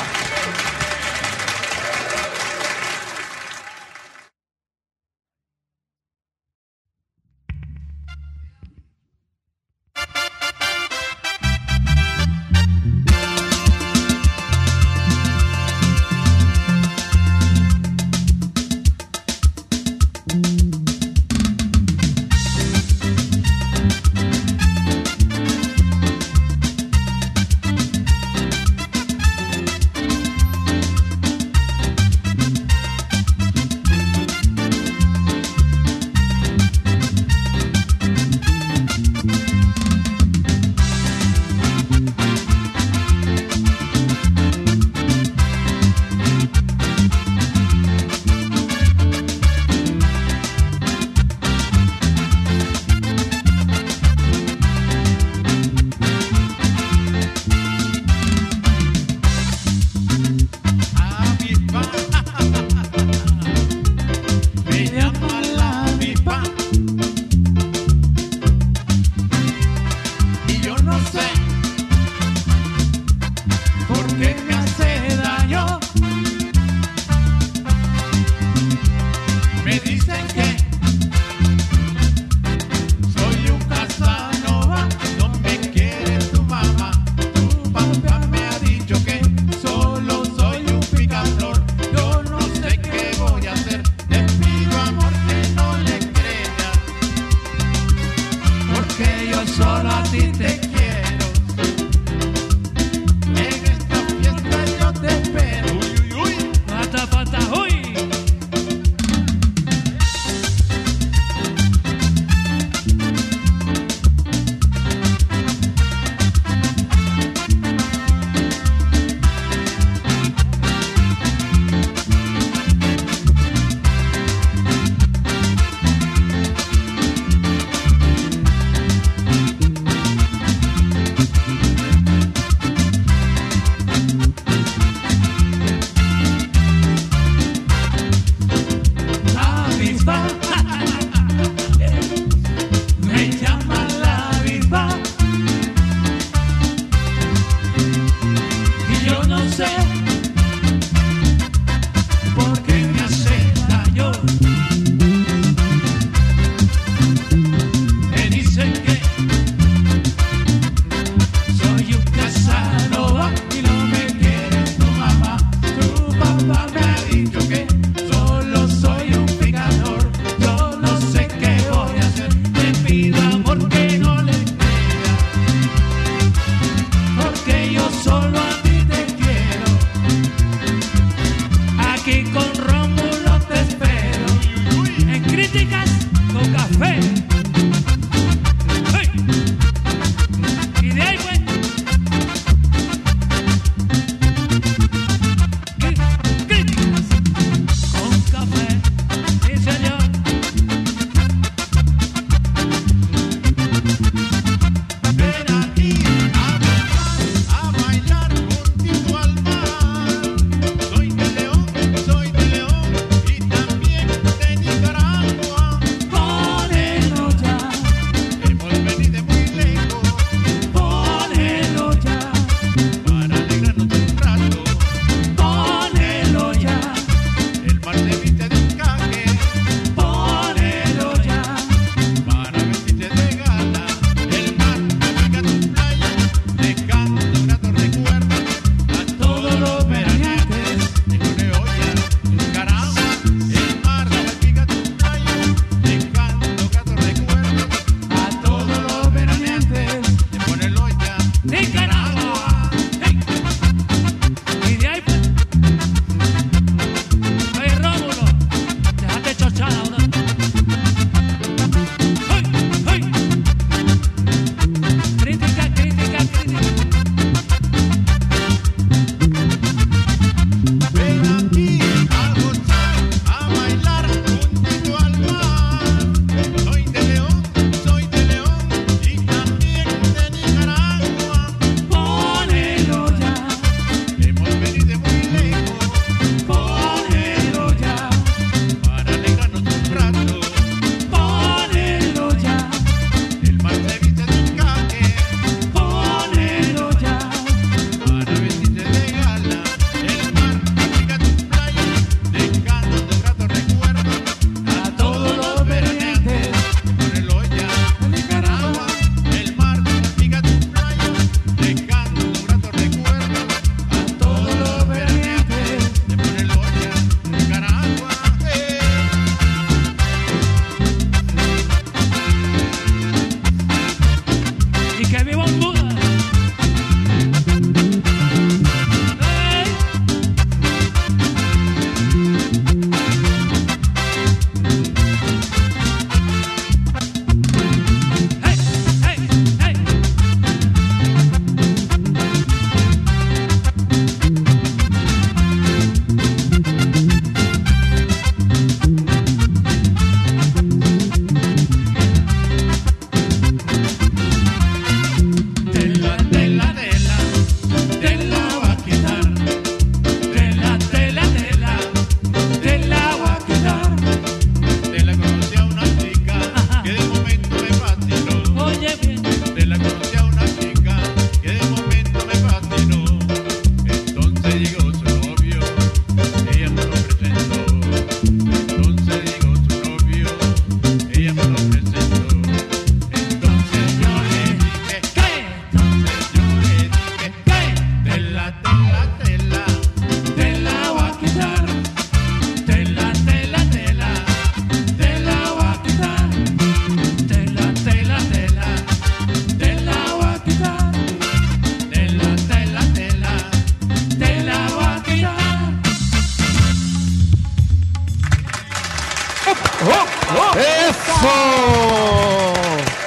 [410.57, 411.27] ¡Eso!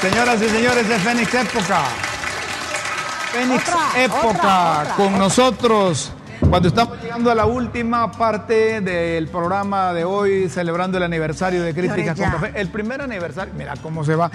[0.01, 1.83] Señoras y señores de Fénix Época.
[3.33, 6.13] Fénix otra, Época con nosotros.
[6.49, 11.73] Cuando estamos llegando a la última parte del programa de hoy, celebrando el aniversario de
[11.73, 12.53] Críticas con Café.
[12.55, 14.31] El primer aniversario, mira cómo se va.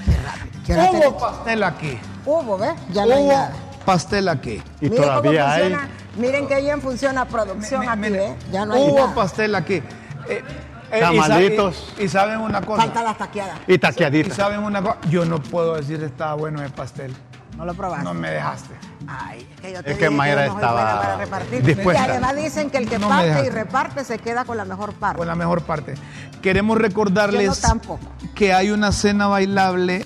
[0.67, 1.99] Qué rápido, Hubo pastel aquí.
[2.27, 2.75] Hubo, ¿ves?
[2.93, 3.51] Ya Hubo la
[3.87, 4.63] pastel aquí.
[4.81, 5.63] Y miren todavía hay.
[5.63, 8.37] Funciona, miren que bien funciona producción aquí, miren, ¿eh?
[8.53, 9.83] Ya no hay Hubo pastel aquí.
[10.29, 10.43] Eh,
[10.91, 11.95] eh, y Tamalitos.
[11.99, 12.83] Y, y saben una cosa.
[12.83, 13.59] Falta las taqueadas.
[13.67, 14.37] Y Y taqueaditas.
[14.37, 14.97] saben una cosa.
[15.11, 17.15] Yo no puedo decir estaba bueno el pastel.
[17.57, 18.05] No lo probaste.
[18.05, 18.75] No me dejaste.
[19.07, 21.63] Ay, es que yo te Es que Mayra yo no estaba para repartir.
[21.63, 22.07] dispuesta.
[22.07, 24.93] Y además dicen que el que No parte y reparte se queda con la mejor
[24.95, 25.19] parte.
[25.19, 25.95] Con la mejor parte.
[26.43, 28.01] Queremos recordarles Yo no tampoco.
[28.35, 30.05] que hay una cena bailable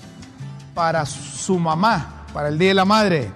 [0.75, 3.31] para su mamá, para el Día de la Madre.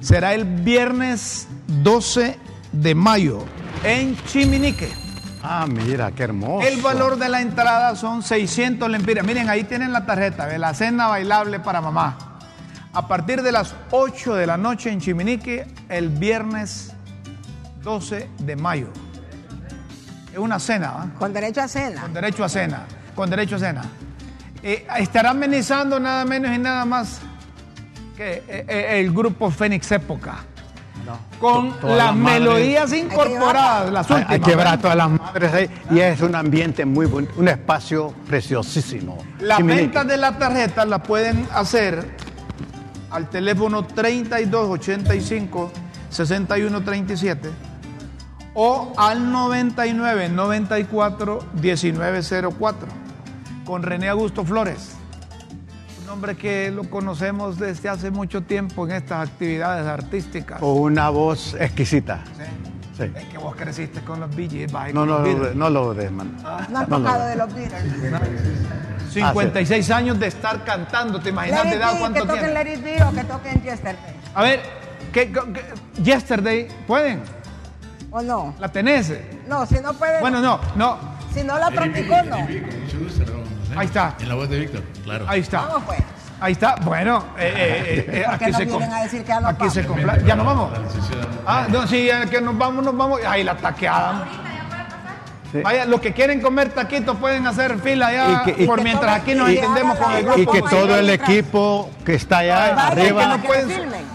[0.00, 2.36] Será el viernes 12
[2.72, 3.44] de mayo
[3.84, 4.92] en Chiminique.
[5.46, 6.66] Ah, mira, qué hermoso.
[6.66, 9.26] El valor de la entrada son 600 lempiras.
[9.26, 12.16] Miren, ahí tienen la tarjeta de la cena bailable para mamá.
[12.94, 16.94] A partir de las 8 de la noche en Chiminique, el viernes
[17.82, 18.88] 12 de mayo.
[20.32, 21.12] Es una cena.
[21.18, 22.00] Con derecho a cena.
[22.00, 22.86] Con derecho a cena.
[23.14, 23.82] Con derecho a cena.
[24.62, 27.20] Eh, estará amenizando nada menos y nada más
[28.16, 30.36] que eh, eh, el grupo Fénix Época.
[31.40, 34.32] Con todas las melodías incorporadas, las Hay, últimas.
[34.32, 34.80] hay que ver a ¿verdad?
[34.82, 35.70] todas las madres ahí.
[35.90, 39.18] Y es un ambiente muy bonito, un espacio preciosísimo.
[39.40, 42.16] Las ventas de la tarjeta las pueden hacer
[43.10, 45.72] al teléfono 3285
[46.10, 47.50] 6137
[48.54, 52.88] o al 99 94 1904
[53.64, 54.96] con René Augusto Flores.
[56.04, 60.60] Un hombre que lo conocemos desde hace mucho tiempo en estas actividades artísticas.
[60.60, 62.22] Con una voz exquisita.
[62.96, 63.04] Sí.
[63.14, 64.28] Es que vos creciste con los
[64.70, 66.36] vas No, con no, los no, lo des, man.
[66.42, 67.24] No han No, no, tocado no.
[67.26, 67.82] de los Beatles.
[69.12, 72.64] 56 años de estar cantando, ¿te imaginas de edad que cuánto toquen tiene?
[72.64, 74.14] Let It Be o que toquen Yesterday.
[74.34, 74.60] A ver,
[75.12, 77.22] ¿qué, qué- Yesterday, ¿pueden?
[78.10, 78.54] ¿O no?
[78.60, 79.12] ¿La tenés?
[79.48, 80.20] No, si no puede.
[80.20, 80.98] Bueno, no, no.
[81.32, 82.36] Si no la practicó, no.
[83.76, 84.14] Ahí está.
[84.20, 85.26] En la voz de Víctor, claro.
[85.28, 85.60] Ahí está.
[85.62, 85.98] Vamos pues.
[86.40, 86.74] Ahí está.
[86.76, 89.48] Bueno, eh, eh, eh, Porque aquí no se vienen com- a decir que ya no
[89.48, 90.18] Aquí se compra.
[90.24, 90.70] ¿Ya nos vamos?
[91.46, 93.20] Ah, no, sí, ya que nos vamos, nos vamos.
[93.26, 94.24] Ahí la taqueada.
[95.52, 95.60] Sí.
[95.62, 98.42] Vaya, los que quieren comer taquitos pueden hacer fila ya.
[98.46, 100.40] Y que- y por que- mientras aquí nos entendemos con el grupo.
[100.40, 103.26] Y que todo el equipo que está allá arriba.
[103.26, 104.14] no pueden-.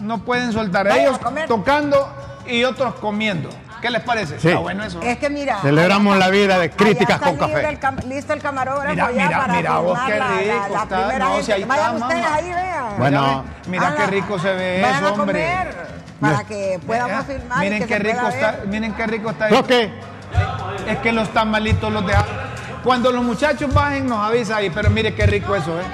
[0.00, 0.86] No pueden soltar.
[0.86, 1.18] Ellos
[1.48, 2.08] tocando
[2.46, 3.50] y otros comiendo.
[3.86, 4.40] ¿Qué les parece?
[4.40, 4.48] Sí.
[4.48, 5.00] Está bueno eso.
[5.00, 5.60] Es que mira.
[5.62, 7.68] Celebramos la vida de críticas con café.
[7.68, 10.54] el cam- listo el camarógrafo Mira, ya mira, para mira vos qué la- la- rico
[10.74, 10.96] la está.
[10.98, 12.34] primera No, si ahí Vayan está, ustedes mamá.
[12.36, 12.84] ahí, vean.
[12.98, 13.44] Bueno.
[13.68, 15.44] Mira qué rico se ve vayan eso, a hombre.
[15.44, 15.76] comer
[16.20, 17.58] para que podamos Eh, filmar.
[17.58, 18.66] y Miren que qué se rico está, ver.
[18.66, 19.50] miren qué rico está.
[19.50, 19.90] ¿Lo qué?
[20.88, 22.24] Es que los tamalitos los dejan.
[22.82, 25.84] Cuando los muchachos bajen nos avisa ahí, pero mire qué rico eso, ¿eh?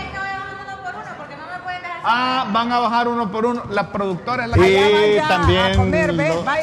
[2.04, 3.62] Ah, van a bajar uno por uno.
[3.70, 6.14] Las productoras la Y Allá vaya a también comer.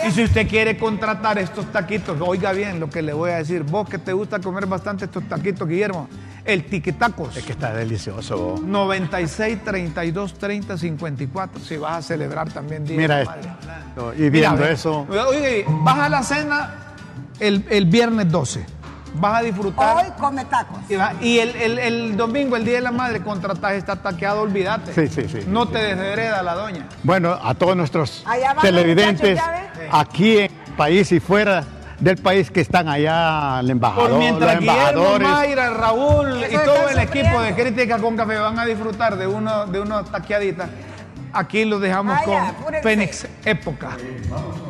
[0.07, 3.63] Y si usted quiere contratar estos taquitos, oiga bien lo que le voy a decir.
[3.63, 6.07] Vos que te gusta comer bastante estos taquitos, Guillermo,
[6.45, 7.37] el tiquetacos.
[7.37, 8.59] Es que está delicioso.
[8.61, 11.59] 96 32 30 54.
[11.61, 14.13] Si vas a celebrar también Día Mira esto.
[14.17, 15.07] Y viendo Mira, eso.
[15.27, 16.75] Oye, vas a la cena
[17.39, 18.78] el, el viernes 12.
[19.15, 19.95] Vas a disfrutar.
[19.97, 20.77] Hoy come tacos.
[20.87, 24.41] Y, va- y el, el- el domingo, el Día de la Madre, contratas está taqueado,
[24.41, 24.93] olvídate.
[24.93, 25.45] Sí, sí, sí.
[25.47, 26.87] No te deshereda la doña.
[27.03, 28.23] Bueno, a todos nuestros
[28.61, 29.61] televidentes muchachos,
[29.91, 31.63] ¿ya aquí en el país y fuera
[31.99, 35.27] del país que están allá, el embajador, Por mientras los Guillermo, embajadores.
[35.27, 37.53] Mayra, Raúl y todo el equipo de.
[37.55, 40.69] Crítica con Café van a disfrutar de uno de unas taqueaditas.
[41.33, 42.37] Aquí los dejamos con.
[42.83, 43.97] Fénix Época.
[44.29, 44.68] know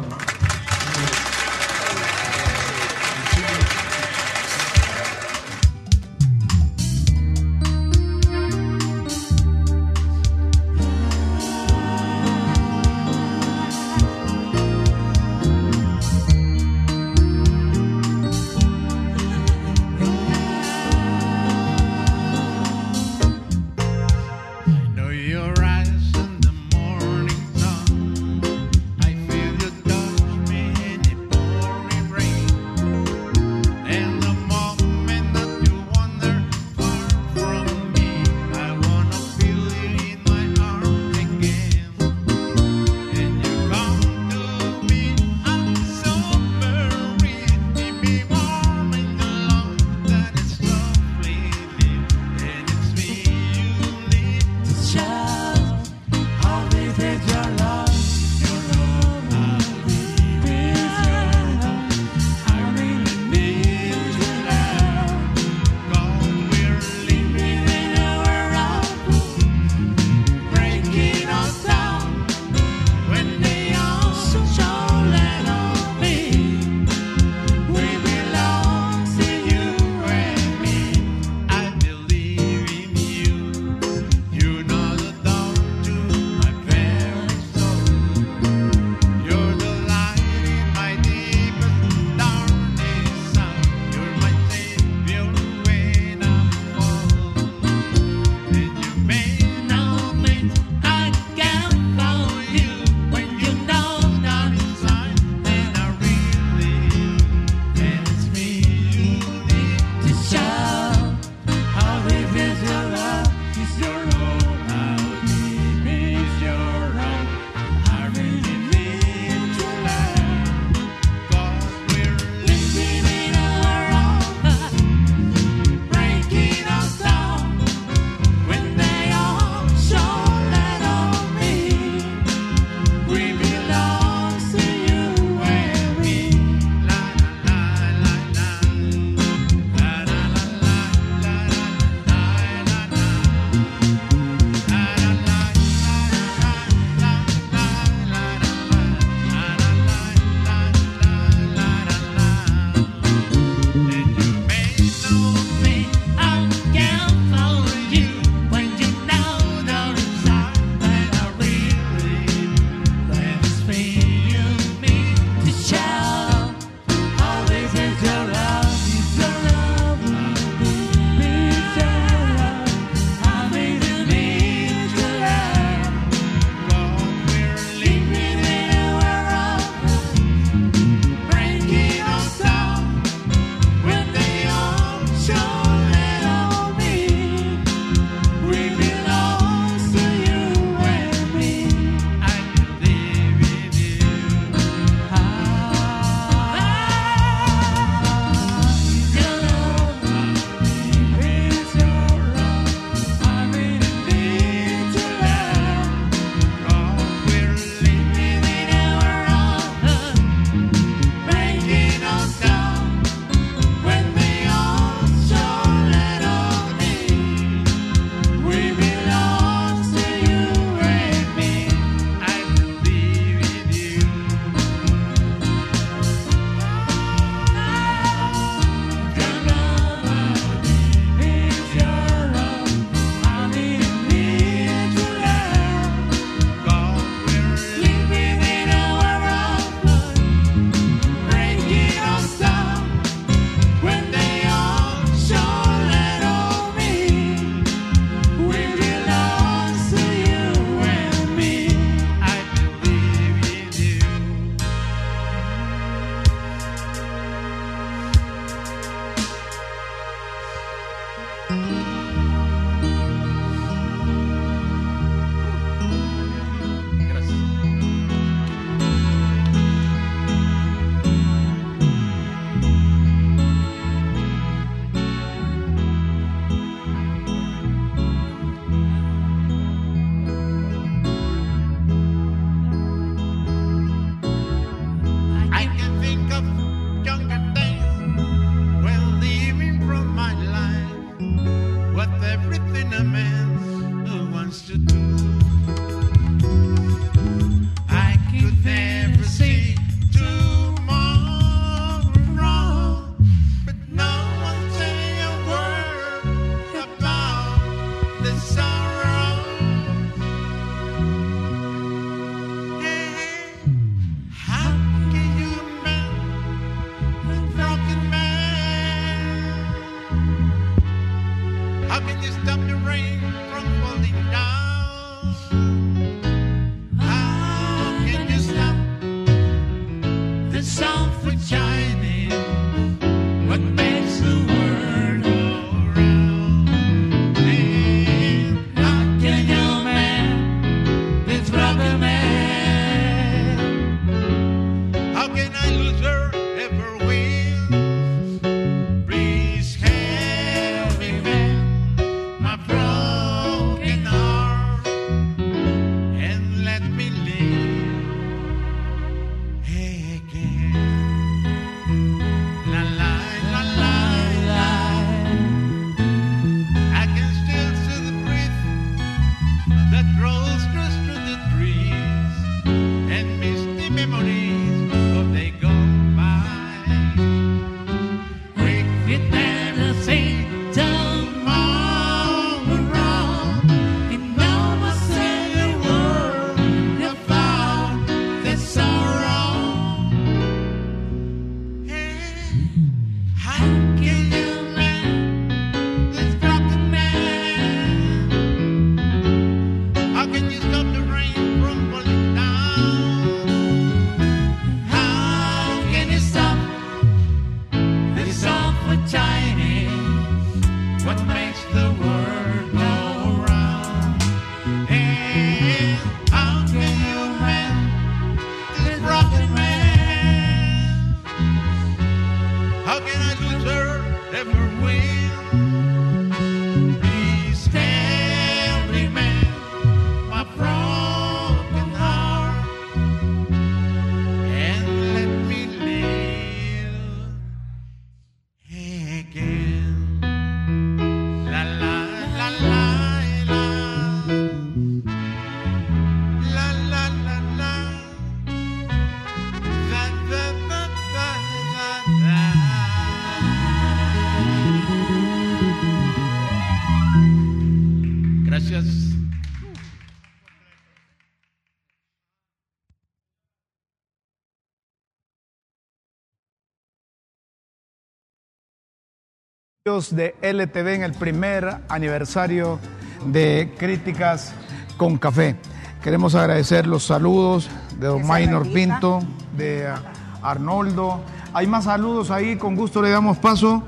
[470.07, 472.79] de LTV en el primer aniversario
[473.25, 474.53] de Críticas
[474.95, 475.57] con Café.
[476.01, 477.69] Queremos agradecer los saludos
[477.99, 478.71] de Don Maynor.
[478.71, 479.19] Pinto,
[479.57, 479.93] de
[480.41, 481.19] Arnoldo.
[481.53, 483.83] Hay más saludos ahí, con gusto le damos paso.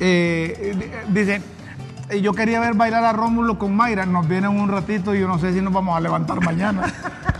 [0.00, 1.40] Eh, eh, dice,
[2.08, 5.28] eh, yo quería ver bailar a Rómulo con Mayra, nos vienen un ratito y yo
[5.28, 6.92] no sé si nos vamos a levantar mañana.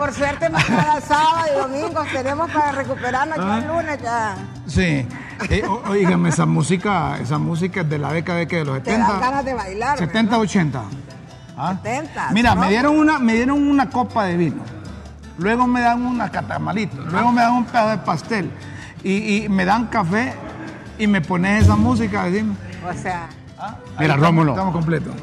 [0.00, 3.36] Por suerte, mañana sábado y domingo tenemos para recuperarnos.
[3.36, 3.66] Ya el Ah.
[3.68, 4.34] lunes ya
[4.66, 5.06] Sí,
[5.50, 8.82] Eh, o- oígame, esa música, esa música es de la década de, que de los
[8.82, 9.20] te dan 70.
[9.26, 9.98] ganas de bailar.
[9.98, 10.82] 70, 80.
[11.56, 11.74] ¿Ah?
[11.82, 12.30] 70.
[12.32, 14.62] Mira, me dieron, una, me dieron una copa de vino,
[15.38, 18.50] luego me dan una catamalito, luego me dan un pedazo de pastel
[19.04, 20.32] y, y me dan café
[20.98, 22.24] y me pones esa música.
[22.24, 22.54] Decime.
[22.88, 23.28] O sea,
[23.98, 24.52] Mira, Ahí Rómulo.
[24.52, 25.14] Estamos completos.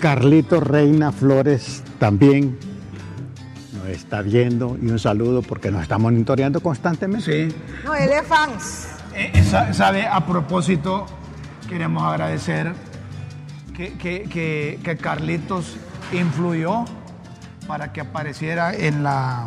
[0.00, 2.58] Carlito Reina Flores también
[3.86, 7.48] está viendo y un saludo porque nos está monitoreando constantemente.
[7.50, 7.56] Sí.
[7.84, 8.88] no, él es fans.
[9.14, 11.06] Eh, sa- sabe, a propósito,
[11.68, 12.72] queremos agradecer
[13.74, 15.76] que, que- que- que Carlitos
[16.12, 16.84] influyó
[17.66, 19.46] para que apareciera en, la,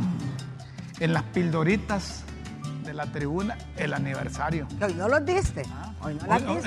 [0.99, 2.23] en las pildoritas
[2.83, 4.67] de la tribuna el aniversario.
[4.81, 5.61] Hoy no los diste.
[6.01, 6.13] Hoy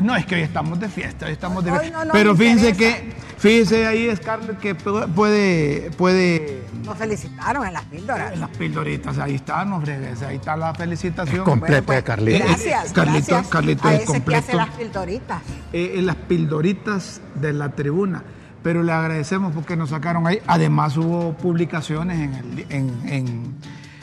[0.02, 2.04] no Hoy- es que hoy estamos de fiesta, hoy estamos de fiesta.
[2.04, 3.00] no Pero fíjense interesa.
[3.00, 8.32] que, fíjense ahí, Scarlett, que pu- puede, puede, Nos felicitaron en las píldoras.
[8.34, 11.44] en las pildoritas, ahí está, no fregues, ahí está la felicitación.
[11.44, 12.44] completo de Carlito.
[12.44, 14.56] Gracias, Carlito- gracias Carlito a es ese que hace completo.
[14.58, 15.42] las pildoritas.
[15.72, 18.22] eh, en las pildoritas de la tribuna.
[18.62, 20.38] Pero le agradecemos porque nos sacaron ahí.
[20.46, 23.54] Además hubo publicaciones en el, en, en-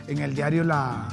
[0.07, 1.07] en el diario La,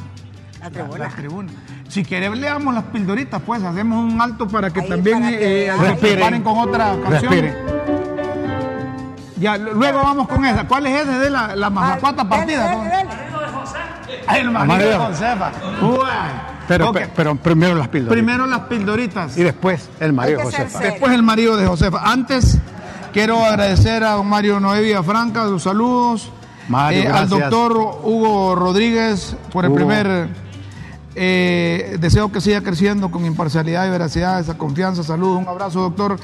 [0.60, 1.08] La tribuna.
[1.10, 1.52] Tribuna.
[1.88, 5.66] Si quiere leamos las pildoritas, pues hacemos un alto para que Ahí, también para que
[5.68, 7.32] eh, se paren con otra canción.
[7.32, 7.54] Respire.
[9.38, 10.64] Ya, luego vamos con esa.
[10.66, 12.68] ¿Cuál es esa de la, la mazacuata Ah, partida?
[12.68, 13.10] dele, dele.
[14.26, 14.90] Ay, el marido Marido.
[14.90, 15.52] de Josefa.
[15.82, 15.98] Uy.
[16.68, 18.12] Pero, pero primero las píldoras.
[18.12, 19.36] Primero las pildoritas.
[19.38, 20.78] Y después el marido ser Josefa.
[20.80, 22.00] Después el marido de Josefa.
[22.10, 22.58] Antes
[23.12, 26.32] quiero agradecer a don Mario Noevia Franca sus saludos.
[26.68, 27.72] Mario, Eh, al doctor
[28.02, 29.76] Hugo Rodríguez por el Hugo.
[29.78, 30.28] primer
[31.16, 35.02] eh, deseo que siga creciendo con imparcialidad y veracidad, esa confianza.
[35.02, 36.18] Saludos, un abrazo, doctor.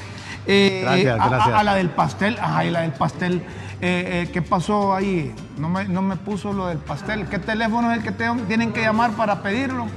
[0.45, 1.55] Eh, Gracias, eh, a- a- gracias.
[1.55, 3.41] A, la del pastel, ajá, y la del pastel.
[3.81, 5.33] Eh, eh, ¿Qué pasó ahí?
[5.57, 7.27] No me, no me puso lo del pastel.
[7.27, 9.87] ¿Qué teléfono es el que te- tienen que llamar para pedirlo?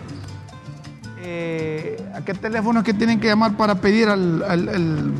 [1.20, 5.12] Eh, ¿A qué teléfono es que tienen que llamar para pedir al, al- al-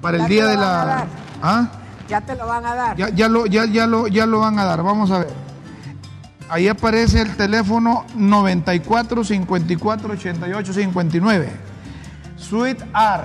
[0.00, 0.62] para el Ya día te de la...
[0.84, 1.06] dar.
[1.42, 1.68] ¿Ah?
[2.08, 2.96] Ya te lo van a dar.
[2.96, 4.82] Ya, ya, lo, ya, ya, lo, ya lo van a dar.
[4.82, 5.28] Vamos a ver.
[6.52, 11.48] Ahí aparece el teléfono 94 54 88 59.
[12.36, 13.22] Sweet R.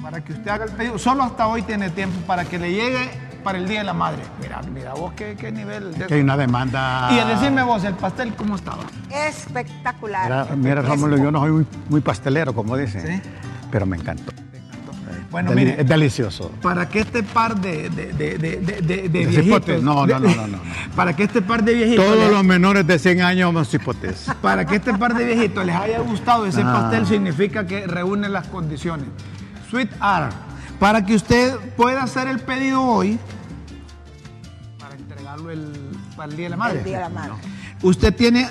[0.00, 0.98] Para que usted haga el pedido.
[0.98, 3.10] Solo hasta hoy tiene tiempo para que le llegue
[3.44, 4.22] para el Día de la Madre.
[4.40, 5.92] Mira, mira vos qué, qué nivel.
[5.92, 7.10] de- Que hay una demanda.
[7.12, 8.84] Y a decirme vos, el pastel, ¿cómo estaba?
[9.10, 10.24] Espectacular.
[10.56, 13.22] Mira, mira, Rómulo, yo no soy muy, muy pastelero, como dicen.
[13.70, 14.32] Pero me encantó.
[15.36, 15.80] Bueno, Deli- mire.
[15.82, 16.50] Es delicioso.
[16.62, 19.82] Para que este par de, de, de, de, de, de- de De viejitos.
[19.82, 20.58] No, no, no, no, no.
[20.96, 22.02] Para que este par de viejitos.
[22.06, 24.30] Todos les- los menores de 100 años somos cipotes.
[24.40, 26.72] Para que este par de viejitos les haya gustado ese Ah.
[26.72, 29.08] pastel significa que reúne las condiciones.
[29.70, 30.32] Sweet Art.
[30.80, 33.18] Para que usted pueda hacer el pedido hoy,
[34.78, 35.70] para entregarlo el,
[36.16, 36.78] para el Día de la Madre.
[36.78, 37.32] El Día de la Madre.
[37.82, 38.48] Usted tiene,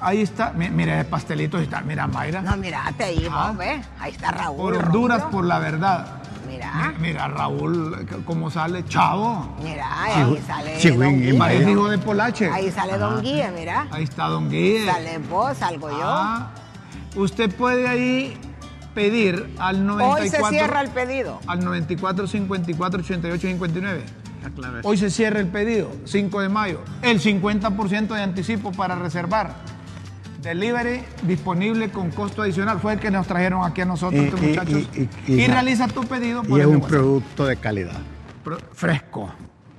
[0.00, 2.40] ahí está, mi- mira el pastelito, ahí está, mira Mayra.
[2.40, 3.84] No, mirate ahí, vos, ves.
[3.98, 4.56] Ahí está Raúl.
[4.56, 6.19] Por Honduras, por la verdad.
[6.50, 6.72] Mira.
[6.74, 9.56] Mira, mira, Raúl, cómo sale, chavo.
[9.62, 11.70] Mira, ahí Chihu- sale Chihuín, Don Guille.
[11.70, 12.50] hijo de Polache.
[12.50, 13.22] Ahí sale Don.
[13.22, 13.86] Guille, mira.
[13.90, 14.86] Ahí está Don Guille.
[14.90, 16.00] Sale vos, salgo yo.
[16.02, 16.50] Ah,
[17.16, 18.36] usted puede ahí
[18.94, 20.22] pedir al 94.
[20.22, 21.38] Hoy se cierra el pedido.
[21.46, 24.02] Al 94 54 88 59.
[24.84, 26.80] Hoy se cierra el pedido, 5 de mayo.
[27.02, 29.54] El 50% de anticipo para reservar.
[30.42, 32.78] Delivery disponible con costo adicional.
[32.80, 34.82] Fue el que nos trajeron aquí a nosotros, Y- estos y- muchachos.
[34.94, 36.90] y- Y, y- y- realiza tu pedido por Y es un WhatsApp.
[36.90, 37.98] producto de calidad.
[38.44, 39.30] Pro- fresco.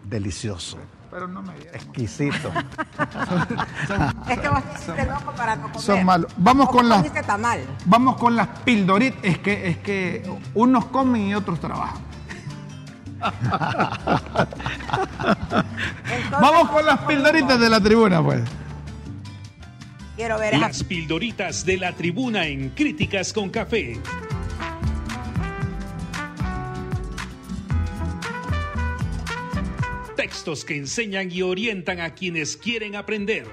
[0.04, 0.78] Delicioso.
[1.10, 1.74] Pero no me digas.
[1.76, 2.52] Exquisito.
[4.30, 4.62] Es que vos
[4.96, 5.80] te loco para no comer.
[5.82, 6.32] Son malos.
[6.38, 7.06] Vamos ¿O con las-.
[7.86, 9.20] Vamos con las pildoritas.
[9.24, 10.24] Es que, es que
[10.54, 11.98] unos comen y otros trabajan.
[16.42, 18.42] Vamos con las pildoritas de la tribuna, pues.
[20.22, 24.00] Quiero ver esa Las pildoritas de la tribuna en Críticas con Café.
[30.16, 33.48] Textos que enseñan y orientan a quienes quieren aprender.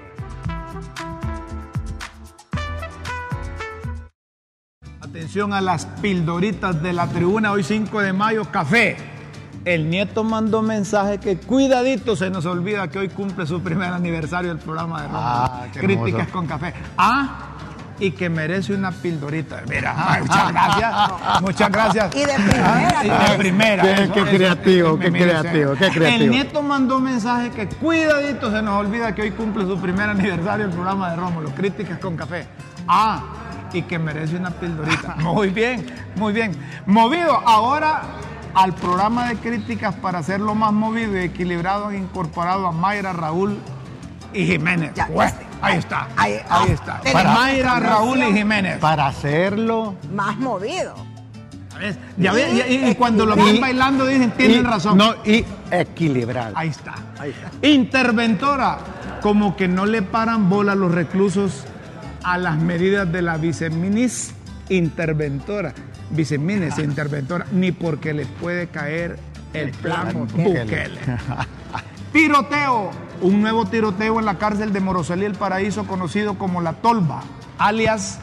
[5.01, 9.18] Atención a las pildoritas de la tribuna, hoy 5 de mayo, café.
[9.65, 14.49] El nieto mandó mensaje que cuidadito se nos olvida que hoy cumple su primer aniversario
[14.49, 15.19] del programa de Roma.
[15.45, 16.31] Ah, Críticas hermoso.
[16.31, 16.73] con café.
[16.97, 17.29] Ah,
[17.99, 19.61] y que merece una pildorita.
[19.67, 21.41] Mira, ay, muchas gracias.
[21.41, 22.15] Muchas gracias.
[22.15, 23.37] Y de primera, Ah, y de pues.
[23.37, 23.83] primera.
[23.83, 26.23] Qué- eso, qué eso, creativo, qué creativo, qué creativo.
[26.23, 30.65] El nieto mandó mensaje que cuidadito se nos olvida que hoy cumple su primer aniversario
[30.67, 31.49] del programa de Rómulo.
[31.53, 32.47] Críticas con café.
[32.87, 33.21] Ah,
[33.73, 35.15] y que merece una pildorita.
[35.19, 36.53] Muy bien, muy bien.
[36.87, 38.01] Movido ahora
[38.53, 43.57] al programa de críticas para hacerlo más movido y equilibrado han incorporado a Mayra, Raúl
[44.33, 44.91] y Jiménez.
[44.95, 45.07] Ya,
[45.61, 46.07] ahí está.
[46.15, 46.99] Ahí, Ahí, ah, está.
[47.01, 48.33] tenemos Mayra, Raúl y.
[48.33, 48.77] Jiménez.
[48.79, 49.95] Para hacerlo.
[50.13, 50.93] más movido.
[51.79, 51.97] ¿Ves?
[52.17, 54.97] Ya ve, y, y- y cuando lo ven bailando dicen, tienen y- razón.
[54.97, 56.51] No, y equilibrado.
[56.57, 56.93] Ahí está.
[57.17, 57.65] Ahí está.
[57.65, 58.79] Interventora,
[59.21, 61.63] como que no le paran bola a los reclusos
[62.23, 64.35] a las medidas de la viceministra
[64.67, 65.73] interventora.
[66.11, 69.19] Viceministra interventora, ni porque les puede caer
[69.53, 70.99] el plan Bukele.
[72.11, 72.89] Tiroteo,
[73.21, 77.21] un nuevo tiroteo en la cárcel de Moroselí, el paraíso conocido como La Tolva,
[77.59, 78.19] alias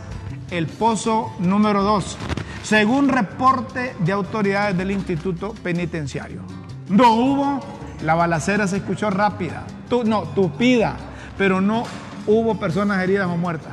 [0.50, 2.16] el Pozo número 2,
[2.64, 6.42] según reporte de autoridades del Instituto Penitenciario.
[6.88, 7.60] No hubo,
[8.04, 10.96] la balacera se escuchó rápida, tu- no, tupida,
[11.38, 11.84] pero no
[12.26, 13.72] hubo personas heridas o muertas.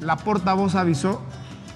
[0.00, 1.22] La portavoz avisó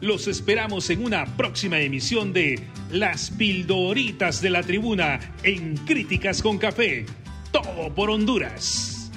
[0.00, 6.58] Los esperamos en una próxima emisión de Las Pildoritas de la Tribuna en Críticas con
[6.58, 7.06] Café.
[7.52, 9.10] Todo por Honduras.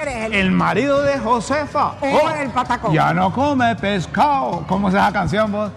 [0.00, 1.92] eres el, marido de Josefa.
[2.00, 2.92] o el patacón.
[2.92, 4.64] Ya no come pescado.
[4.66, 5.70] ¿Cómo es esa canción vos?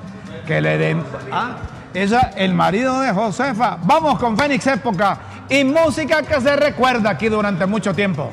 [0.48, 1.04] Que le den.
[1.32, 1.58] Ah,
[1.94, 3.78] esa, el marido de Josefa.
[3.84, 5.20] Vamos con Fénix Época
[5.50, 8.30] y música que se recuerda aquí durante mucho tiempo.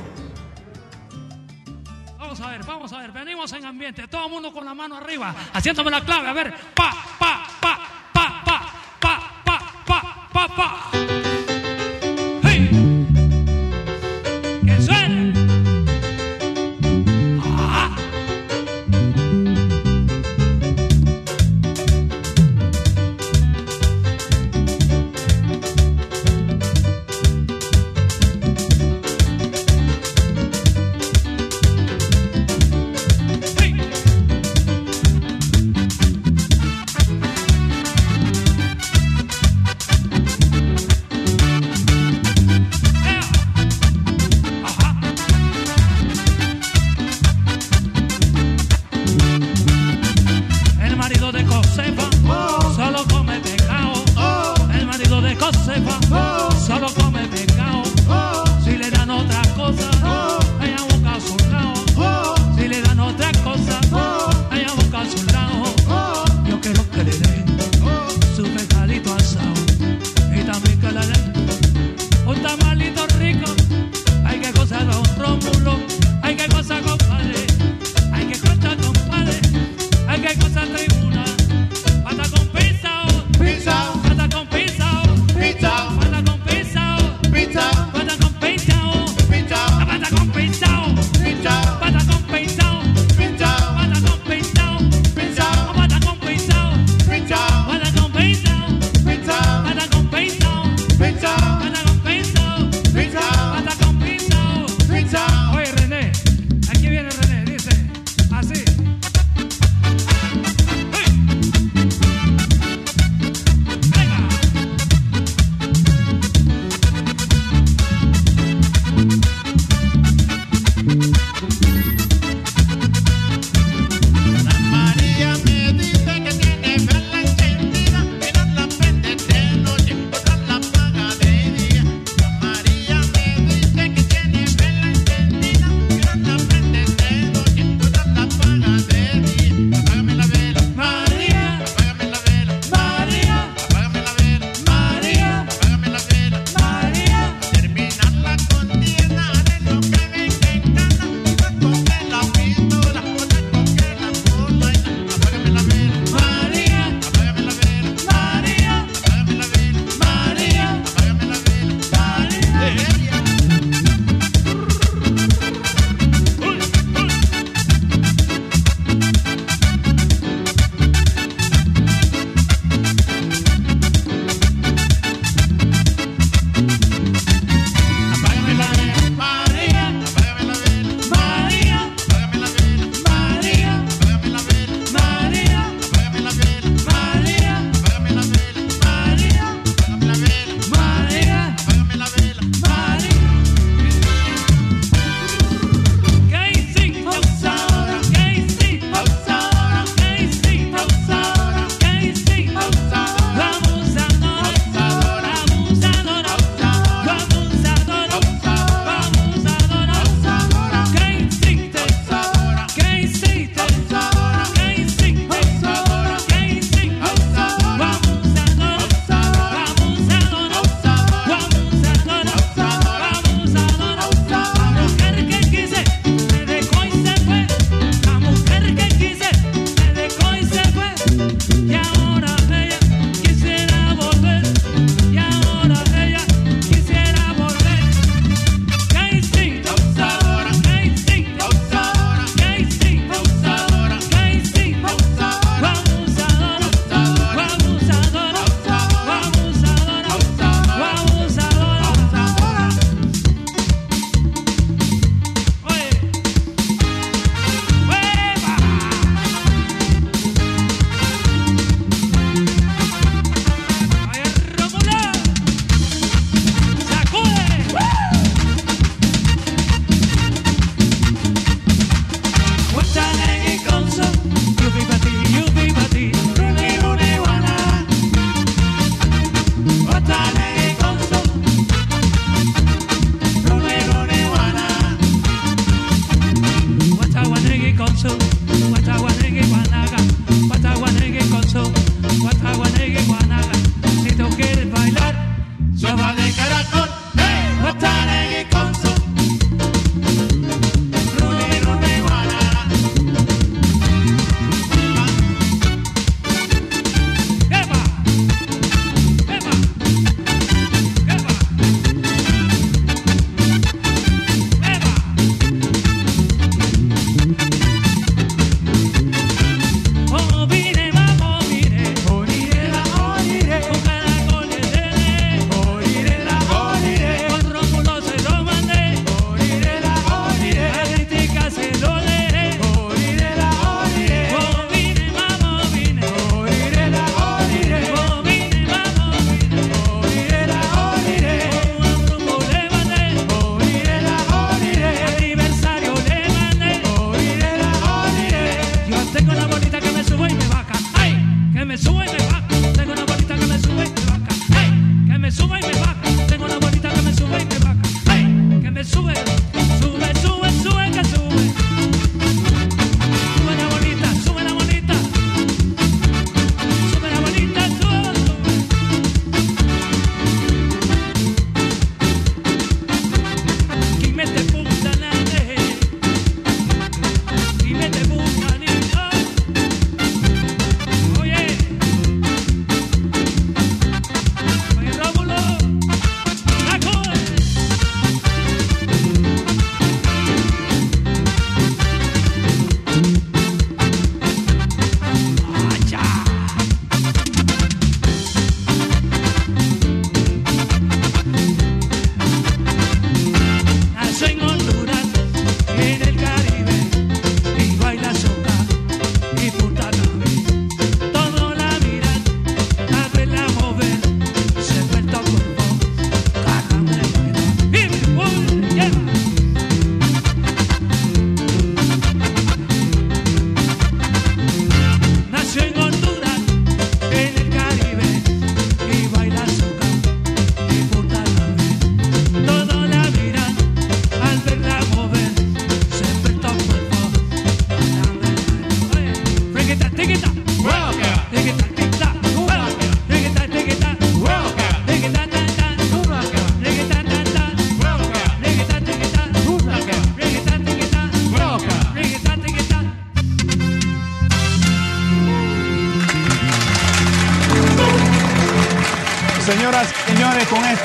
[2.18, 4.96] Vamos a ver, vamos a ver, venimos en ambiente, todo el mundo con la mano
[4.96, 7.78] arriba, haciéndome la clave, a ver, pa, pa, pa,
[8.12, 8.64] pa, pa,
[9.00, 11.31] pa, pa, pa, pa, pa.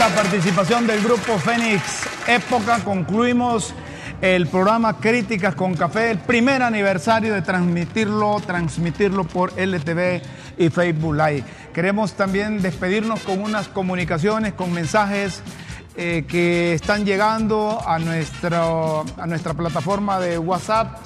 [0.08, 1.82] Esta participación del grupo Fénix
[2.28, 3.74] Época concluimos
[4.22, 10.22] el programa Críticas con Café, el primer aniversario de transmitirlo, transmitirlo por LTV
[10.58, 11.44] y Facebook Live.
[11.74, 15.42] Queremos también despedirnos con unas comunicaciones, con mensajes
[15.98, 21.00] eh, que están llegando a, nuestro, a nuestra plataforma de WhatsApp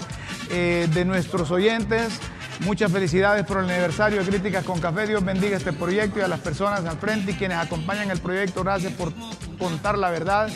[0.51, 2.19] eh, de nuestros oyentes.
[2.61, 5.07] Muchas felicidades por el aniversario de Críticas con Café.
[5.07, 8.63] Dios bendiga este proyecto y a las personas al frente y quienes acompañan el proyecto.
[8.63, 9.11] Gracias por
[9.57, 10.47] contar la verdad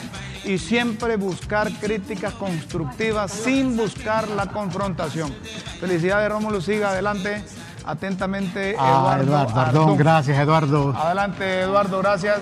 [0.44, 5.34] y siempre buscar críticas constructivas sin buscar la confrontación.
[5.80, 6.62] Felicidades, Rómulo.
[6.62, 7.44] Siga adelante.
[7.88, 8.88] Atentamente, Ah,
[9.20, 9.24] Eduardo.
[9.24, 9.82] Eduardo, Ardón.
[9.84, 10.96] Ardón, gracias, Eduardo.
[10.98, 12.40] Adelante, Eduardo, gracias.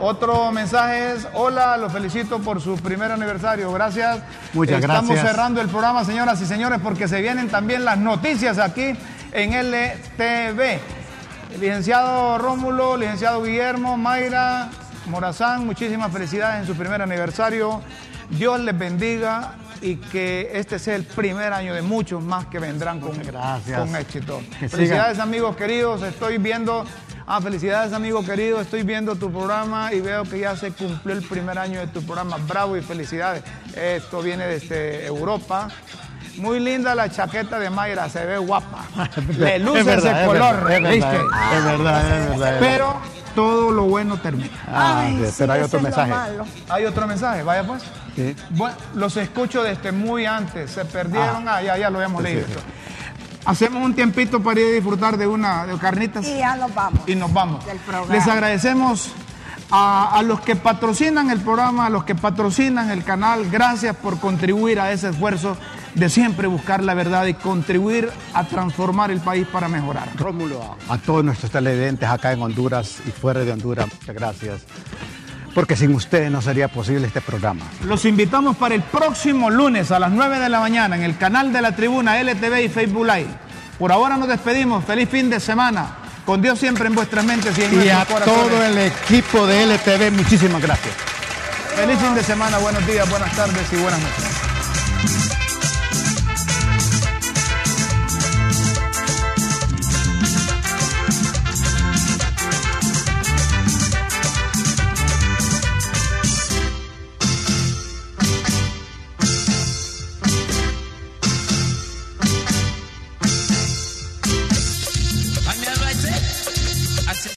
[0.00, 4.20] Otro mensaje es, hola, los felicito por su primer aniversario, gracias.
[4.52, 5.30] Muchas Estamos gracias.
[5.30, 8.94] cerrando el programa, señoras y señores, porque se vienen también las noticias aquí
[9.32, 10.80] en LTV.
[11.58, 14.68] Licenciado Rómulo, licenciado Guillermo, Mayra,
[15.06, 17.80] Morazán, muchísimas felicidades en su primer aniversario.
[18.30, 23.00] Dios les bendiga y que este sea el primer año de muchos más que vendrán
[23.00, 24.42] con, con éxito.
[24.58, 26.84] Que Felicidades amigos queridos, estoy viendo,
[27.26, 31.22] ah, felicidades amigo querido, estoy viendo tu programa y veo que ya se cumplió el
[31.22, 32.36] primer año de tu programa.
[32.46, 33.42] Bravo y felicidades.
[33.74, 35.68] Esto viene desde Europa.
[36.38, 38.84] Muy linda la chaqueta de Mayra, se ve guapa.
[39.38, 41.10] Le luce Es verdad, ese es color, verdad, es ¿viste?
[41.16, 42.96] verdad, es verdad, es verdad, es Pero
[43.34, 44.50] todo lo bueno termina.
[44.66, 46.12] Ah, Ay, sí, pero hay otro mensaje.
[46.68, 47.82] Hay otro mensaje, vaya pues.
[48.14, 48.34] Sí.
[48.50, 52.46] Bueno, los escucho desde muy antes, se perdieron, ah, ya, ya lo Sí, leído.
[53.46, 57.00] Hacemos un tiempito para ir a disfrutar de una de carnitas Y ya nos vamos.
[57.06, 57.64] y nos vamos.
[57.64, 58.12] Del programa.
[58.12, 59.10] Les agradecemos
[59.70, 63.48] a, a los que patrocinan el programa, a los que patrocinan el canal.
[63.50, 65.56] Gracias por contribuir a ese esfuerzo
[65.94, 70.08] de siempre buscar la verdad y contribuir a transformar el país para mejorar.
[70.16, 74.60] Rómulo, a todos nuestros televidentes acá en Honduras y fuera de Honduras, muchas gracias.
[75.56, 77.64] Porque sin ustedes no sería posible este programa.
[77.86, 81.50] Los invitamos para el próximo lunes a las 9 de la mañana en el canal
[81.50, 83.30] de la tribuna LTV y Facebook Live.
[83.78, 84.84] Por ahora nos despedimos.
[84.84, 85.96] Feliz fin de semana.
[86.26, 88.48] Con Dios siempre en vuestras mentes y en Y a corazones.
[88.50, 90.94] todo el equipo de LTV, muchísimas gracias.
[91.74, 95.45] Feliz fin de semana, buenos días, buenas tardes y buenas noches.